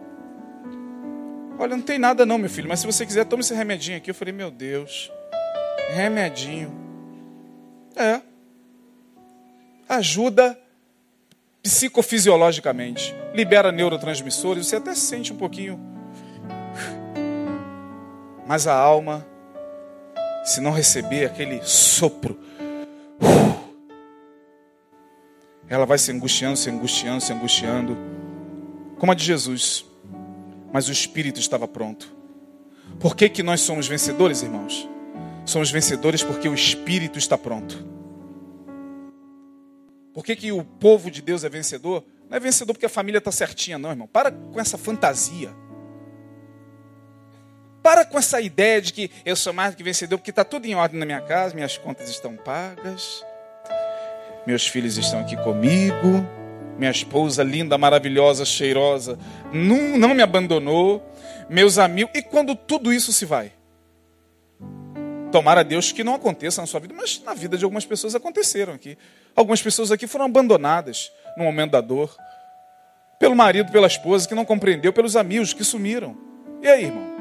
Olha, 1.60 1.76
não 1.76 1.84
tem 1.84 2.00
nada 2.00 2.26
não, 2.26 2.38
meu 2.38 2.50
filho, 2.50 2.70
mas 2.70 2.80
se 2.80 2.86
você 2.86 3.06
quiser, 3.06 3.26
tome 3.26 3.42
esse 3.42 3.54
remedinho 3.54 3.98
aqui. 3.98 4.10
Eu 4.10 4.16
falei, 4.16 4.34
meu 4.34 4.50
Deus, 4.50 5.12
remedinho. 5.92 6.72
É. 7.96 8.22
Ajuda 9.88 10.58
psicofisiologicamente. 11.62 13.16
Libera 13.34 13.72
neurotransmissores, 13.72 14.68
você 14.68 14.78
até 14.78 14.96
sente 14.96 15.32
um 15.32 15.38
pouquinho 15.38 15.92
mas 18.52 18.68
a 18.68 18.76
alma, 18.76 19.26
se 20.44 20.60
não 20.60 20.72
receber 20.72 21.26
aquele 21.26 21.62
sopro, 21.64 22.38
ela 25.70 25.86
vai 25.86 25.98
se 25.98 26.12
angustiando, 26.12 26.58
se 26.58 26.70
angustiando, 26.70 27.22
se 27.22 27.32
angustiando, 27.32 27.98
como 29.00 29.14
a 29.14 29.16
de 29.16 29.24
Jesus. 29.24 29.86
Mas 30.74 30.90
o 30.90 30.92
espírito 30.92 31.40
estava 31.40 31.66
pronto. 31.66 32.14
Por 33.00 33.16
que, 33.16 33.30
que 33.30 33.42
nós 33.42 33.62
somos 33.62 33.88
vencedores, 33.88 34.42
irmãos? 34.42 34.86
Somos 35.46 35.72
vencedores 35.72 36.24
porque 36.24 36.48
o 36.48 36.54
espírito 36.54 37.18
está 37.18 37.38
pronto. 37.38 37.86
Por 40.14 40.26
que, 40.26 40.36
que 40.36 40.52
o 40.52 40.64
povo 40.64 41.10
de 41.10 41.22
Deus 41.22 41.44
é 41.44 41.50
vencedor? 41.50 42.04
Não 42.30 42.38
é 42.38 42.40
vencedor 42.40 42.74
porque 42.74 42.86
a 42.86 42.90
família 42.90 43.18
está 43.18 43.32
certinha, 43.32 43.78
não, 43.78 43.90
irmão. 43.90 44.08
Para 44.08 44.32
com 44.32 44.60
essa 44.60 44.78
fantasia. 44.78 45.50
Para 47.82 48.06
com 48.06 48.18
essa 48.20 48.40
ideia 48.40 48.82
de 48.82 48.94
que 48.94 49.10
eu 49.26 49.36
sou 49.36 49.54
mais 49.54 49.74
do 49.74 49.78
que 49.78 49.84
vencedor, 49.84 50.18
porque 50.18 50.30
está 50.30 50.44
tudo 50.44 50.66
em 50.66 50.76
ordem 50.76 51.00
na 51.00 51.06
minha 51.06 51.22
casa, 51.22 51.56
minhas 51.56 51.78
contas 51.78 52.10
estão 52.10 52.36
pagas, 52.36 53.26
meus 54.46 54.68
filhos 54.68 54.98
estão 54.98 55.22
aqui 55.22 55.36
comigo, 55.38 56.26
minha 56.78 56.92
esposa 56.92 57.42
linda, 57.42 57.78
maravilhosa, 57.78 58.46
cheirosa, 58.46 59.18
não, 59.52 59.98
não 59.98 60.14
me 60.14 60.22
abandonou, 60.22 61.04
meus 61.50 61.80
amigos. 61.80 62.12
E 62.14 62.22
quando 62.22 62.56
tudo 62.56 62.94
isso 62.94 63.12
se 63.12 63.26
vai? 63.26 63.52
Tomara 65.32 65.62
a 65.62 65.64
Deus 65.64 65.92
que 65.92 66.04
não 66.04 66.16
aconteça 66.16 66.62
na 66.62 66.68
sua 66.68 66.80
vida, 66.80 66.94
mas 66.94 67.22
na 67.24 67.34
vida 67.34 67.58
de 67.58 67.64
algumas 67.64 67.86
pessoas 67.86 68.14
aconteceram 68.14 68.74
aqui. 68.74 68.98
Algumas 69.36 69.62
pessoas 69.62 69.92
aqui 69.92 70.06
foram 70.06 70.26
abandonadas 70.26 71.12
no 71.38 71.44
momento 71.46 71.72
da 71.72 71.82
dor, 71.82 72.16
pelo 73.18 73.36
marido, 73.36 73.72
pela 73.72 73.88
esposa 73.88 74.28
que 74.28 74.36
não 74.36 74.44
compreendeu, 74.44 74.92
pelos 74.92 75.16
amigos 75.16 75.54
que 75.54 75.64
sumiram. 75.64 76.18
E 76.62 76.68
aí, 76.68 76.86
irmão? 76.86 77.12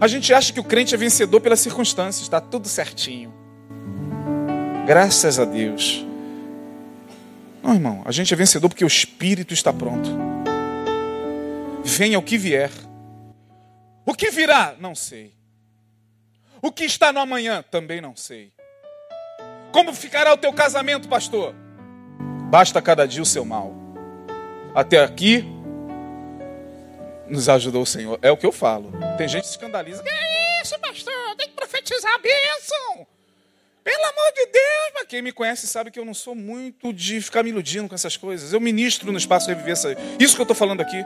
A 0.00 0.06
gente 0.06 0.32
acha 0.32 0.52
que 0.52 0.60
o 0.60 0.64
crente 0.64 0.94
é 0.94 0.98
vencedor 0.98 1.40
pelas 1.40 1.60
circunstâncias, 1.60 2.22
está 2.22 2.40
tudo 2.40 2.68
certinho. 2.68 3.34
Graças 4.86 5.38
a 5.38 5.44
Deus. 5.44 6.06
Não, 7.62 7.74
irmão, 7.74 8.02
a 8.04 8.12
gente 8.12 8.32
é 8.32 8.36
vencedor 8.36 8.68
porque 8.68 8.84
o 8.84 8.86
espírito 8.86 9.52
está 9.52 9.72
pronto. 9.72 10.08
venha 11.84 12.18
o 12.18 12.22
que 12.22 12.38
vier. 12.38 12.70
O 14.06 14.14
que 14.14 14.30
virá? 14.30 14.74
Não 14.78 14.94
sei. 14.94 15.39
O 16.62 16.70
que 16.70 16.84
está 16.84 17.12
no 17.12 17.20
amanhã? 17.20 17.64
Também 17.70 18.00
não 18.00 18.14
sei. 18.14 18.52
Como 19.72 19.94
ficará 19.94 20.32
o 20.34 20.36
teu 20.36 20.52
casamento, 20.52 21.08
pastor? 21.08 21.54
Basta 22.50 22.82
cada 22.82 23.06
dia 23.06 23.22
o 23.22 23.26
seu 23.26 23.44
mal. 23.44 23.72
Até 24.74 25.02
aqui, 25.02 25.44
nos 27.28 27.48
ajudou 27.48 27.82
o 27.82 27.86
Senhor. 27.86 28.18
É 28.20 28.30
o 28.30 28.36
que 28.36 28.44
eu 28.44 28.52
falo. 28.52 28.92
Tem 29.16 29.28
gente 29.28 29.42
que 29.42 29.48
se 29.48 29.54
escandaliza. 29.54 30.02
Que 30.02 30.10
isso, 30.62 30.78
pastor? 30.80 31.36
Tem 31.36 31.48
que 31.48 31.54
profetizar 31.54 32.12
a 32.14 32.18
bênção. 32.18 33.06
Pelo 33.82 34.04
amor 34.04 34.32
de 34.34 34.46
Deus, 34.46 34.92
mas 34.94 35.04
quem 35.04 35.22
me 35.22 35.32
conhece 35.32 35.66
sabe 35.66 35.90
que 35.90 35.98
eu 35.98 36.04
não 36.04 36.12
sou 36.12 36.34
muito 36.34 36.92
de 36.92 37.20
ficar 37.20 37.42
me 37.42 37.48
iludindo 37.48 37.88
com 37.88 37.94
essas 37.94 38.16
coisas. 38.16 38.52
Eu 38.52 38.60
ministro 38.60 39.10
no 39.10 39.16
espaço 39.16 39.48
Reviver 39.48 39.72
essa... 39.72 39.96
Isso 40.18 40.34
que 40.34 40.40
eu 40.40 40.44
estou 40.44 40.54
falando 40.54 40.82
aqui. 40.82 41.02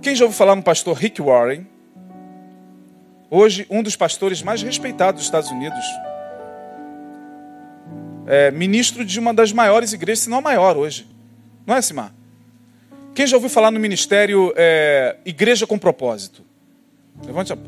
Quem 0.00 0.14
já 0.16 0.24
ouviu 0.24 0.36
falar 0.36 0.56
no 0.56 0.62
pastor 0.62 0.96
Rick 0.96 1.20
Warren? 1.20 1.73
Hoje, 3.36 3.66
um 3.68 3.82
dos 3.82 3.96
pastores 3.96 4.42
mais 4.42 4.62
respeitados 4.62 5.18
dos 5.18 5.26
Estados 5.26 5.50
Unidos. 5.50 5.84
É 8.28 8.52
ministro 8.52 9.04
de 9.04 9.18
uma 9.18 9.34
das 9.34 9.52
maiores 9.52 9.92
igrejas, 9.92 10.20
se 10.20 10.30
não 10.30 10.38
a 10.38 10.40
maior 10.40 10.76
hoje. 10.76 11.04
Não 11.66 11.74
é, 11.74 11.82
Simar? 11.82 12.14
Quem 13.12 13.26
já 13.26 13.36
ouviu 13.36 13.50
falar 13.50 13.72
no 13.72 13.80
ministério 13.80 14.52
é, 14.54 15.16
Igreja 15.24 15.66
com 15.66 15.76
Propósito? 15.76 16.44
Levante 17.26 17.52
a 17.52 17.58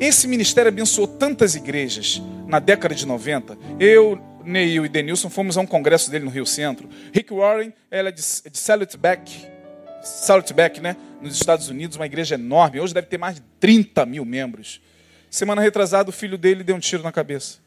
esse 0.00 0.26
ministério 0.26 0.70
abençoou 0.70 1.06
tantas 1.06 1.54
igrejas 1.54 2.20
na 2.48 2.58
década 2.58 2.92
de 2.92 3.06
90. 3.06 3.56
Eu, 3.78 4.20
Neil 4.44 4.84
e 4.84 4.88
Denilson 4.88 5.30
fomos 5.30 5.56
a 5.56 5.60
um 5.60 5.66
congresso 5.66 6.10
dele 6.10 6.24
no 6.24 6.32
Rio 6.32 6.44
Centro. 6.44 6.88
Rick 7.12 7.32
Warren, 7.32 7.72
ela 7.92 8.08
é 8.08 8.12
de, 8.12 8.22
é 8.44 8.50
de 8.50 8.58
Salutbeck, 8.58 9.46
Salutbeck, 10.02 10.80
né? 10.80 10.96
Nos 11.22 11.36
Estados 11.36 11.68
Unidos, 11.68 11.96
uma 11.96 12.06
igreja 12.06 12.34
enorme. 12.34 12.80
Hoje 12.80 12.92
deve 12.92 13.06
ter 13.06 13.18
mais 13.18 13.36
de 13.36 13.42
30 13.60 14.04
mil 14.04 14.24
membros. 14.24 14.80
Semana 15.30 15.60
retrasada, 15.60 16.10
o 16.10 16.12
filho 16.12 16.38
dele 16.38 16.64
deu 16.64 16.76
um 16.76 16.80
tiro 16.80 17.02
na 17.02 17.12
cabeça. 17.12 17.58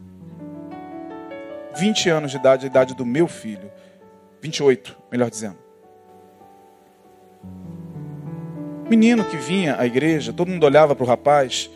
20 1.76 2.10
anos 2.10 2.32
de 2.32 2.38
idade, 2.38 2.66
a 2.66 2.68
idade 2.68 2.96
do 2.96 3.06
meu 3.06 3.28
filho. 3.28 3.72
28, 4.42 4.96
melhor 5.12 5.30
dizendo. 5.30 5.58
Menino 8.90 9.24
que 9.24 9.38
vinha 9.38 9.80
à 9.80 9.86
igreja, 9.86 10.34
todo 10.34 10.48
mundo 10.48 10.66
olhava 10.66 10.96
para 10.96 11.04
o 11.04 11.08
rapaz 11.08 11.70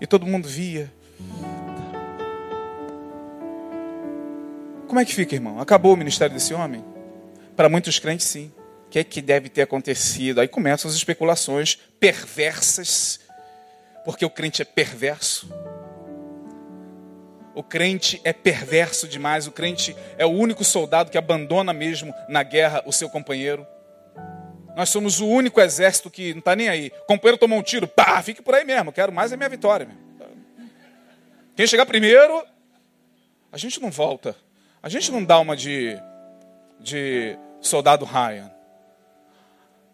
e 0.00 0.06
todo 0.06 0.26
mundo 0.26 0.48
via. 0.48 0.90
Como 4.86 4.98
é 4.98 5.04
que 5.04 5.14
fica, 5.14 5.34
irmão? 5.34 5.60
Acabou 5.60 5.92
o 5.92 5.96
ministério 5.96 6.32
desse 6.32 6.54
homem? 6.54 6.84
Para 7.56 7.68
muitos 7.68 7.98
crentes, 7.98 8.26
sim. 8.26 8.52
O 8.86 8.90
que 8.90 8.98
é 8.98 9.04
que 9.04 9.20
deve 9.20 9.48
ter 9.48 9.62
acontecido? 9.62 10.40
Aí 10.40 10.48
começam 10.48 10.88
as 10.88 10.96
especulações 10.96 11.76
perversas, 11.98 13.20
porque 14.04 14.24
o 14.24 14.30
crente 14.30 14.62
é 14.62 14.64
perverso. 14.64 15.48
O 17.54 17.62
crente 17.62 18.20
é 18.24 18.32
perverso 18.32 19.06
demais. 19.06 19.46
O 19.46 19.52
crente 19.52 19.96
é 20.18 20.26
o 20.26 20.30
único 20.30 20.64
soldado 20.64 21.10
que 21.10 21.18
abandona 21.18 21.72
mesmo 21.72 22.12
na 22.28 22.42
guerra 22.42 22.82
o 22.84 22.92
seu 22.92 23.08
companheiro. 23.08 23.66
Nós 24.76 24.88
somos 24.88 25.20
o 25.20 25.28
único 25.28 25.60
exército 25.60 26.10
que 26.10 26.32
não 26.32 26.40
está 26.40 26.56
nem 26.56 26.68
aí. 26.68 26.92
O 27.02 27.06
companheiro 27.06 27.38
tomou 27.38 27.58
um 27.58 27.62
tiro, 27.62 27.86
pá, 27.86 28.20
fique 28.22 28.42
por 28.42 28.54
aí 28.54 28.64
mesmo. 28.64 28.92
Quero 28.92 29.12
mais 29.12 29.32
é 29.32 29.36
minha 29.36 29.48
vitória. 29.48 29.88
Quem 31.54 31.66
chegar 31.66 31.86
primeiro, 31.86 32.44
a 33.52 33.56
gente 33.56 33.80
não 33.80 33.90
volta. 33.90 34.36
A 34.82 34.88
gente 34.88 35.12
não 35.12 35.24
dá 35.24 35.38
uma 35.38 35.56
de, 35.56 35.96
de 36.80 37.38
soldado 37.60 38.04
Ryan. 38.04 38.50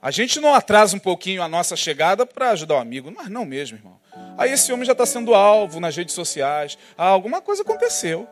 A 0.00 0.10
gente 0.10 0.40
não 0.40 0.54
atrasa 0.54 0.96
um 0.96 0.98
pouquinho 0.98 1.42
a 1.42 1.48
nossa 1.48 1.76
chegada 1.76 2.24
para 2.24 2.50
ajudar 2.50 2.76
o 2.76 2.78
amigo. 2.78 3.12
Mas 3.14 3.28
não 3.28 3.44
mesmo, 3.44 3.76
irmão. 3.76 3.99
Aí 4.36 4.52
esse 4.52 4.72
homem 4.72 4.84
já 4.84 4.92
está 4.92 5.04
sendo 5.04 5.34
alvo 5.34 5.80
nas 5.80 5.96
redes 5.96 6.14
sociais. 6.14 6.78
Ah, 6.96 7.08
alguma 7.08 7.40
coisa 7.40 7.62
aconteceu. 7.62 8.28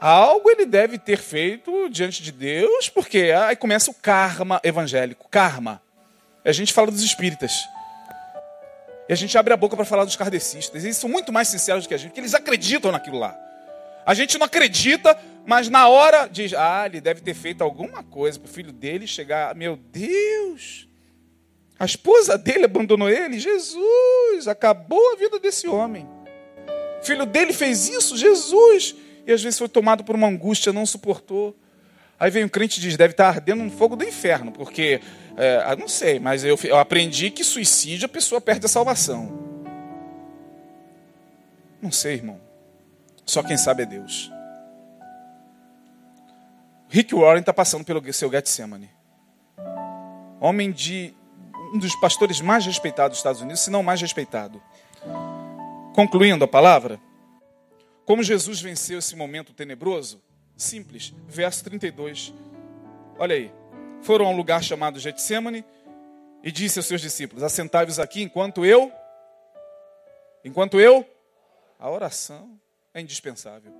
Algo 0.00 0.48
ele 0.48 0.64
deve 0.64 0.98
ter 0.98 1.18
feito 1.18 1.88
diante 1.90 2.22
de 2.22 2.32
Deus, 2.32 2.88
porque 2.88 3.32
aí 3.32 3.54
começa 3.54 3.90
o 3.90 3.94
karma 3.94 4.60
evangélico. 4.64 5.28
Karma. 5.28 5.82
A 6.42 6.52
gente 6.52 6.72
fala 6.72 6.90
dos 6.90 7.02
espíritas. 7.02 7.52
E 9.08 9.12
a 9.12 9.16
gente 9.16 9.36
abre 9.36 9.52
a 9.52 9.56
boca 9.56 9.76
para 9.76 9.84
falar 9.84 10.04
dos 10.04 10.16
kardecistas. 10.16 10.84
Eles 10.84 10.96
são 10.96 11.10
muito 11.10 11.32
mais 11.32 11.48
sinceros 11.48 11.84
do 11.84 11.88
que 11.88 11.94
a 11.94 11.98
gente, 11.98 12.10
porque 12.10 12.20
eles 12.20 12.34
acreditam 12.34 12.90
naquilo 12.90 13.18
lá. 13.18 13.36
A 14.06 14.14
gente 14.14 14.38
não 14.38 14.46
acredita, 14.46 15.18
mas 15.44 15.68
na 15.68 15.88
hora 15.88 16.26
diz: 16.26 16.54
ah, 16.54 16.84
ele 16.86 17.00
deve 17.00 17.20
ter 17.20 17.34
feito 17.34 17.62
alguma 17.62 18.02
coisa 18.02 18.38
para 18.38 18.48
o 18.48 18.52
filho 18.52 18.72
dele 18.72 19.06
chegar. 19.06 19.54
Meu 19.54 19.76
Deus! 19.76 20.89
A 21.80 21.86
esposa 21.86 22.36
dele 22.36 22.66
abandonou 22.66 23.08
ele? 23.08 23.40
Jesus! 23.40 24.46
Acabou 24.46 25.14
a 25.14 25.16
vida 25.16 25.38
desse 25.40 25.66
homem. 25.66 26.06
O 27.00 27.04
filho 27.06 27.24
dele 27.24 27.54
fez 27.54 27.88
isso? 27.88 28.18
Jesus! 28.18 28.94
E 29.26 29.32
às 29.32 29.42
vezes 29.42 29.58
foi 29.58 29.66
tomado 29.66 30.04
por 30.04 30.14
uma 30.14 30.26
angústia, 30.26 30.74
não 30.74 30.84
suportou. 30.84 31.56
Aí 32.18 32.30
vem 32.30 32.44
um 32.44 32.50
crente 32.50 32.78
e 32.78 32.82
diz: 32.82 32.98
deve 32.98 33.12
estar 33.12 33.28
ardendo 33.28 33.64
no 33.64 33.70
fogo 33.70 33.96
do 33.96 34.04
inferno, 34.04 34.52
porque 34.52 35.00
é, 35.38 35.74
não 35.76 35.88
sei, 35.88 36.20
mas 36.20 36.44
eu, 36.44 36.58
eu 36.64 36.76
aprendi 36.76 37.30
que 37.30 37.42
suicídio 37.42 38.04
a 38.04 38.10
pessoa 38.10 38.42
perde 38.42 38.66
a 38.66 38.68
salvação. 38.68 39.48
Não 41.80 41.90
sei, 41.90 42.16
irmão. 42.16 42.38
Só 43.24 43.42
quem 43.42 43.56
sabe 43.56 43.84
é 43.84 43.86
Deus. 43.86 44.30
Rick 46.90 47.14
Warren 47.14 47.40
está 47.40 47.54
passando 47.54 47.84
pelo 47.86 48.12
seu 48.12 48.30
Getsemane. 48.30 48.90
Homem 50.40 50.70
de 50.72 51.14
um 51.72 51.78
dos 51.78 51.94
pastores 51.96 52.40
mais 52.40 52.66
respeitados 52.66 53.10
dos 53.12 53.18
Estados 53.18 53.40
Unidos, 53.40 53.60
se 53.60 53.70
não 53.70 53.82
mais 53.82 54.00
respeitado. 54.00 54.62
Concluindo 55.94 56.44
a 56.44 56.48
palavra, 56.48 57.00
como 58.04 58.22
Jesus 58.22 58.60
venceu 58.60 58.98
esse 58.98 59.14
momento 59.14 59.52
tenebroso? 59.52 60.20
Simples, 60.56 61.14
verso 61.28 61.64
32. 61.64 62.34
Olha 63.18 63.34
aí 63.34 63.60
foram 64.02 64.26
a 64.26 64.30
um 64.30 64.36
lugar 64.36 64.62
chamado 64.62 64.98
Getsemane 64.98 65.64
e 66.42 66.50
disse 66.50 66.78
aos 66.78 66.86
seus 66.86 67.00
discípulos: 67.00 67.42
Assentai-vos 67.42 67.98
aqui 67.98 68.22
enquanto 68.22 68.64
eu, 68.64 68.92
enquanto 70.44 70.80
eu, 70.80 71.06
a 71.78 71.90
oração 71.90 72.58
é 72.92 73.00
indispensável. 73.00 73.72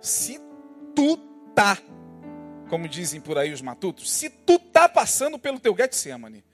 Se 0.00 0.40
tu 0.94 1.16
tá, 1.54 1.78
como 2.68 2.88
dizem 2.88 3.20
por 3.20 3.38
aí 3.38 3.52
os 3.52 3.62
matutos, 3.62 4.10
se 4.10 4.28
tu 4.28 4.58
tá 4.58 4.88
passando 4.88 5.38
pelo 5.38 5.58
teu 5.58 5.76
Getsemane 5.76 6.44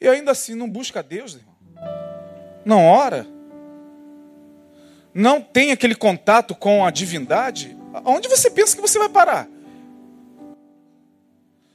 e 0.00 0.06
ainda 0.06 0.30
assim 0.30 0.54
não 0.54 0.68
busca 0.68 1.02
Deus, 1.02 1.34
irmão, 1.34 1.56
não 2.64 2.84
ora, 2.84 3.26
não 5.14 5.40
tem 5.40 5.72
aquele 5.72 5.94
contato 5.94 6.54
com 6.54 6.84
a 6.84 6.90
divindade, 6.90 7.76
aonde 8.04 8.28
você 8.28 8.50
pensa 8.50 8.76
que 8.76 8.82
você 8.82 8.98
vai 8.98 9.08
parar? 9.08 9.48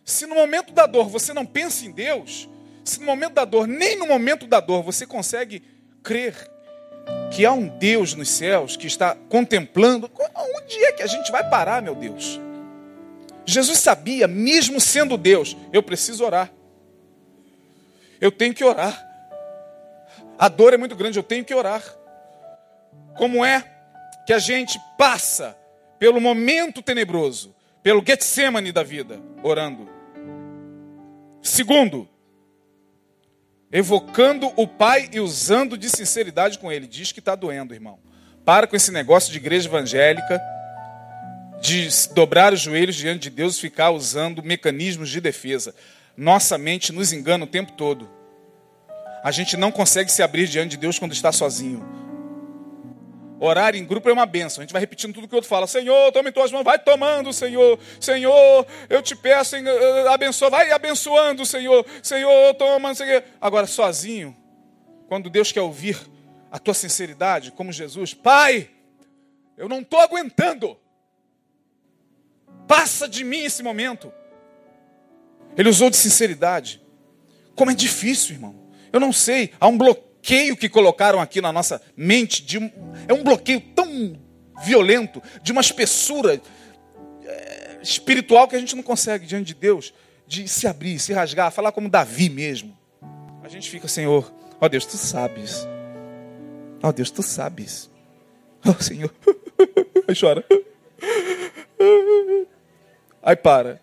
Se 0.06 0.26
no 0.26 0.36
momento 0.36 0.74
da 0.74 0.86
dor 0.86 1.10
você 1.10 1.34
não 1.34 1.46
pensa 1.46 1.86
em 1.86 1.92
Deus, 1.92 2.48
se 2.84 3.00
no 3.00 3.06
momento 3.06 3.34
da 3.34 3.46
dor, 3.46 3.68
nem 3.68 3.98
no 3.98 4.06
momento 4.08 4.46
da 4.46 4.60
dor, 4.60 4.84
você 4.84 5.06
consegue 5.06 5.64
crer 6.04 6.36
que 7.32 7.46
há 7.46 7.52
um 7.52 7.68
Deus 7.68 8.14
nos 8.14 8.30
céus 8.30 8.76
que 8.76 8.86
está 8.86 9.16
contemplando, 9.30 10.12
onde 10.36 10.84
é 10.86 10.92
que 10.92 11.02
a 11.02 11.08
gente 11.08 11.32
vai 11.32 11.50
parar, 11.50 11.82
meu 11.82 11.96
Deus? 11.96 12.40
Jesus 13.52 13.80
sabia, 13.80 14.28
mesmo 14.28 14.80
sendo 14.80 15.18
Deus, 15.18 15.56
eu 15.74 15.84
preciso 15.84 16.24
orar. 16.24 16.52
Eu 18.20 18.32
tenho 18.32 18.54
que 18.54 18.64
orar. 18.64 19.08
A 20.38 20.48
dor 20.48 20.74
é 20.74 20.78
muito 20.78 20.96
grande, 20.96 21.20
eu 21.20 21.24
tenho 21.24 21.46
que 21.46 21.54
orar. 21.54 21.84
Como 23.18 23.44
é 23.44 23.64
que 24.26 24.34
a 24.34 24.40
gente 24.40 24.80
passa 24.98 25.58
pelo 26.00 26.22
momento 26.22 26.82
tenebroso, 26.82 27.56
pelo 27.84 28.04
Getsemane 28.06 28.72
da 28.72 28.84
vida, 28.84 29.20
orando? 29.44 29.90
Segundo, 31.42 32.08
evocando 33.72 34.52
o 34.56 34.68
Pai 34.68 35.10
e 35.12 35.20
usando 35.20 35.78
de 35.78 35.90
sinceridade 35.90 36.60
com 36.60 36.72
Ele. 36.72 36.88
Diz 36.88 37.12
que 37.12 37.20
está 37.20 37.36
doendo, 37.36 37.74
irmão. 37.74 38.00
Para 38.46 38.68
com 38.68 38.76
esse 38.76 38.92
negócio 38.92 39.32
de 39.32 39.38
igreja 39.38 39.68
evangélica, 39.68 40.42
de 41.62 41.88
dobrar 42.14 42.52
os 42.52 42.60
joelhos 42.60 42.96
diante 42.96 43.22
de 43.22 43.30
Deus 43.30 43.56
e 43.56 43.62
ficar 43.62 43.92
usando 43.92 44.44
mecanismos 44.44 45.10
de 45.10 45.22
defesa. 45.22 45.76
Nossa 46.18 46.58
mente 46.58 46.92
nos 46.92 47.14
engana 47.14 47.46
o 47.46 47.48
tempo 47.48 47.74
todo. 47.74 48.10
A 49.24 49.30
gente 49.30 49.56
não 49.56 49.72
consegue 49.72 50.12
se 50.12 50.24
abrir 50.24 50.48
diante 50.48 50.72
de 50.72 50.78
Deus 50.78 50.98
quando 50.98 51.14
está 51.14 51.32
sozinho. 51.32 52.02
Orar 53.40 53.76
em 53.76 53.86
grupo 53.86 54.10
é 54.10 54.14
uma 54.14 54.26
benção. 54.26 54.62
A 54.62 54.64
gente 54.66 54.74
vai 54.74 54.80
repetindo 54.80 55.14
tudo 55.14 55.28
que 55.28 55.34
o 55.34 55.38
outro 55.38 55.50
fala. 55.50 55.68
Senhor, 55.68 56.12
tome 56.12 56.32
tuas 56.32 56.52
mãos, 56.52 56.64
vai 56.64 56.80
tomando, 56.80 57.32
Senhor. 57.32 57.80
Senhor, 58.00 58.68
eu 58.90 59.02
te 59.02 59.16
peço, 59.16 59.56
abençoa, 60.12 60.50
vai 60.50 60.72
abençoando, 60.72 61.46
Senhor. 61.46 61.86
Senhor, 62.02 62.54
toma, 62.56 62.94
Senhor. 62.96 63.24
Agora, 63.40 63.68
sozinho, 63.68 64.36
quando 65.08 65.30
Deus 65.30 65.52
quer 65.52 65.62
ouvir 65.62 65.98
a 66.52 66.58
tua 66.58 66.74
sinceridade, 66.74 67.52
como 67.52 67.72
Jesus, 67.72 68.14
Pai, 68.16 68.70
eu 69.58 69.70
não 69.70 69.82
estou 69.82 70.00
aguentando. 70.00 70.78
Passa 72.68 73.08
de 73.08 73.24
mim 73.24 73.40
esse 73.40 73.62
momento. 73.64 74.12
Ele 75.58 75.70
usou 75.70 75.90
de 75.90 75.98
sinceridade. 75.98 76.82
Como 77.56 77.72
é 77.72 77.74
difícil, 77.74 78.36
irmão. 78.36 78.56
Eu 78.92 79.00
não 79.00 79.12
sei. 79.12 79.52
Há 79.60 79.68
um 79.68 79.78
bloqueio 79.78 80.56
que 80.56 80.70
colocaram 80.70 81.20
aqui 81.20 81.42
na 81.42 81.52
nossa 81.52 81.82
mente. 81.96 82.44
De 82.44 82.58
é 83.08 83.14
um 83.14 83.24
bloqueio 83.24 83.62
tão 83.76 84.20
violento, 84.64 85.22
de 85.42 85.52
uma 85.52 85.62
espessura 85.62 86.40
é, 87.26 87.80
espiritual 87.82 88.48
que 88.48 88.56
a 88.56 88.60
gente 88.60 88.76
não 88.76 88.84
consegue, 88.84 89.26
diante 89.26 89.48
de 89.48 89.54
Deus, 89.56 89.94
de 90.28 90.48
se 90.48 90.68
abrir, 90.68 91.00
se 91.00 91.14
rasgar, 91.14 91.52
falar 91.52 91.72
como 91.72 91.90
Davi 91.90 92.30
mesmo. 92.30 92.78
A 93.44 93.48
gente 93.48 93.70
fica, 93.70 93.88
Senhor, 93.88 94.32
ó 94.60 94.70
Deus, 94.70 94.86
tu 94.86 94.98
sabes. 94.98 95.68
Ó 96.82 96.92
Deus, 96.92 97.12
tu 97.12 97.22
sabes. 97.22 97.90
Ó 98.66 98.74
Senhor. 98.82 99.14
Chora. 100.20 100.46
Aí 103.24 103.36
para. 103.36 103.82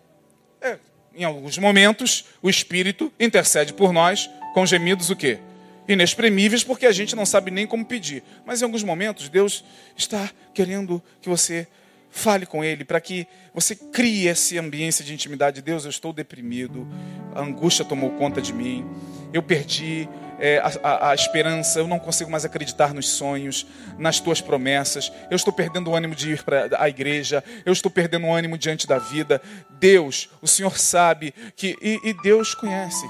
É, 0.61 0.77
em 1.15 1.23
alguns 1.23 1.57
momentos, 1.57 2.25
o 2.41 2.49
Espírito 2.49 3.11
intercede 3.19 3.73
por 3.73 3.93
nós 3.93 4.29
com 4.53 4.65
gemidos 4.65 5.09
o 5.09 5.15
quê? 5.15 5.39
Inexprimíveis, 5.87 6.63
porque 6.63 6.85
a 6.85 6.91
gente 6.91 7.15
não 7.15 7.25
sabe 7.25 7.49
nem 7.49 7.65
como 7.65 7.85
pedir. 7.85 8.23
Mas 8.45 8.61
em 8.61 8.65
alguns 8.65 8.83
momentos, 8.83 9.29
Deus 9.29 9.63
está 9.95 10.29
querendo 10.53 11.01
que 11.21 11.29
você 11.29 11.67
fale 12.11 12.45
com 12.45 12.63
Ele, 12.63 12.83
para 12.83 12.99
que 12.99 13.27
você 13.53 13.75
crie 13.75 14.27
esse 14.27 14.57
ambiente 14.57 15.03
de 15.03 15.13
intimidade. 15.13 15.61
Deus, 15.61 15.85
eu 15.85 15.89
estou 15.89 16.11
deprimido, 16.11 16.87
a 17.33 17.41
angústia 17.41 17.85
tomou 17.85 18.11
conta 18.11 18.41
de 18.41 18.53
mim, 18.53 18.85
eu 19.33 19.41
perdi 19.41 20.09
é, 20.39 20.61
a, 20.83 21.09
a, 21.09 21.15
esperança, 21.15 21.79
eu 21.79 21.87
não 21.87 21.99
consigo 21.99 22.31
mais 22.31 22.45
acreditar 22.45 22.93
nos 22.93 23.09
sonhos, 23.09 23.65
nas 23.97 24.19
tuas 24.19 24.41
promessas, 24.41 25.11
eu 25.29 25.35
estou 25.35 25.53
perdendo 25.53 25.91
o 25.91 25.95
ânimo 25.95 26.15
de 26.15 26.31
ir 26.33 26.43
para 26.43 26.69
a 26.77 26.87
igreja, 26.87 27.43
eu 27.65 27.73
estou 27.73 27.91
perdendo 27.91 28.25
o 28.27 28.33
ânimo 28.33 28.57
diante 28.57 28.87
da 28.87 28.97
vida. 28.97 29.41
Deus, 29.79 30.29
o 30.41 30.47
Senhor 30.47 30.77
sabe 30.77 31.33
que. 31.55 31.75
E, 31.81 31.99
e 32.03 32.13
Deus 32.13 32.55
conhece. 32.55 33.05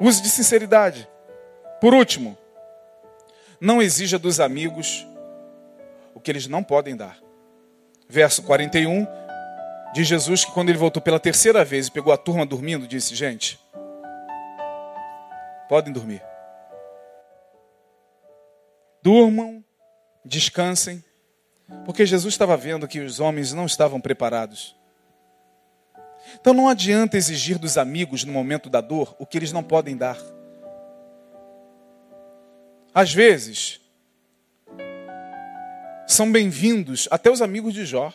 Use 0.00 0.20
de 0.20 0.28
sinceridade. 0.28 1.08
Por 1.80 1.94
último, 1.94 2.36
não 3.60 3.80
exija 3.80 4.18
dos 4.18 4.40
amigos 4.40 5.06
o 6.14 6.20
que 6.20 6.30
eles 6.30 6.46
não 6.46 6.62
podem 6.62 6.96
dar. 6.96 7.18
Verso 8.08 8.42
41 8.42 9.06
de 9.94 10.04
Jesus 10.04 10.44
que 10.44 10.52
quando 10.52 10.70
ele 10.70 10.78
voltou 10.78 11.02
pela 11.02 11.20
terceira 11.20 11.64
vez 11.64 11.86
e 11.86 11.90
pegou 11.90 12.12
a 12.12 12.16
turma 12.16 12.44
dormindo, 12.44 12.86
disse: 12.86 13.14
Gente, 13.14 13.58
Podem 15.72 15.90
dormir. 15.90 16.22
Durmam, 19.02 19.64
descansem, 20.22 21.02
porque 21.86 22.04
Jesus 22.04 22.34
estava 22.34 22.58
vendo 22.58 22.86
que 22.86 23.00
os 23.00 23.20
homens 23.20 23.54
não 23.54 23.64
estavam 23.64 23.98
preparados. 23.98 24.76
Então 26.38 26.52
não 26.52 26.68
adianta 26.68 27.16
exigir 27.16 27.58
dos 27.58 27.78
amigos 27.78 28.22
no 28.22 28.34
momento 28.34 28.68
da 28.68 28.82
dor 28.82 29.16
o 29.18 29.24
que 29.24 29.38
eles 29.38 29.50
não 29.50 29.62
podem 29.62 29.96
dar. 29.96 30.18
Às 32.92 33.14
vezes, 33.14 33.80
são 36.06 36.30
bem-vindos 36.30 37.08
até 37.10 37.30
os 37.30 37.40
amigos 37.40 37.72
de 37.72 37.86
Jó. 37.86 38.12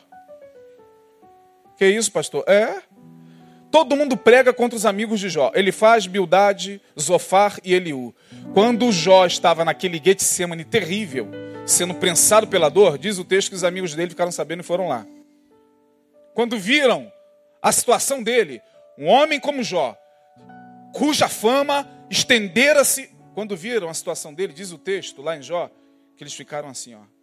Que 1.76 1.88
isso, 1.89 2.12
pastor? 2.12 2.43
É. 2.47 2.84
Todo 3.70 3.95
mundo 3.95 4.15
prega 4.15 4.53
contra 4.53 4.78
os 4.78 4.86
amigos 4.86 5.20
de 5.20 5.30
Jó. 5.30 5.51
Ele 5.53 5.72
faz 5.72 6.07
Bildade, 6.07 6.82
Zofar 6.99 7.59
e 7.63 7.74
Eliú. 7.74 8.15
Quando 8.53 8.91
Jó 8.91 9.26
estava 9.26 9.65
naquele 9.65 10.01
Getsemane 10.03 10.63
terrível, 10.63 11.30
sendo 11.65 11.93
prensado 11.93 12.47
pela 12.47 12.70
dor, 12.70 12.97
diz 12.97 13.18
o 13.18 13.26
texto 13.26 13.49
que 13.49 13.55
os 13.55 13.63
amigos 13.63 13.93
dele 13.93 14.09
ficaram 14.09 14.32
sabendo 14.32 14.61
e 14.61 14.63
foram 14.63 14.88
lá. 14.88 15.05
Quando 16.34 16.57
viram 16.57 17.11
a 17.61 17.72
situação 17.72 18.24
dele, 18.24 18.61
um 18.97 19.07
homem 19.07 19.39
como 19.39 19.63
Jó, 19.63 19.97
cuja 20.93 21.28
fama 21.28 21.88
estendera-se, 22.09 23.09
quando 23.34 23.55
viram 23.55 23.89
a 23.89 23.93
situação 23.93 24.34
dele, 24.34 24.53
diz 24.53 24.72
o 24.72 24.78
texto 24.78 25.22
lá 25.22 25.36
em 25.36 25.41
Jó, 25.41 25.70
que 26.15 26.24
eles 26.24 26.34
ficaram 26.34 26.70
assim, 26.70 26.95
ó. 26.95 27.16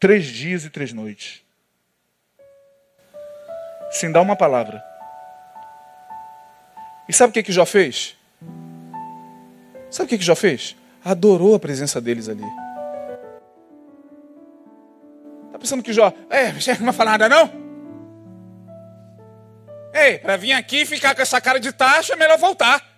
Três 0.00 0.24
dias 0.24 0.64
e 0.64 0.70
três 0.70 0.94
noites. 0.94 1.42
Sem 3.90 4.10
dar 4.10 4.22
uma 4.22 4.34
palavra. 4.34 4.82
E 7.06 7.12
sabe 7.12 7.30
o 7.30 7.34
que, 7.34 7.42
que 7.42 7.52
Jó 7.52 7.66
fez? 7.66 8.16
Sabe 9.90 10.06
o 10.06 10.08
que, 10.08 10.16
que 10.16 10.24
Jó 10.24 10.34
fez? 10.34 10.74
Adorou 11.04 11.54
a 11.54 11.60
presença 11.60 12.00
deles 12.00 12.30
ali. 12.30 12.46
Tá 15.52 15.58
pensando 15.58 15.82
que 15.82 15.92
Jó, 15.92 16.10
é, 16.30 16.50
não 16.78 16.86
vai 16.86 16.94
falar 16.94 17.18
nada 17.18 17.28
não? 17.28 17.52
Ei, 19.92 20.18
para 20.18 20.38
vir 20.38 20.52
aqui 20.52 20.82
e 20.82 20.86
ficar 20.86 21.14
com 21.14 21.20
essa 21.20 21.40
cara 21.42 21.60
de 21.60 21.72
taxa, 21.72 22.14
é 22.14 22.16
melhor 22.16 22.38
voltar. 22.38 22.88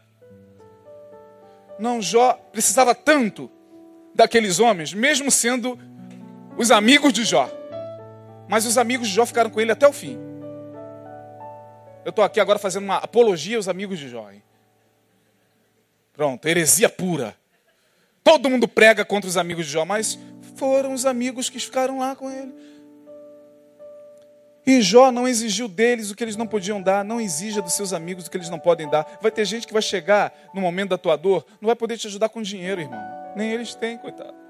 Não, 1.81 2.01
Jó 2.01 2.35
precisava 2.53 2.95
tanto 2.95 3.51
daqueles 4.15 4.61
homens, 4.61 4.95
mesmo 4.95 5.33
sendo 5.33 5.77
os 6.57 6.71
amigos 6.71 7.13
de 7.13 7.25
Jó. 7.25 7.51
Mas 8.49 8.67
os 8.67 8.77
amigos 8.77 9.09
de 9.09 9.15
Jó 9.15 9.25
ficaram 9.25 9.51
com 9.51 9.61
ele 9.61 9.73
até 9.73 9.87
o 9.87 9.93
fim. 9.93 10.19
Eu 12.05 12.11
estou 12.11 12.25
aqui 12.25 12.41
agora 12.41 12.59
fazendo 12.59 12.85
uma 12.85 12.97
apologia 12.97 13.57
aos 13.57 13.69
amigos 13.69 13.99
de 13.99 14.09
Jó. 14.09 14.31
Hein? 14.31 14.43
Pronto, 16.13 16.47
heresia 16.47 16.89
pura. 16.89 17.37
Todo 18.23 18.51
mundo 18.51 18.69
prega 18.69 19.05
contra 19.05 19.29
os 19.29 19.37
amigos 19.37 19.67
de 19.67 19.73
Jó, 19.73 19.85
mas 19.85 20.19
foram 20.57 20.93
os 20.93 21.07
amigos 21.07 21.49
que 21.49 21.59
ficaram 21.59 21.99
lá 21.99 22.15
com 22.15 22.31
ele. 22.31 22.53
E 24.65 24.81
Jó 24.81 25.11
não 25.11 25.27
exigiu 25.27 25.67
deles 25.67 26.11
o 26.11 26.15
que 26.15 26.23
eles 26.23 26.37
não 26.37 26.47
podiam 26.47 26.81
dar, 26.81 27.05
não 27.05 27.21
exija 27.21 27.61
dos 27.61 27.73
seus 27.73 27.93
amigos 27.93 28.27
o 28.27 28.31
que 28.31 28.37
eles 28.37 28.49
não 28.49 28.61
podem 28.61 28.89
dar. 28.89 29.19
Vai 29.21 29.31
ter 29.31 29.45
gente 29.45 29.67
que 29.67 29.73
vai 29.73 29.83
chegar 29.83 30.33
no 30.55 30.61
momento 30.61 30.91
da 30.91 30.99
tua 30.99 31.17
dor, 31.17 31.45
não 31.61 31.67
vai 31.67 31.75
poder 31.75 31.99
te 31.99 32.07
ajudar 32.07 32.29
com 32.29 32.43
dinheiro, 32.43 32.81
irmão. 32.81 33.03
Nem 33.35 33.51
eles 33.51 33.75
têm, 33.75 33.99
coitado 33.99 34.42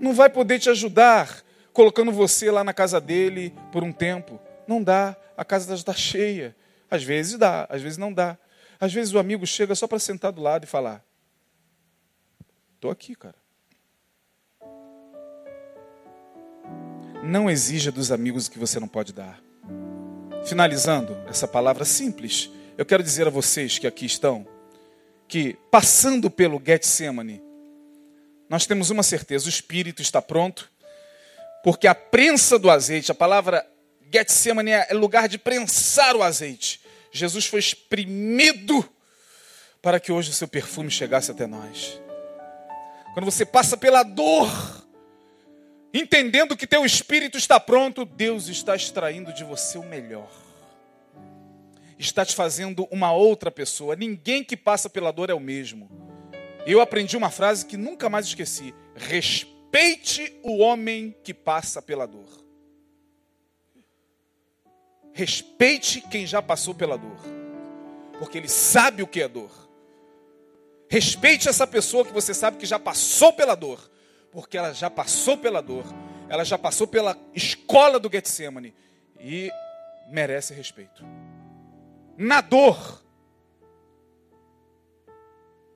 não 0.00 0.12
vai 0.12 0.30
poder 0.30 0.58
te 0.58 0.70
ajudar 0.70 1.42
colocando 1.72 2.10
você 2.10 2.50
lá 2.50 2.64
na 2.64 2.74
casa 2.74 3.00
dele 3.00 3.54
por 3.70 3.84
um 3.84 3.92
tempo. 3.92 4.40
Não 4.66 4.82
dá, 4.82 5.16
a 5.36 5.44
casa 5.44 5.74
está 5.74 5.92
cheia. 5.92 6.56
Às 6.90 7.02
vezes 7.04 7.38
dá, 7.38 7.66
às 7.70 7.80
vezes 7.80 7.98
não 7.98 8.12
dá. 8.12 8.36
Às 8.80 8.92
vezes 8.92 9.12
o 9.14 9.18
amigo 9.18 9.46
chega 9.46 9.74
só 9.74 9.86
para 9.86 9.98
sentar 9.98 10.32
do 10.32 10.42
lado 10.42 10.64
e 10.64 10.66
falar: 10.66 11.04
Estou 12.74 12.90
aqui, 12.90 13.14
cara. 13.14 13.36
Não 17.22 17.50
exija 17.50 17.90
dos 17.90 18.10
amigos 18.12 18.46
o 18.46 18.50
que 18.50 18.58
você 18.58 18.78
não 18.78 18.88
pode 18.88 19.12
dar. 19.12 19.40
Finalizando 20.46 21.16
essa 21.28 21.46
palavra 21.46 21.84
simples, 21.84 22.50
eu 22.76 22.86
quero 22.86 23.02
dizer 23.02 23.26
a 23.26 23.30
vocês 23.30 23.78
que 23.78 23.86
aqui 23.86 24.06
estão 24.06 24.46
que 25.26 25.58
passando 25.70 26.30
pelo 26.30 26.62
Getsemane, 26.64 27.42
nós 28.48 28.66
temos 28.66 28.90
uma 28.90 29.02
certeza: 29.02 29.46
o 29.46 29.50
espírito 29.50 30.00
está 30.00 30.22
pronto, 30.22 30.70
porque 31.62 31.86
a 31.86 31.94
prensa 31.94 32.58
do 32.58 32.70
azeite, 32.70 33.12
a 33.12 33.14
palavra 33.14 33.66
Getsemane 34.12 34.70
é 34.70 34.94
lugar 34.94 35.28
de 35.28 35.38
prensar 35.38 36.16
o 36.16 36.22
azeite. 36.22 36.80
Jesus 37.12 37.46
foi 37.46 37.60
exprimido 37.60 38.88
para 39.82 40.00
que 40.00 40.10
hoje 40.10 40.30
o 40.30 40.34
seu 40.34 40.48
perfume 40.48 40.90
chegasse 40.90 41.30
até 41.30 41.46
nós. 41.46 42.00
Quando 43.12 43.24
você 43.24 43.44
passa 43.44 43.76
pela 43.76 44.02
dor, 44.02 44.48
entendendo 45.92 46.56
que 46.56 46.66
teu 46.66 46.84
espírito 46.84 47.36
está 47.36 47.58
pronto, 47.58 48.04
Deus 48.04 48.48
está 48.48 48.76
extraindo 48.76 49.32
de 49.32 49.44
você 49.44 49.78
o 49.78 49.82
melhor. 49.82 50.30
Está 51.98 52.24
te 52.24 52.34
fazendo 52.34 52.86
uma 52.90 53.12
outra 53.12 53.50
pessoa. 53.50 53.96
Ninguém 53.96 54.44
que 54.44 54.56
passa 54.56 54.88
pela 54.88 55.10
dor 55.10 55.30
é 55.30 55.34
o 55.34 55.40
mesmo 55.40 56.08
eu 56.66 56.80
aprendi 56.80 57.16
uma 57.16 57.30
frase 57.30 57.66
que 57.66 57.76
nunca 57.76 58.08
mais 58.08 58.26
esqueci: 58.26 58.74
respeite 58.94 60.38
o 60.42 60.58
homem 60.58 61.16
que 61.22 61.32
passa 61.32 61.80
pela 61.80 62.06
dor. 62.06 62.28
Respeite 65.12 66.00
quem 66.00 66.26
já 66.26 66.40
passou 66.40 66.74
pela 66.74 66.96
dor, 66.96 67.18
porque 68.18 68.38
ele 68.38 68.48
sabe 68.48 69.02
o 69.02 69.06
que 69.06 69.20
é 69.20 69.28
dor. 69.28 69.50
Respeite 70.88 71.48
essa 71.48 71.66
pessoa 71.66 72.04
que 72.04 72.12
você 72.12 72.32
sabe 72.32 72.56
que 72.56 72.64
já 72.64 72.78
passou 72.78 73.32
pela 73.32 73.54
dor, 73.54 73.90
porque 74.30 74.56
ela 74.56 74.72
já 74.72 74.88
passou 74.88 75.36
pela 75.36 75.60
dor, 75.60 75.84
ela 76.28 76.44
já 76.44 76.56
passou 76.56 76.86
pela 76.86 77.18
escola 77.34 77.98
do 77.98 78.10
Getsemane 78.10 78.74
e 79.20 79.50
merece 80.10 80.54
respeito. 80.54 81.04
Na 82.16 82.40
dor, 82.40 83.02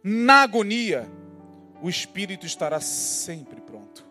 na 0.02 0.42
agonia, 0.42 1.08
o 1.80 1.88
espírito 1.88 2.46
estará 2.46 2.80
sempre 2.80 3.60
pronto. 3.60 4.04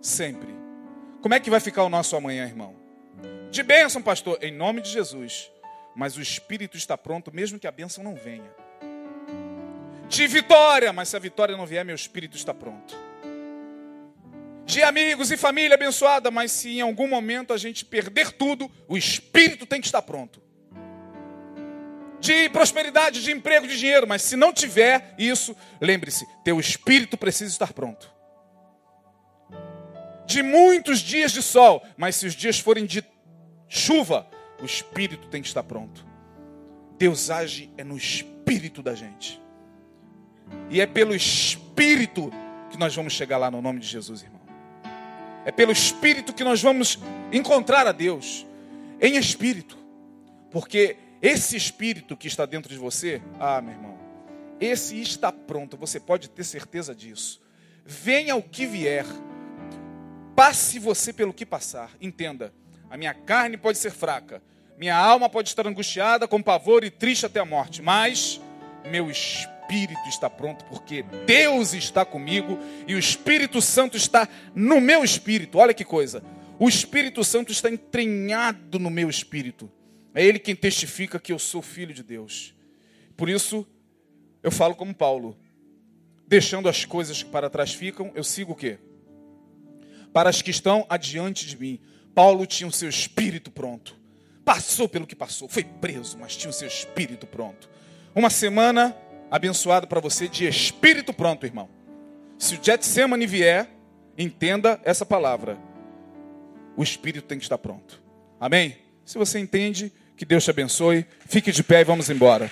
Sempre. 0.00 0.54
Como 1.20 1.34
é 1.34 1.40
que 1.40 1.50
vai 1.50 1.60
ficar 1.60 1.84
o 1.84 1.88
nosso 1.88 2.16
amanhã, 2.16 2.44
irmão? 2.46 2.74
De 3.50 3.62
bênção, 3.62 4.00
pastor, 4.02 4.38
em 4.42 4.52
nome 4.52 4.80
de 4.80 4.90
Jesus. 4.90 5.50
Mas 5.94 6.16
o 6.16 6.22
espírito 6.22 6.76
está 6.76 6.96
pronto, 6.96 7.34
mesmo 7.34 7.58
que 7.58 7.66
a 7.66 7.70
bênção 7.72 8.02
não 8.02 8.14
venha. 8.14 8.50
De 10.08 10.26
vitória, 10.26 10.92
mas 10.92 11.08
se 11.08 11.16
a 11.16 11.18
vitória 11.18 11.56
não 11.56 11.66
vier, 11.66 11.84
meu 11.84 11.94
espírito 11.94 12.36
está 12.36 12.54
pronto. 12.54 12.96
de 14.70 14.82
amigos 14.84 15.32
e 15.32 15.36
família 15.36 15.74
abençoada, 15.74 16.30
mas 16.30 16.52
se 16.52 16.78
em 16.78 16.80
algum 16.80 17.08
momento 17.08 17.52
a 17.52 17.56
gente 17.56 17.84
perder 17.84 18.30
tudo, 18.30 18.70
o 18.86 18.96
espírito 18.96 19.66
tem 19.66 19.80
que 19.80 19.88
estar 19.88 20.00
pronto. 20.02 20.40
De 22.30 22.48
prosperidade, 22.48 23.24
de 23.24 23.32
emprego, 23.32 23.66
de 23.66 23.76
dinheiro, 23.76 24.06
mas 24.06 24.22
se 24.22 24.36
não 24.36 24.52
tiver 24.52 25.16
isso, 25.18 25.56
lembre-se, 25.80 26.24
teu 26.44 26.60
espírito 26.60 27.16
precisa 27.16 27.50
estar 27.50 27.72
pronto. 27.72 28.08
De 30.26 30.40
muitos 30.40 31.00
dias 31.00 31.32
de 31.32 31.42
sol, 31.42 31.84
mas 31.96 32.14
se 32.14 32.28
os 32.28 32.36
dias 32.36 32.60
forem 32.60 32.86
de 32.86 33.04
chuva, 33.68 34.30
o 34.62 34.64
espírito 34.64 35.26
tem 35.26 35.42
que 35.42 35.48
estar 35.48 35.64
pronto. 35.64 36.06
Deus 36.96 37.30
age 37.30 37.68
é 37.76 37.82
no 37.82 37.96
espírito 37.96 38.80
da 38.80 38.94
gente. 38.94 39.42
E 40.70 40.80
é 40.80 40.86
pelo 40.86 41.16
espírito 41.16 42.30
que 42.70 42.78
nós 42.78 42.94
vamos 42.94 43.12
chegar 43.12 43.38
lá 43.38 43.50
no 43.50 43.60
nome 43.60 43.80
de 43.80 43.88
Jesus, 43.88 44.22
irmão. 44.22 44.40
É 45.44 45.50
pelo 45.50 45.72
Espírito 45.72 46.32
que 46.32 46.44
nós 46.44 46.62
vamos 46.62 46.96
encontrar 47.32 47.88
a 47.88 47.92
Deus, 47.92 48.46
em 49.00 49.16
Espírito. 49.16 49.76
Porque 50.48 50.96
esse 51.22 51.56
Espírito 51.56 52.16
que 52.16 52.26
está 52.26 52.46
dentro 52.46 52.70
de 52.70 52.78
você, 52.78 53.20
ah, 53.38 53.60
meu 53.60 53.72
irmão, 53.72 53.98
esse 54.60 55.00
está 55.00 55.30
pronto, 55.30 55.76
você 55.76 55.98
pode 55.98 56.28
ter 56.28 56.44
certeza 56.44 56.94
disso. 56.94 57.40
Venha 57.84 58.36
o 58.36 58.42
que 58.42 58.66
vier, 58.66 59.06
passe 60.34 60.78
você 60.78 61.12
pelo 61.12 61.32
que 61.32 61.44
passar, 61.44 61.90
entenda, 62.00 62.52
a 62.88 62.96
minha 62.96 63.14
carne 63.14 63.56
pode 63.56 63.78
ser 63.78 63.90
fraca, 63.90 64.42
minha 64.78 64.96
alma 64.96 65.28
pode 65.28 65.48
estar 65.48 65.66
angustiada, 65.66 66.26
com 66.26 66.42
pavor 66.42 66.84
e 66.84 66.90
triste 66.90 67.26
até 67.26 67.40
a 67.40 67.44
morte, 67.44 67.82
mas 67.82 68.40
meu 68.84 69.10
espírito 69.10 70.08
está 70.08 70.30
pronto, 70.30 70.64
porque 70.64 71.02
Deus 71.26 71.74
está 71.74 72.04
comigo 72.04 72.58
e 72.86 72.94
o 72.94 72.98
Espírito 72.98 73.60
Santo 73.60 73.96
está 73.96 74.26
no 74.54 74.80
meu 74.80 75.04
espírito. 75.04 75.58
Olha 75.58 75.74
que 75.74 75.84
coisa. 75.84 76.22
O 76.58 76.68
Espírito 76.68 77.22
Santo 77.22 77.52
está 77.52 77.70
entranhado 77.70 78.78
no 78.78 78.90
meu 78.90 79.08
espírito. 79.08 79.70
É 80.14 80.24
Ele 80.24 80.38
quem 80.38 80.56
testifica 80.56 81.18
que 81.18 81.32
eu 81.32 81.38
sou 81.38 81.62
filho 81.62 81.94
de 81.94 82.02
Deus. 82.02 82.54
Por 83.16 83.28
isso, 83.28 83.66
eu 84.42 84.50
falo 84.50 84.74
como 84.74 84.94
Paulo. 84.94 85.38
Deixando 86.26 86.68
as 86.68 86.84
coisas 86.84 87.22
que 87.22 87.30
para 87.30 87.50
trás 87.50 87.72
ficam, 87.72 88.12
eu 88.14 88.22
sigo 88.22 88.52
o 88.52 88.56
quê? 88.56 88.78
Para 90.12 90.30
as 90.30 90.42
que 90.42 90.50
estão 90.50 90.86
adiante 90.88 91.46
de 91.46 91.58
mim. 91.58 91.80
Paulo 92.14 92.46
tinha 92.46 92.68
o 92.68 92.72
seu 92.72 92.88
espírito 92.88 93.50
pronto. 93.50 93.96
Passou 94.44 94.88
pelo 94.88 95.06
que 95.06 95.14
passou, 95.14 95.48
foi 95.48 95.64
preso, 95.64 96.18
mas 96.18 96.36
tinha 96.36 96.50
o 96.50 96.52
seu 96.52 96.66
espírito 96.66 97.26
pronto. 97.26 97.68
Uma 98.14 98.30
semana 98.30 98.96
abençoado 99.30 99.86
para 99.86 100.00
você 100.00 100.28
de 100.28 100.46
espírito 100.46 101.12
pronto, 101.12 101.46
irmão. 101.46 101.68
Se 102.38 102.56
o 102.56 102.60
Getsemane 102.62 103.26
vier, 103.26 103.70
entenda 104.16 104.80
essa 104.84 105.06
palavra. 105.06 105.58
O 106.76 106.82
espírito 106.82 107.26
tem 107.26 107.38
que 107.38 107.44
estar 107.44 107.58
pronto. 107.58 108.02
Amém? 108.40 108.78
Se 109.04 109.18
você 109.18 109.38
entende, 109.38 109.92
que 110.20 110.26
Deus 110.26 110.44
te 110.44 110.50
abençoe. 110.50 111.06
Fique 111.26 111.50
de 111.50 111.62
pé 111.62 111.80
e 111.80 111.84
vamos 111.84 112.10
embora. 112.10 112.50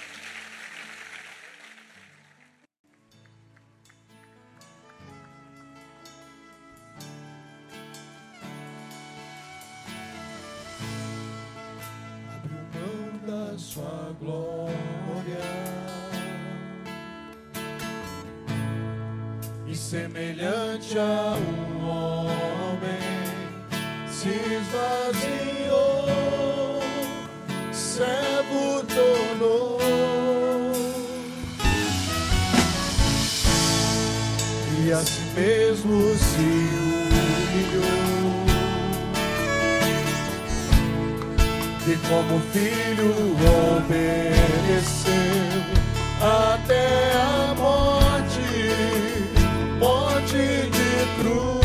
Sua 13.58 14.16
glória. 14.20 14.72
semelhante 19.74 20.96
a 20.96 21.34
um 21.36 21.84
homem, 21.84 22.98
se 24.08 24.28
esvaziou, 24.28 25.57
tornou. 28.86 29.78
E 34.84 34.92
a 34.92 34.98
si 34.98 35.20
mesmo 35.34 36.14
se 36.16 36.48
humilhou. 37.48 37.98
E 41.86 41.96
como 42.06 42.40
filho 42.52 43.12
obedeceu 43.76 45.18
até 46.20 47.12
a 47.14 47.54
morte 47.54 48.08
morte 49.78 50.36
de 50.36 51.22
cruz, 51.22 51.64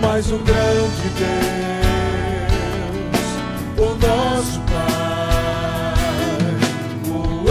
mas 0.00 0.32
o 0.32 0.38
grande 0.38 1.08
Deus, 1.18 1.81
nosso 4.02 4.60
Pai, 4.60 5.94
o 7.06 7.44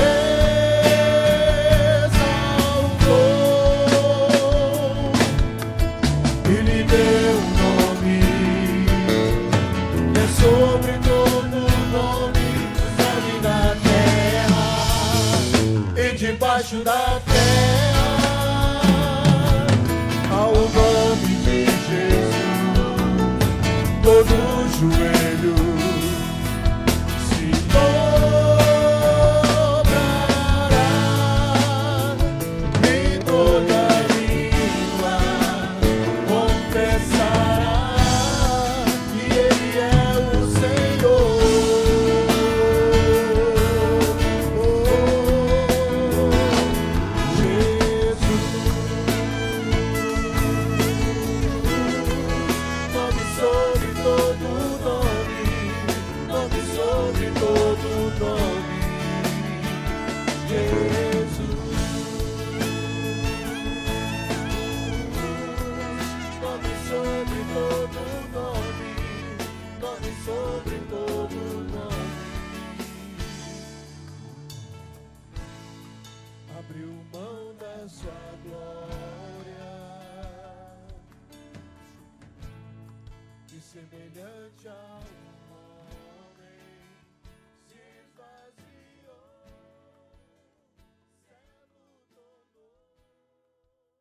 exaltou 2.05 3.11
e 6.45 6.53
lhe 6.61 6.83
deu 6.83 7.35
um 7.37 7.49
nome, 7.61 8.19
é 10.15 10.25
sobre 10.41 10.93
todo 10.99 11.57
nome, 11.91 12.49
sabe 12.97 13.31
na 13.41 13.59
terra 13.83 14.65
e 15.97 16.05
debaixo 16.15 16.77
da 16.83 17.19
terra. 17.25 17.51
joelho 24.81 25.30